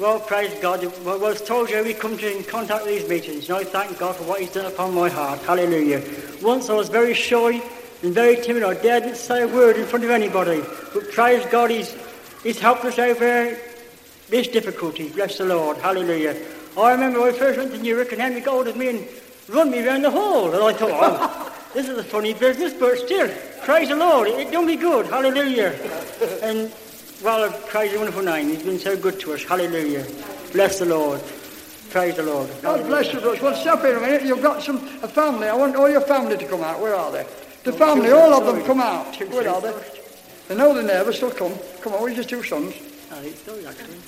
Well, 0.00 0.18
praise 0.18 0.52
God. 0.60 0.82
Well, 1.04 1.20
was 1.20 1.40
told 1.42 1.70
you, 1.70 1.84
we 1.84 1.94
come 1.94 2.18
to 2.18 2.36
in 2.36 2.42
contact 2.42 2.86
with 2.86 2.98
these 2.98 3.08
meetings, 3.08 3.48
and 3.48 3.58
I 3.58 3.64
thank 3.64 3.96
God 3.96 4.16
for 4.16 4.24
what 4.24 4.40
He's 4.40 4.50
done 4.50 4.66
upon 4.66 4.92
my 4.92 5.08
heart. 5.08 5.40
Hallelujah. 5.42 6.02
Once 6.42 6.68
I 6.68 6.74
was 6.74 6.88
very 6.88 7.14
shy 7.14 7.62
and 8.02 8.12
very 8.12 8.36
timid. 8.36 8.64
I 8.64 8.74
daredn't 8.74 9.16
say 9.16 9.42
a 9.42 9.48
word 9.48 9.76
in 9.76 9.86
front 9.86 10.04
of 10.04 10.10
anybody. 10.10 10.62
But 10.92 11.12
praise 11.12 11.44
God, 11.46 11.70
He's, 11.70 11.94
he's 12.42 12.58
helped 12.58 12.84
us 12.84 12.98
over 12.98 13.56
this 14.30 14.48
difficulty. 14.48 15.08
Bless 15.10 15.38
the 15.38 15.44
Lord. 15.44 15.76
Hallelujah. 15.78 16.36
I 16.78 16.92
remember 16.92 17.20
when 17.20 17.34
I 17.34 17.36
first 17.36 17.58
went 17.58 17.72
to 17.72 17.78
Newark 17.78 18.12
and 18.12 18.20
Henry 18.20 18.42
of 18.44 18.76
me 18.76 18.88
and 18.88 19.08
run 19.48 19.70
me 19.70 19.86
round 19.86 20.04
the 20.04 20.10
hall. 20.10 20.52
And 20.52 20.62
I 20.62 20.72
thought, 20.72 20.90
oh, 20.92 21.56
this 21.74 21.88
is 21.88 21.98
a 21.98 22.04
funny 22.04 22.32
business, 22.32 22.72
but 22.72 22.96
still, 22.98 23.28
praise 23.62 23.88
the 23.88 23.96
Lord. 23.96 24.28
It, 24.28 24.52
done 24.52 24.66
me 24.66 24.76
good. 24.76 25.06
Hallelujah. 25.06 25.74
And, 26.42 26.72
well, 27.22 27.50
praise 27.66 27.92
the 27.92 27.98
wonderful 27.98 28.22
name. 28.22 28.48
He's 28.48 28.62
been 28.62 28.78
so 28.78 28.96
good 28.96 29.18
to 29.20 29.32
us. 29.32 29.42
Hallelujah. 29.42 30.06
Bless 30.52 30.78
the 30.78 30.86
Lord. 30.86 31.20
Praise 31.90 32.16
the 32.16 32.22
Lord. 32.22 32.48
God 32.62 32.86
bless 32.86 33.12
you, 33.12 33.20
brothers. 33.20 33.42
Well, 33.42 33.54
stop 33.54 33.80
here 33.80 33.96
a 33.96 34.00
minute. 34.00 34.22
You've 34.22 34.42
got 34.42 34.62
some 34.62 34.76
a 35.02 35.08
family. 35.08 35.48
I 35.48 35.56
want 35.56 35.76
all 35.76 35.90
your 35.90 36.02
family 36.02 36.36
to 36.36 36.46
come 36.46 36.62
out. 36.62 36.80
Where 36.80 36.94
are 36.94 37.10
they? 37.10 37.26
The 37.64 37.72
oh, 37.72 37.76
family, 37.76 38.10
all 38.10 38.32
of 38.32 38.46
them 38.46 38.64
come 38.64 38.80
out. 38.80 39.16
Where 39.16 39.48
are 39.48 39.60
they? 39.60 39.74
They 40.48 40.56
know 40.56 40.72
they're 40.72 40.82
there, 40.82 41.04
They'll 41.04 41.30
come. 41.30 41.54
Come 41.82 41.94
on, 41.94 42.02
where's 42.02 42.16
your 42.16 42.24
two 42.24 42.42
sons? 42.42 42.74
Oh, 43.12 43.22
it's 43.22 43.42
those 43.42 43.64
actually. 43.66 43.98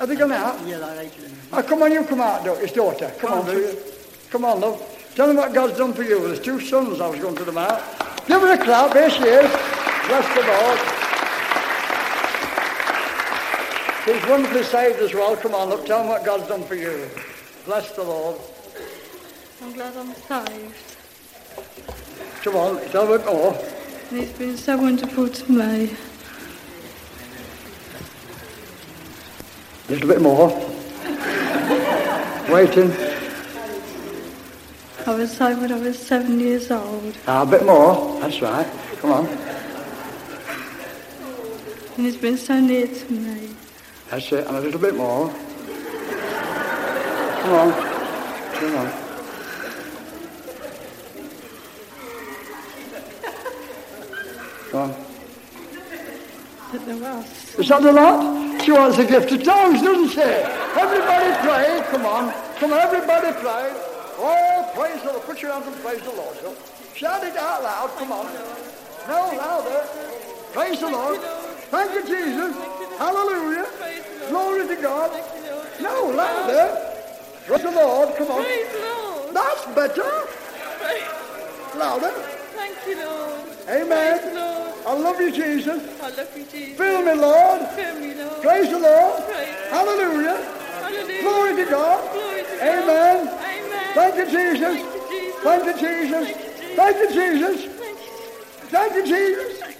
Are 0.00 0.06
they 0.06 0.16
gone 0.16 0.32
out? 0.32 0.66
Yeah, 0.66 0.78
they're 0.78 0.96
later 0.96 1.22
than 1.22 1.32
Oh, 1.52 1.62
come 1.62 1.82
on, 1.82 1.92
you 1.92 2.04
come 2.04 2.20
out, 2.20 2.44
do- 2.44 2.54
his 2.54 2.72
daughter. 2.72 3.12
Come 3.18 3.32
on, 3.32 3.46
Ruth. 3.46 4.28
Come 4.30 4.44
on, 4.44 4.60
love. 4.60 4.80
Tell 5.14 5.26
them 5.26 5.36
what 5.36 5.52
God's 5.52 5.76
done 5.76 5.92
for 5.92 6.02
you. 6.02 6.20
There's 6.26 6.40
two 6.40 6.60
sons 6.60 7.00
I 7.00 7.08
was 7.08 7.18
going 7.18 7.34
to 7.36 7.44
them 7.44 7.58
out. 7.58 7.82
Give 8.26 8.40
her 8.40 8.52
a 8.52 8.58
clap. 8.58 8.92
Here 8.92 9.10
she 9.10 9.24
is. 9.24 9.50
Bless 10.06 10.26
the 10.34 10.44
Lord. 10.46 10.78
She's 14.04 14.30
wonderfully 14.30 14.62
saved 14.62 15.00
as 15.00 15.12
well. 15.12 15.36
Come 15.36 15.54
on, 15.54 15.68
look. 15.68 15.84
Tell 15.84 15.98
them 15.98 16.08
what 16.08 16.24
God's 16.24 16.46
done 16.48 16.62
for 16.64 16.76
you. 16.76 17.08
Bless 17.64 17.90
the 17.92 18.04
Lord. 18.04 18.40
I'm 19.62 19.72
glad 19.72 19.96
I'm 19.96 20.14
saved. 20.14 20.74
Come 22.42 22.56
on, 22.56 22.80
tell 22.90 23.06
them 23.06 23.26
more. 23.26 23.52
Oh. 23.54 23.74
And 24.10 24.20
it's 24.20 24.38
been 24.38 24.56
so 24.56 24.76
wonderful 24.78 25.28
to 25.28 25.52
me. 25.52 25.96
A 29.90 30.06
bit 30.06 30.20
more. 30.20 30.48
Waiting. 32.50 32.92
I 35.06 35.14
was 35.14 35.32
saved 35.32 35.62
when 35.62 35.72
I 35.72 35.78
was 35.78 35.98
seven 35.98 36.38
years 36.38 36.70
old. 36.70 37.16
Ah, 37.26 37.40
a 37.40 37.46
bit 37.46 37.64
more. 37.64 38.20
That's 38.20 38.42
right. 38.42 38.66
Come 39.00 39.12
on. 39.12 39.26
And 41.96 42.06
it's 42.06 42.18
been 42.18 42.36
so 42.36 42.60
near 42.60 42.86
to 42.86 43.12
me. 43.12 43.48
That's 44.10 44.30
it. 44.30 44.46
And 44.46 44.58
a 44.58 44.60
little 44.60 44.78
bit 44.78 44.94
more. 44.94 45.30
Come 47.40 47.52
on. 47.54 47.72
Come 48.52 48.76
on. 48.76 48.92
Come 54.70 54.80
on. 54.80 54.94
But 56.72 56.84
there 56.84 56.96
was. 56.98 57.54
Is 57.58 57.68
that 57.68 57.82
a 57.82 57.92
lot? 57.92 58.47
She 58.68 58.72
wants 58.72 58.98
a 58.98 59.06
gift 59.06 59.32
of 59.32 59.42
tongues, 59.42 59.80
doesn't 59.80 60.10
she? 60.10 60.20
Everybody 60.20 61.32
pray. 61.40 61.82
Come 61.88 62.04
on. 62.04 62.30
Come 62.60 62.74
on, 62.74 62.78
everybody 62.78 63.32
pray. 63.40 63.72
Oh, 64.18 64.70
praise 64.74 65.00
the 65.00 65.08
Lord. 65.08 65.22
Put 65.22 65.40
your 65.40 65.52
hands 65.54 65.66
and 65.66 65.76
praise 65.76 66.02
the 66.02 66.12
Lord. 66.12 66.36
So, 66.36 66.54
shout 66.94 67.24
it 67.24 67.34
out 67.38 67.62
loud. 67.62 67.88
Come 67.96 68.12
on. 68.12 68.26
No, 69.08 69.32
louder. 69.38 69.88
Praise 70.52 70.80
the 70.80 70.90
Lord. 70.90 71.18
Thank 71.70 71.94
you, 71.94 72.02
Jesus. 72.14 72.54
Hallelujah. 72.98 73.66
Glory 74.28 74.68
to 74.68 74.82
God. 74.82 75.12
No, 75.80 76.12
louder. 76.14 76.94
Praise 77.46 77.62
the 77.62 77.70
Lord. 77.70 78.16
Come 78.16 78.30
on. 78.32 78.44
Praise 78.44 78.70
the 78.70 78.80
Lord. 78.80 79.34
That's 79.34 79.64
better. 79.74 80.28
Louder. 81.74 82.37
Thank 82.68 82.98
you, 82.98 83.04
Lord. 83.04 83.40
Amen. 83.68 84.18
Praise. 84.20 84.86
I 84.86 84.94
love 84.94 85.20
you, 85.20 85.32
Jesus. 85.32 86.02
I 86.02 86.10
love 86.10 86.36
you, 86.36 86.44
Jesus. 86.44 86.76
Fill 86.78 87.02
me, 87.02 87.12
Lord. 87.14 87.68
Fill 87.68 88.00
me, 88.00 88.14
Lord. 88.14 88.42
Praise 88.42 88.70
the 88.70 88.78
Lord. 88.78 89.24
Praise 89.24 89.70
Hallelujah. 89.70 90.36
Hallelujah. 90.80 91.22
Glory 91.22 91.56
to 91.56 91.70
God. 91.70 92.12
Glory 92.12 92.42
to 92.42 92.64
Amen. 92.64 93.26
God. 93.26 93.44
Amen. 93.44 93.94
Thank 93.94 94.16
you, 94.16 94.26
Jesus. 94.26 94.76
Thank 95.42 95.64
you, 95.66 95.72
Jesus. 95.78 96.30
Thank 96.76 96.96
you, 96.96 97.08
Jesus. 97.10 97.64
Thank 97.68 97.94
you, 97.94 98.06
Jesus. 98.16 98.28
Thank 98.70 98.94
you, 98.94 99.04
Jesus. 99.06 99.77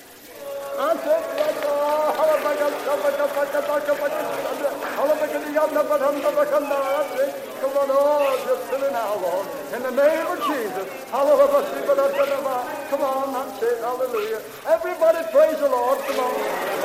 Come 7.58 7.74
on, 7.74 7.88
Lord. 7.90 9.46
In 9.74 9.82
the 9.82 9.90
name 9.90 10.26
of 10.30 10.38
Jesus. 10.46 10.86
Come 11.10 13.02
on, 13.02 13.32
that's 13.34 13.58
it. 13.58 13.82
Hallelujah. 13.82 14.40
Everybody 14.70 15.18
praise 15.34 15.58
the 15.58 15.66
Lord. 15.68 15.98
Come 16.06 16.20
on. 16.22 16.34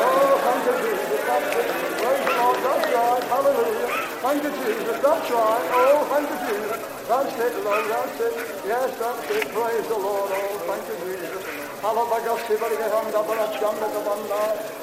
Oh, 0.02 0.42
thank 0.42 0.66
you, 0.66 0.76
Jesus. 0.90 1.22
That's 1.30 1.54
it. 1.54 1.70
Praise 2.02 2.26
the 2.26 2.34
Lord. 2.42 2.58
That's 2.66 2.90
right. 2.98 3.24
Hallelujah. 3.30 3.90
Thank 4.26 4.42
you, 4.42 4.52
Jesus. 4.58 4.98
That's 5.06 5.30
right. 5.30 5.70
Oh, 5.70 6.02
thank 6.10 6.34
you, 6.34 6.40
Jesus. 6.50 6.82
That's 7.06 7.30
it, 7.38 7.54
Lord. 7.64 7.86
That's 7.94 8.20
it. 8.26 8.34
Yes, 8.66 8.90
that's 8.98 9.30
it. 9.30 9.54
Praise 9.54 9.86
the 9.86 10.00
Lord. 10.02 10.32
Oh, 10.34 10.58
thank 10.66 10.82
you, 10.90 10.98
Jesus. 11.06 11.43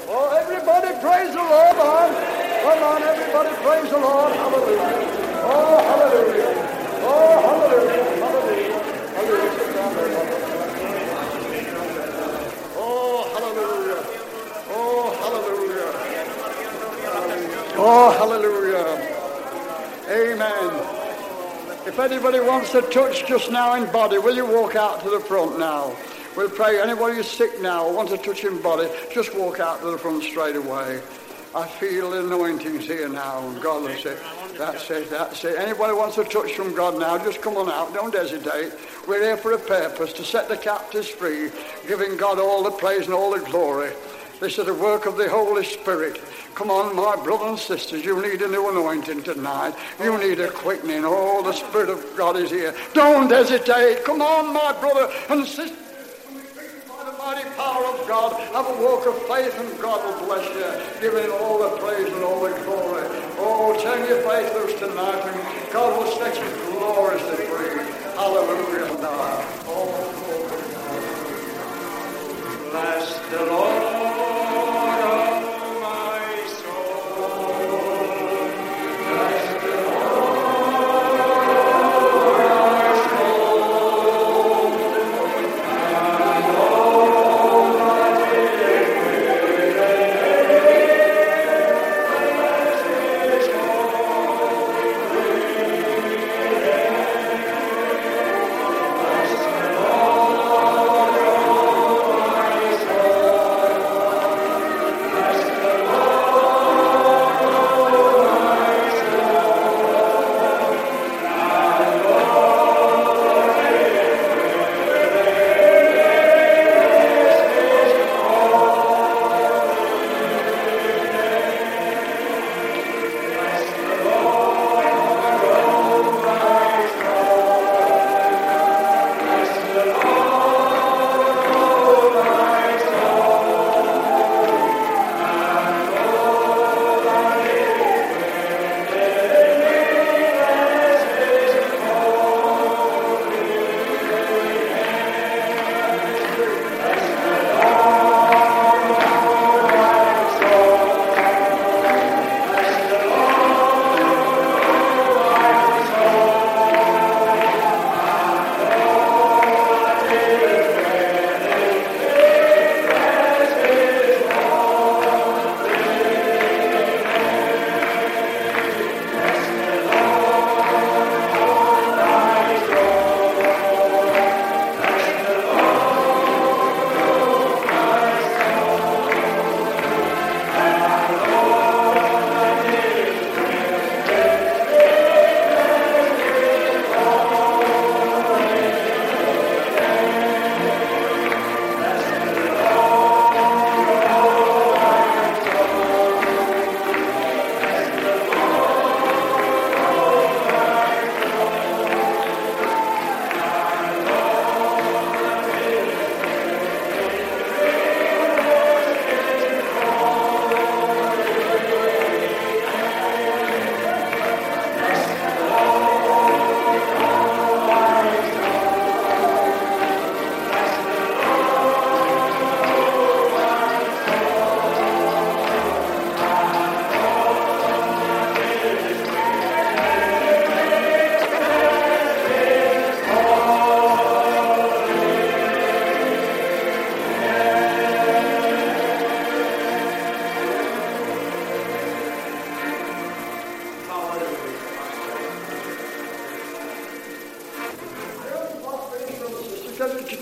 Oh, 0.09 0.37
everybody 0.39 0.89
praise 1.01 1.33
the 1.33 1.41
Lord, 1.41 1.77
man. 1.81 2.13
Come 2.61 2.83
on, 2.85 3.03
everybody 3.03 3.49
praise 3.65 3.89
the 3.91 3.97
Lord. 3.99 4.33
Hallelujah. 4.37 5.09
Oh, 5.43 5.79
hallelujah. 5.89 6.53
Oh, 7.03 7.41
hallelujah. 7.41 8.05
Hallelujah. 8.21 8.81
Hallelujah. 9.17 9.65
Oh, 12.77 13.25
hallelujah. 13.33 14.05
Oh, 14.69 15.17
hallelujah. 15.23 15.91
Oh, 17.79 18.11
hallelujah. 18.19 18.89
Amen. 20.11 20.71
If 21.87 21.99
anybody 21.99 22.41
wants 22.41 22.75
a 22.75 22.83
touch 22.83 23.27
just 23.27 23.51
now 23.51 23.75
in 23.77 23.91
body, 23.91 24.19
will 24.19 24.37
you 24.37 24.45
walk 24.45 24.77
out 24.77 25.01
to 25.03 25.09
the 25.09 25.21
front 25.21 25.59
now? 25.59 25.97
We'll 26.37 26.49
pray. 26.49 26.81
Anybody 26.81 27.17
who's 27.17 27.31
sick 27.31 27.61
now 27.61 27.87
or 27.87 27.95
wants 27.95 28.13
a 28.13 28.19
touch 28.19 28.45
in 28.45 28.61
body, 28.63 28.89
just 29.13 29.35
walk 29.37 29.61
out 29.61 29.81
to 29.81 29.91
the 29.91 29.99
front 29.99 30.23
straight 30.23 30.57
away. 30.57 31.01
I 31.53 31.67
feel 31.67 32.11
the 32.11 32.25
anointings 32.25 32.87
here 32.87 33.09
now. 33.09 33.49
And 33.49 33.61
God 33.61 33.83
will 33.83 33.97
say, 33.97 34.17
that's 34.57 34.89
it, 34.91 35.11
that's 35.11 35.45
it. 35.45 35.59
Anybody 35.59 35.93
wants 35.93 36.17
a 36.19 36.25
touch 36.25 36.53
from 36.53 36.75
God 36.75 36.99
now, 36.99 37.19
just 37.19 37.43
come 37.43 37.57
on 37.57 37.69
out. 37.69 37.93
Don't 37.93 38.15
hesitate. 38.15 38.73
We're 39.09 39.23
here 39.23 39.37
for 39.37 39.53
a 39.53 39.59
purpose, 39.59 40.13
to 40.15 40.25
set 40.25 40.49
the 40.49 40.57
captives 40.57 41.09
free, 41.09 41.51
giving 41.89 42.17
God 42.17 42.39
all 42.39 42.63
the 42.63 42.71
praise 42.71 43.07
and 43.07 43.15
all 43.15 43.33
the 43.33 43.41
glory. 43.41 43.91
This 44.39 44.59
is 44.59 44.67
the 44.67 44.75
work 44.75 45.07
of 45.07 45.17
the 45.17 45.29
Holy 45.29 45.65
Spirit. 45.65 46.21
Come 46.55 46.71
on, 46.71 46.95
my 46.95 47.17
brothers 47.25 47.49
and 47.49 47.59
sisters, 47.59 48.05
you 48.05 48.23
need 48.23 48.41
a 48.43 48.49
new 48.49 48.71
anointing 48.71 49.25
tonight. 49.25 49.75
You 50.01 50.17
need 50.19 50.39
a 50.41 50.51
quickening. 50.51 51.03
Oh, 51.05 51.43
the 51.43 51.53
Spirit 51.53 51.89
of 51.89 52.17
God 52.17 52.37
is 52.37 52.51
here. 52.51 52.75
Don't 52.95 53.31
hesitate. 53.31 54.05
Come 54.05 54.23
on, 54.23 54.55
my 54.55 54.73
brother 54.81 55.13
and 55.31 55.45
sister. 55.47 55.77
Mighty 57.23 57.51
power 57.51 57.85
of 57.85 58.09
God, 58.09 58.33
have 58.55 58.67
a 58.67 58.83
walk 58.83 59.05
of 59.05 59.15
faith 59.29 59.53
and 59.61 59.79
God 59.79 60.01
will 60.07 60.27
bless 60.27 60.47
you, 60.57 61.01
Give 61.03 61.13
giving 61.13 61.31
all 61.31 61.59
the 61.59 61.77
praise 61.77 62.11
and 62.11 62.25
all 62.25 62.41
the 62.41 62.49
glory. 62.65 63.05
Oh, 63.37 63.77
turn 63.83 64.09
your 64.09 64.23
faith 64.23 64.55
loose 64.55 64.79
tonight 64.79 65.21
and 65.29 65.71
God 65.71 65.99
will 65.99 66.11
set 66.17 66.35
you 66.35 66.49
gloriously 66.73 67.45
free. 67.45 67.85
Hallelujah. 68.17 68.89
Oh, 69.69 69.93
Bless 72.71 73.19
the 73.29 73.45
Lord, 73.53 73.80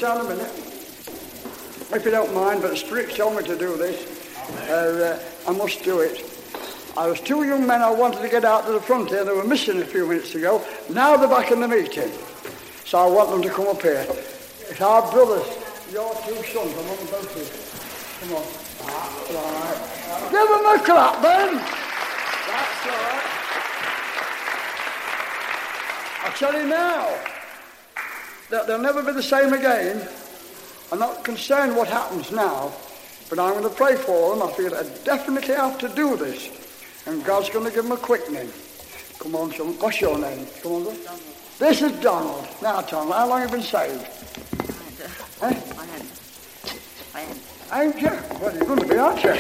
down 0.09 0.25
a 0.25 0.29
minute. 0.29 0.51
If 1.93 2.03
you 2.03 2.11
don't 2.11 2.35
mind, 2.35 2.63
but 2.63 2.79
Spirit 2.79 3.15
told 3.15 3.37
me 3.37 3.43
to 3.43 3.59
do 3.59 3.77
this. 3.77 3.99
Uh, 4.71 5.21
uh, 5.21 5.51
I 5.51 5.53
must 5.53 5.83
do 5.83 6.01
it. 6.01 6.25
I 6.97 7.07
was 7.07 7.21
two 7.21 7.45
young 7.45 7.67
men 7.67 7.83
I 7.83 7.91
wanted 7.91 8.23
to 8.23 8.29
get 8.31 8.43
out 8.47 8.65
to 8.65 8.73
the 8.73 8.81
front 8.81 9.11
here. 9.11 9.23
They 9.23 9.35
were 9.35 9.45
missing 9.45 9.83
a 9.83 9.85
few 9.85 10.07
minutes 10.07 10.35
ago. 10.35 10.65
Now 10.89 11.19
they're 11.19 11.29
back 11.29 11.51
in 11.51 11.61
the 11.61 11.69
meeting. 11.69 12.11
So 12.87 12.97
I 12.99 13.07
want 13.07 13.29
them 13.29 13.43
to 13.43 13.51
come 13.51 13.67
up 13.67 13.83
here. 13.83 14.07
It's 14.71 14.81
our 14.81 15.03
brothers, 15.13 15.47
your 15.93 16.15
two 16.25 16.43
sons. 16.43 16.73
I 16.73 16.89
want 16.89 17.01
them 17.01 17.09
both 17.13 17.35
here. 17.37 17.53
Come 18.21 18.37
on. 18.37 18.47
That's 18.89 19.29
right. 19.37 19.79
Give 20.33 20.49
them 20.49 20.65
a 20.65 20.79
clap 20.87 21.21
then. 21.21 21.55
That's 22.49 22.87
right. 22.89 23.25
I 26.25 26.31
tell 26.35 26.55
you 26.59 26.67
now 26.67 27.38
that 28.51 28.67
they'll 28.67 28.79
never 28.79 29.03
be 29.03 29.13
the 29.13 29.23
same 29.23 29.53
again. 29.53 30.07
I'm 30.91 30.99
not 30.99 31.23
concerned 31.25 31.77
what 31.77 31.89
happens 31.89 32.31
now, 32.33 32.73
but 33.29 33.39
I'm 33.39 33.53
going 33.53 33.65
to 33.65 33.71
pray 33.71 33.95
for 33.97 34.35
them. 34.35 34.49
I 34.49 34.53
feel 34.53 34.75
I 34.75 34.85
definitely 35.05 35.55
have 35.55 35.79
to 35.79 35.89
do 35.91 36.17
this. 36.17 36.49
And 37.07 37.25
God's 37.25 37.51
going 37.51 37.67
to 37.67 37.71
give 37.71 37.85
them 37.85 37.93
a 37.93 37.97
quickening. 37.97 38.51
Come 39.19 39.35
on, 39.35 39.53
son. 39.53 39.79
What's 39.79 40.01
your 40.01 40.19
name? 40.19 40.47
Come 40.63 40.73
on, 40.73 40.97
son. 40.97 41.19
This 41.59 41.83
is 41.83 41.93
Donald. 42.01 42.47
Now, 42.63 42.81
Donald, 42.83 43.15
how 43.15 43.29
long 43.29 43.41
have 43.41 43.51
you 43.51 43.57
been 43.57 43.67
saved? 43.67 44.07
Eh? 45.43 45.47
I 45.47 45.51
am. 45.51 46.07
I 47.15 47.21
am. 47.21 47.37
Ain't 47.73 48.01
you? 48.01 48.11
Well, 48.41 48.55
you're 48.55 48.65
going 48.65 48.79
to 48.79 48.87
be, 48.87 48.97
aren't 48.97 49.25
you? 49.25 49.35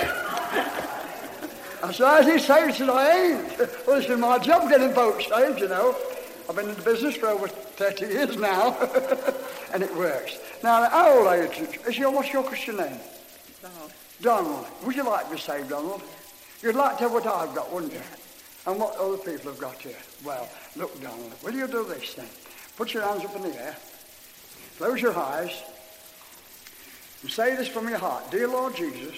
I 1.80 1.92
said, 1.92 2.20
as 2.20 2.26
he 2.26 2.38
saved, 2.38 2.74
said, 2.74 2.90
I 2.90 3.10
ain't. 3.10 3.58
Well, 3.86 3.98
it's 3.98 4.06
been 4.06 4.20
my 4.20 4.38
job 4.38 4.68
getting 4.68 4.92
folks 4.92 5.26
saved, 5.28 5.60
you 5.60 5.68
know. 5.68 5.96
I've 6.48 6.56
been 6.56 6.68
in 6.68 6.74
the 6.74 6.82
business 6.82 7.16
for 7.16 7.28
over 7.28 7.48
30 7.78 8.06
years 8.06 8.36
now, 8.36 8.76
and 9.72 9.84
it 9.84 9.96
works. 9.96 10.36
Now, 10.64 10.90
how 10.90 11.18
old 11.18 11.28
are 11.28 11.36
you? 11.36 11.48
Is 11.86 11.96
your, 11.96 12.10
what's 12.10 12.32
your 12.32 12.42
Christian 12.42 12.76
name? 12.76 12.98
Donald. 13.62 13.92
Donald. 14.20 14.66
Would 14.84 14.96
you 14.96 15.04
like 15.04 15.26
to 15.26 15.36
be 15.36 15.40
saved, 15.40 15.68
Donald? 15.68 16.02
You'd 16.60 16.74
like 16.74 16.96
to 16.96 17.04
have 17.04 17.12
what 17.12 17.24
I've 17.24 17.54
got, 17.54 17.72
wouldn't 17.72 17.92
you? 17.92 18.02
And 18.66 18.80
what 18.80 18.96
other 18.96 19.16
people 19.18 19.52
have 19.52 19.60
got 19.60 19.80
here. 19.80 19.94
Well, 20.24 20.48
look, 20.74 21.00
Donald, 21.00 21.32
will 21.44 21.54
you 21.54 21.68
do 21.68 21.84
this 21.84 22.14
then? 22.14 22.26
Put 22.76 22.94
your 22.94 23.04
hands 23.04 23.24
up 23.24 23.36
in 23.36 23.42
the 23.42 23.54
air. 23.54 23.76
Close 24.76 25.00
your 25.00 25.16
eyes. 25.16 25.62
And 27.22 27.30
say 27.30 27.54
this 27.54 27.68
from 27.68 27.88
your 27.88 27.98
heart. 27.98 28.28
Dear 28.32 28.48
Lord 28.48 28.74
Jesus, 28.74 29.14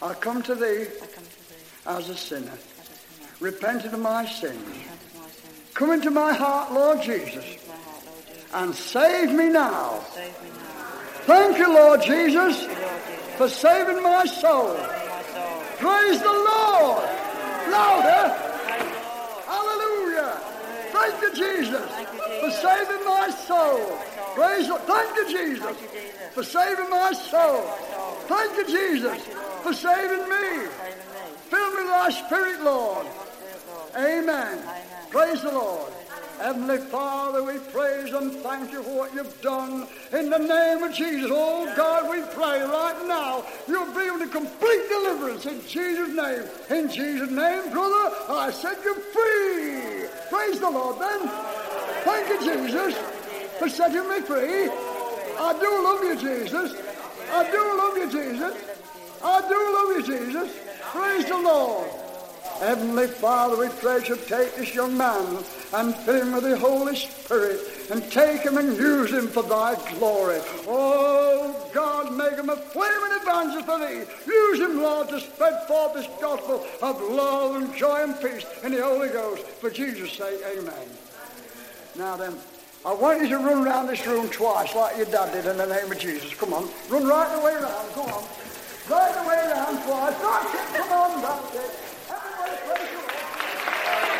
I 0.00 0.14
come 0.14 0.42
to 0.42 0.54
thee 0.54 0.86
I 1.02 1.06
come 1.06 1.24
to 1.24 1.48
thee 1.48 1.56
as 1.86 2.08
a 2.08 2.16
sinner, 2.16 2.52
as 2.52 2.58
a 2.58 2.94
sinner. 2.94 3.30
repenting 3.40 3.92
of 3.92 4.00
my 4.00 4.26
sins. 4.26 4.58
Repent 4.58 5.02
of 5.02 5.20
my 5.20 5.28
sins. 5.28 5.67
Come 5.78 5.92
into 5.92 6.10
my 6.10 6.32
heart, 6.32 6.72
Lord 6.72 7.00
Jesus, 7.02 7.56
and 8.52 8.74
save 8.74 9.30
me 9.30 9.48
now. 9.48 10.00
Thank 11.22 11.56
you, 11.56 11.72
Lord 11.72 12.02
Jesus, 12.02 12.66
for 13.36 13.48
saving 13.48 14.02
my 14.02 14.24
soul. 14.24 14.74
Praise 15.78 16.18
the 16.20 16.34
Lord. 16.50 17.04
Louder. 17.70 18.26
Hallelujah. 19.46 20.40
Thank 20.90 21.22
you, 21.22 21.32
Jesus, 21.46 21.86
for 22.40 22.50
saving 22.50 23.04
my 23.04 23.30
soul. 23.46 23.78
Praise 24.34 24.66
the 24.66 24.74
Thank 24.78 25.16
you, 25.16 25.26
Jesus, 25.30 25.76
for 26.32 26.42
saving 26.42 26.90
my 26.90 27.12
soul. 27.12 27.62
Thank 28.26 28.56
you, 28.56 28.66
Jesus, 28.66 29.22
for 29.62 29.72
saving 29.72 30.28
me. 30.28 30.66
Fill 31.48 31.70
me 31.70 31.82
with 31.82 31.86
thy. 31.86 32.10
Spirit, 32.10 32.62
Lord. 32.64 33.06
Amen. 33.94 34.58
Praise 35.10 35.42
the 35.42 35.50
Lord. 35.50 35.92
Heavenly 36.38 36.78
Father, 36.78 37.42
we 37.42 37.58
praise 37.72 38.12
and 38.12 38.32
thank 38.32 38.70
you 38.72 38.82
for 38.82 38.98
what 38.98 39.14
you've 39.14 39.40
done. 39.42 39.88
In 40.12 40.30
the 40.30 40.38
name 40.38 40.82
of 40.84 40.92
Jesus, 40.94 41.30
oh 41.32 41.64
God, 41.74 42.08
we 42.10 42.22
pray 42.32 42.62
right 42.62 43.06
now 43.08 43.44
you'll 43.66 43.92
be 43.92 44.02
able 44.02 44.20
to 44.20 44.28
complete 44.28 44.88
deliverance 44.88 45.46
in 45.46 45.60
Jesus' 45.66 46.14
name. 46.14 46.44
In 46.70 46.90
Jesus' 46.90 47.30
name, 47.30 47.72
brother, 47.72 48.14
I 48.28 48.50
set 48.52 48.84
you 48.84 48.94
free. 48.94 50.08
Praise 50.30 50.60
the 50.60 50.70
Lord 50.70 51.00
then. 51.00 51.28
Thank 52.04 52.28
you, 52.28 52.38
Jesus, 52.40 52.94
for 53.58 53.68
setting 53.68 54.08
me 54.08 54.20
free. 54.20 54.68
I 55.40 55.56
do 55.58 55.82
love 55.82 56.04
you, 56.04 56.16
Jesus. 56.16 56.74
I 57.32 57.50
do 57.50 57.78
love 57.78 57.96
you, 57.96 58.10
Jesus. 58.10 58.54
I 59.24 59.40
do 59.48 59.58
love 59.74 59.96
you, 59.96 60.16
Jesus. 60.16 60.56
Praise 60.92 61.24
the 61.26 61.36
Lord. 61.36 62.07
Heavenly 62.60 63.06
Father, 63.06 63.56
we 63.56 63.68
pray 63.80 64.00
you 64.06 64.16
take 64.16 64.56
this 64.56 64.74
young 64.74 64.96
man 64.96 65.44
and 65.74 65.94
fill 65.94 66.22
him 66.22 66.32
with 66.32 66.44
the 66.44 66.58
Holy 66.58 66.96
Spirit 66.96 67.60
and 67.90 68.02
take 68.10 68.42
him 68.42 68.58
and 68.58 68.76
use 68.76 69.12
him 69.12 69.28
for 69.28 69.42
thy 69.44 69.74
glory. 69.94 70.40
Oh 70.66 71.70
God, 71.72 72.12
make 72.14 72.32
him 72.34 72.50
a 72.50 72.56
flaming 72.56 73.20
evangelist 73.22 73.66
for 73.66 73.78
thee. 73.78 74.04
Use 74.26 74.58
him, 74.60 74.82
Lord, 74.82 75.08
to 75.10 75.20
spread 75.20 75.66
forth 75.68 75.94
this 75.94 76.08
gospel 76.20 76.66
of 76.82 77.00
love 77.00 77.56
and 77.56 77.74
joy 77.76 78.02
and 78.02 78.20
peace 78.20 78.44
in 78.64 78.72
the 78.72 78.82
Holy 78.82 79.08
Ghost. 79.08 79.44
For 79.46 79.70
Jesus' 79.70 80.12
sake, 80.12 80.40
amen. 80.58 80.88
Now 81.96 82.16
then, 82.16 82.34
I 82.84 82.92
want 82.92 83.22
you 83.22 83.28
to 83.28 83.38
run 83.38 83.66
around 83.66 83.86
this 83.86 84.04
room 84.06 84.28
twice 84.30 84.74
like 84.74 84.96
your 84.96 85.06
dad 85.06 85.32
did 85.32 85.46
in 85.46 85.58
the 85.58 85.66
name 85.66 85.90
of 85.92 85.98
Jesus. 85.98 86.34
Come 86.34 86.54
on. 86.54 86.68
Run 86.88 87.06
right 87.06 87.36
the 87.36 87.44
way 87.44 87.54
around. 87.54 87.92
Come 87.92 88.06
on. 88.06 88.24
Right 88.90 89.14
the 89.14 89.28
way 89.28 89.36
around 89.50 89.82
twice. 89.84 90.14
That's 90.18 90.54
it. 90.54 90.80
Come 90.80 90.92
on. 90.92 91.22
That's 91.22 91.54
it. 91.54 91.84
Everybody 92.08 92.56
praise 92.64 92.88
the 92.88 92.96
Lord. 92.96 94.18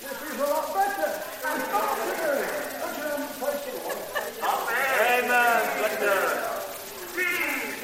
This 0.00 0.22
is 0.22 0.40
a 0.40 0.46
lot 0.46 0.74
better. 0.74 1.12
It's 1.16 1.68
got 1.72 1.96
to 1.96 2.04
do. 2.06 2.32
Put 2.80 2.92
your 2.96 3.08
hands- 3.08 3.36
praise 3.38 3.62
the 3.64 3.72
Lord. 5.32 5.85
Amen. 5.96 6.46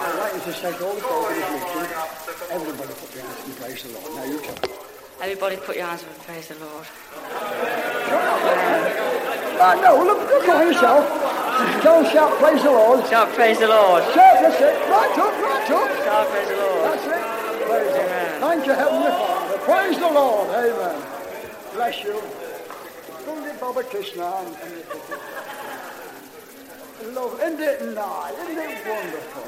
I'd 0.01 0.19
like 0.19 0.35
you 0.35 0.53
to 0.53 0.61
take 0.61 0.83
all 0.83 0.95
the 0.95 1.01
folk 1.01 1.31
in 1.31 1.37
meeting. 1.39 1.89
Everybody 2.51 2.93
put 2.93 3.15
your 3.15 3.25
hands 3.25 3.41
and 3.47 3.57
praise 3.57 3.83
the 3.83 3.89
Lord. 3.93 4.15
Now 4.17 4.25
you 4.25 4.39
tell 4.41 4.55
me. 4.69 4.77
Everybody 5.23 5.57
put 5.57 5.77
your 5.77 5.87
hands 5.87 6.03
up 6.03 6.11
and 6.11 6.19
praise 6.27 6.49
the 6.49 6.57
Lord. 6.61 6.87
Uh, 9.63 9.75
no, 9.81 10.05
look, 10.05 10.29
look 10.29 10.49
on 10.49 10.67
yourself. 10.67 11.07
Don't 11.83 12.11
shout, 12.13 12.33
praise 12.39 12.63
the 12.63 12.71
Lord. 12.71 13.07
Shout 13.09 13.33
praise 13.33 13.59
the 13.61 13.69
Lord. 13.69 14.03
Shout, 14.13 14.43
that's 14.43 14.61
it. 14.61 14.75
Right 14.91 15.19
up, 15.19 15.33
right 15.41 15.71
up. 15.71 15.89
Shout 16.05 16.29
praise 16.29 16.49
the 16.49 16.57
Lord. 16.57 16.85
That's 16.85 17.07
it. 17.07 17.23
Praise 17.65 17.93
the 17.93 18.03
Lord. 18.03 18.41
Thank 18.41 18.67
you, 18.67 18.75
Heavenly 18.75 19.11
Father. 19.11 19.59
Praise 19.59 19.99
the 19.99 20.11
Lord. 20.11 20.49
Amen. 20.51 21.03
Bless 21.75 22.05
you. 22.05 22.21
Go 23.25 23.41
give 23.41 23.61
Bob 23.61 23.77
a 23.77 23.85
kiss 23.85 24.17
now. 24.17 24.45
And, 24.45 24.57
and 24.57 24.71
you 24.73 24.83
take 24.91 25.11
it. 25.11 25.21
Love, 27.11 27.41
isn't 27.43 27.61
it 27.61 27.95
nice? 27.95 28.35
Isn't 28.39 28.59
it 28.59 28.87
wonderful? 28.87 29.45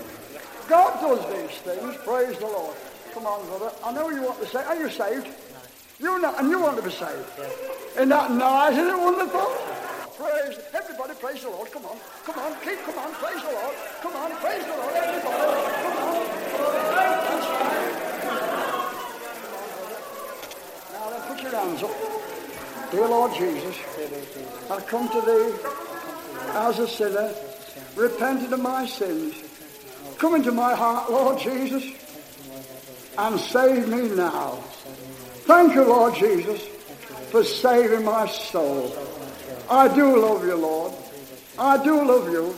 God 0.68 1.00
does 1.00 1.22
these 1.32 1.58
things. 1.60 1.96
Praise 2.04 2.36
the 2.38 2.46
Lord. 2.46 2.76
Come 3.12 3.26
on, 3.26 3.46
brother. 3.46 3.70
I 3.84 3.92
know 3.92 4.10
you 4.10 4.22
want 4.22 4.40
to 4.40 4.46
say. 4.46 4.64
Are 4.64 4.76
you 4.76 4.90
saved? 4.90 5.28
You're 6.00 6.18
not, 6.18 6.40
and 6.40 6.50
you 6.50 6.58
want 6.58 6.76
to 6.76 6.82
be 6.82 6.90
saved. 6.90 7.24
Isn't 7.94 8.08
that 8.08 8.30
nice? 8.32 8.72
Isn't 8.72 8.88
it 8.88 8.98
wonderful? 8.98 9.46
Praise, 10.18 10.58
everybody 10.74 11.14
praise 11.14 11.42
the 11.42 11.50
Lord. 11.50 11.70
Come 11.70 11.86
on, 11.86 11.96
come 12.24 12.38
on, 12.38 12.54
keep, 12.62 12.78
come 12.84 12.98
on, 12.98 13.12
praise 13.14 13.42
the 13.42 13.52
Lord. 13.52 13.74
Come 14.02 14.16
on, 14.16 14.30
praise 14.42 14.64
the 14.64 14.76
Lord, 14.76 14.94
everybody. 14.94 15.38
Come 15.84 15.96
on. 16.02 16.26
Now 20.92 21.10
then, 21.10 21.22
put 21.28 21.42
your 21.42 21.50
hands 21.50 21.82
up. 21.82 22.90
Dear 22.90 23.08
Lord 23.08 23.34
Jesus, 23.34 23.76
I 24.70 24.80
come 24.80 25.08
to 25.08 25.20
thee 25.20 25.93
as 26.50 26.78
a 26.78 26.88
sinner, 26.88 27.34
repenting 27.96 28.52
of 28.52 28.60
my 28.60 28.86
sins. 28.86 29.34
Come 30.18 30.36
into 30.36 30.52
my 30.52 30.74
heart, 30.74 31.10
Lord 31.10 31.38
Jesus, 31.38 31.84
and 33.18 33.40
save 33.40 33.88
me 33.88 34.08
now. 34.14 34.52
Thank 35.46 35.74
you, 35.74 35.84
Lord 35.84 36.14
Jesus, 36.14 36.62
for 37.30 37.44
saving 37.44 38.04
my 38.04 38.26
soul. 38.26 38.96
I 39.70 39.88
do 39.94 40.20
love 40.20 40.44
you, 40.44 40.56
Lord. 40.56 40.92
I 41.58 41.82
do 41.82 42.04
love 42.04 42.30
you. 42.30 42.52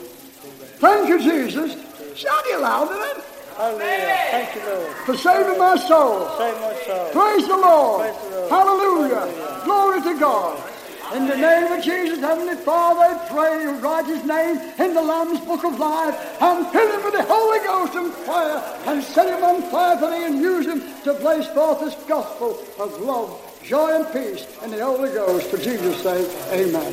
Thank 0.79 1.09
you, 1.09 1.19
Jesus. 1.19 1.73
Shout 2.17 2.45
it 2.47 2.61
louder 2.61 2.95
then. 2.95 3.23
Hallelujah. 3.57 4.17
Thank 4.31 4.55
you, 4.55 4.63
Lord. 4.71 4.97
For 5.07 5.17
saving 5.17 5.59
my 5.59 5.77
soul. 5.77 6.29
Save 6.37 6.61
my 6.61 6.75
soul. 6.87 7.11
Praise 7.13 7.49
the 7.49 7.57
Lord. 7.57 8.01
Praise 8.03 8.31
the 8.31 8.37
Lord. 8.37 8.51
Hallelujah. 8.51 9.63
Glory 9.65 10.03
to 10.03 10.21
God. 10.21 10.76
In 11.15 11.29
the 11.29 11.37
name 11.37 11.73
of 11.73 11.83
Jesus, 11.85 12.19
Heavenly 12.19 12.57
Father, 12.57 13.01
I 13.01 13.29
pray 13.29 13.63
you 13.63 13.71
write 13.77 14.07
his 14.07 14.25
name 14.25 14.59
in 14.79 14.95
the 14.95 15.03
Lamb's 15.03 15.41
Book 15.41 15.65
of 15.65 15.79
Life 15.79 16.15
and 16.43 16.67
fill 16.69 16.93
him 16.93 17.05
with 17.05 17.15
the 17.15 17.23
Holy 17.23 17.59
Ghost 17.61 17.95
and 17.95 18.13
fire 18.13 18.63
and 18.87 19.03
set 19.03 19.29
him 19.29 19.45
on 19.45 19.63
fire 19.71 19.97
for 19.99 20.11
thee 20.11 20.25
and 20.25 20.41
use 20.41 20.67
him 20.67 20.83
to 21.05 21.15
place 21.15 21.47
forth 21.49 21.81
this 21.81 21.95
gospel 22.09 22.59
of 22.79 23.01
love, 23.01 23.41
joy 23.63 24.03
and 24.03 24.13
peace 24.13 24.47
in 24.65 24.71
the 24.71 24.85
Holy 24.85 25.11
Ghost. 25.11 25.49
For 25.49 25.59
Jesus' 25.59 26.03
sake, 26.03 26.29
amen. 26.53 26.93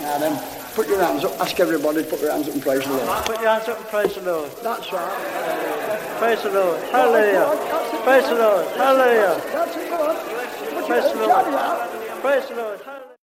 Now 0.00 0.18
then, 0.18 0.62
Put 0.74 0.88
your 0.88 1.04
hands 1.04 1.22
up. 1.22 1.38
Ask 1.38 1.60
everybody 1.60 2.02
to 2.02 2.08
put 2.08 2.22
their 2.22 2.32
hands 2.32 2.48
up 2.48 2.54
and 2.54 2.62
praise 2.62 2.82
the 2.82 2.94
Lord. 2.94 3.26
Put 3.26 3.40
your 3.42 3.50
hands 3.50 3.68
up 3.68 3.78
and 3.78 3.88
praise 3.88 4.14
the 4.14 4.22
Lord. 4.22 4.50
That's 4.62 4.90
right. 4.90 6.18
Praise 6.18 6.42
the 6.42 6.50
Lord. 6.50 6.82
Hallelujah. 6.84 8.00
Praise 8.04 8.24
the 8.24 8.34
Lord. 8.36 8.66
Hallelujah. 8.78 9.42
That's 9.52 9.76
it, 9.76 9.90
go 9.90 9.96
on. 9.96 10.16
Put 10.16 10.72
your 10.72 10.86
Praise 10.86 11.12
the 11.12 11.18
Lord. 11.26 12.22
Praise 12.22 12.48
the 12.48 12.54
Lord. 12.54 12.91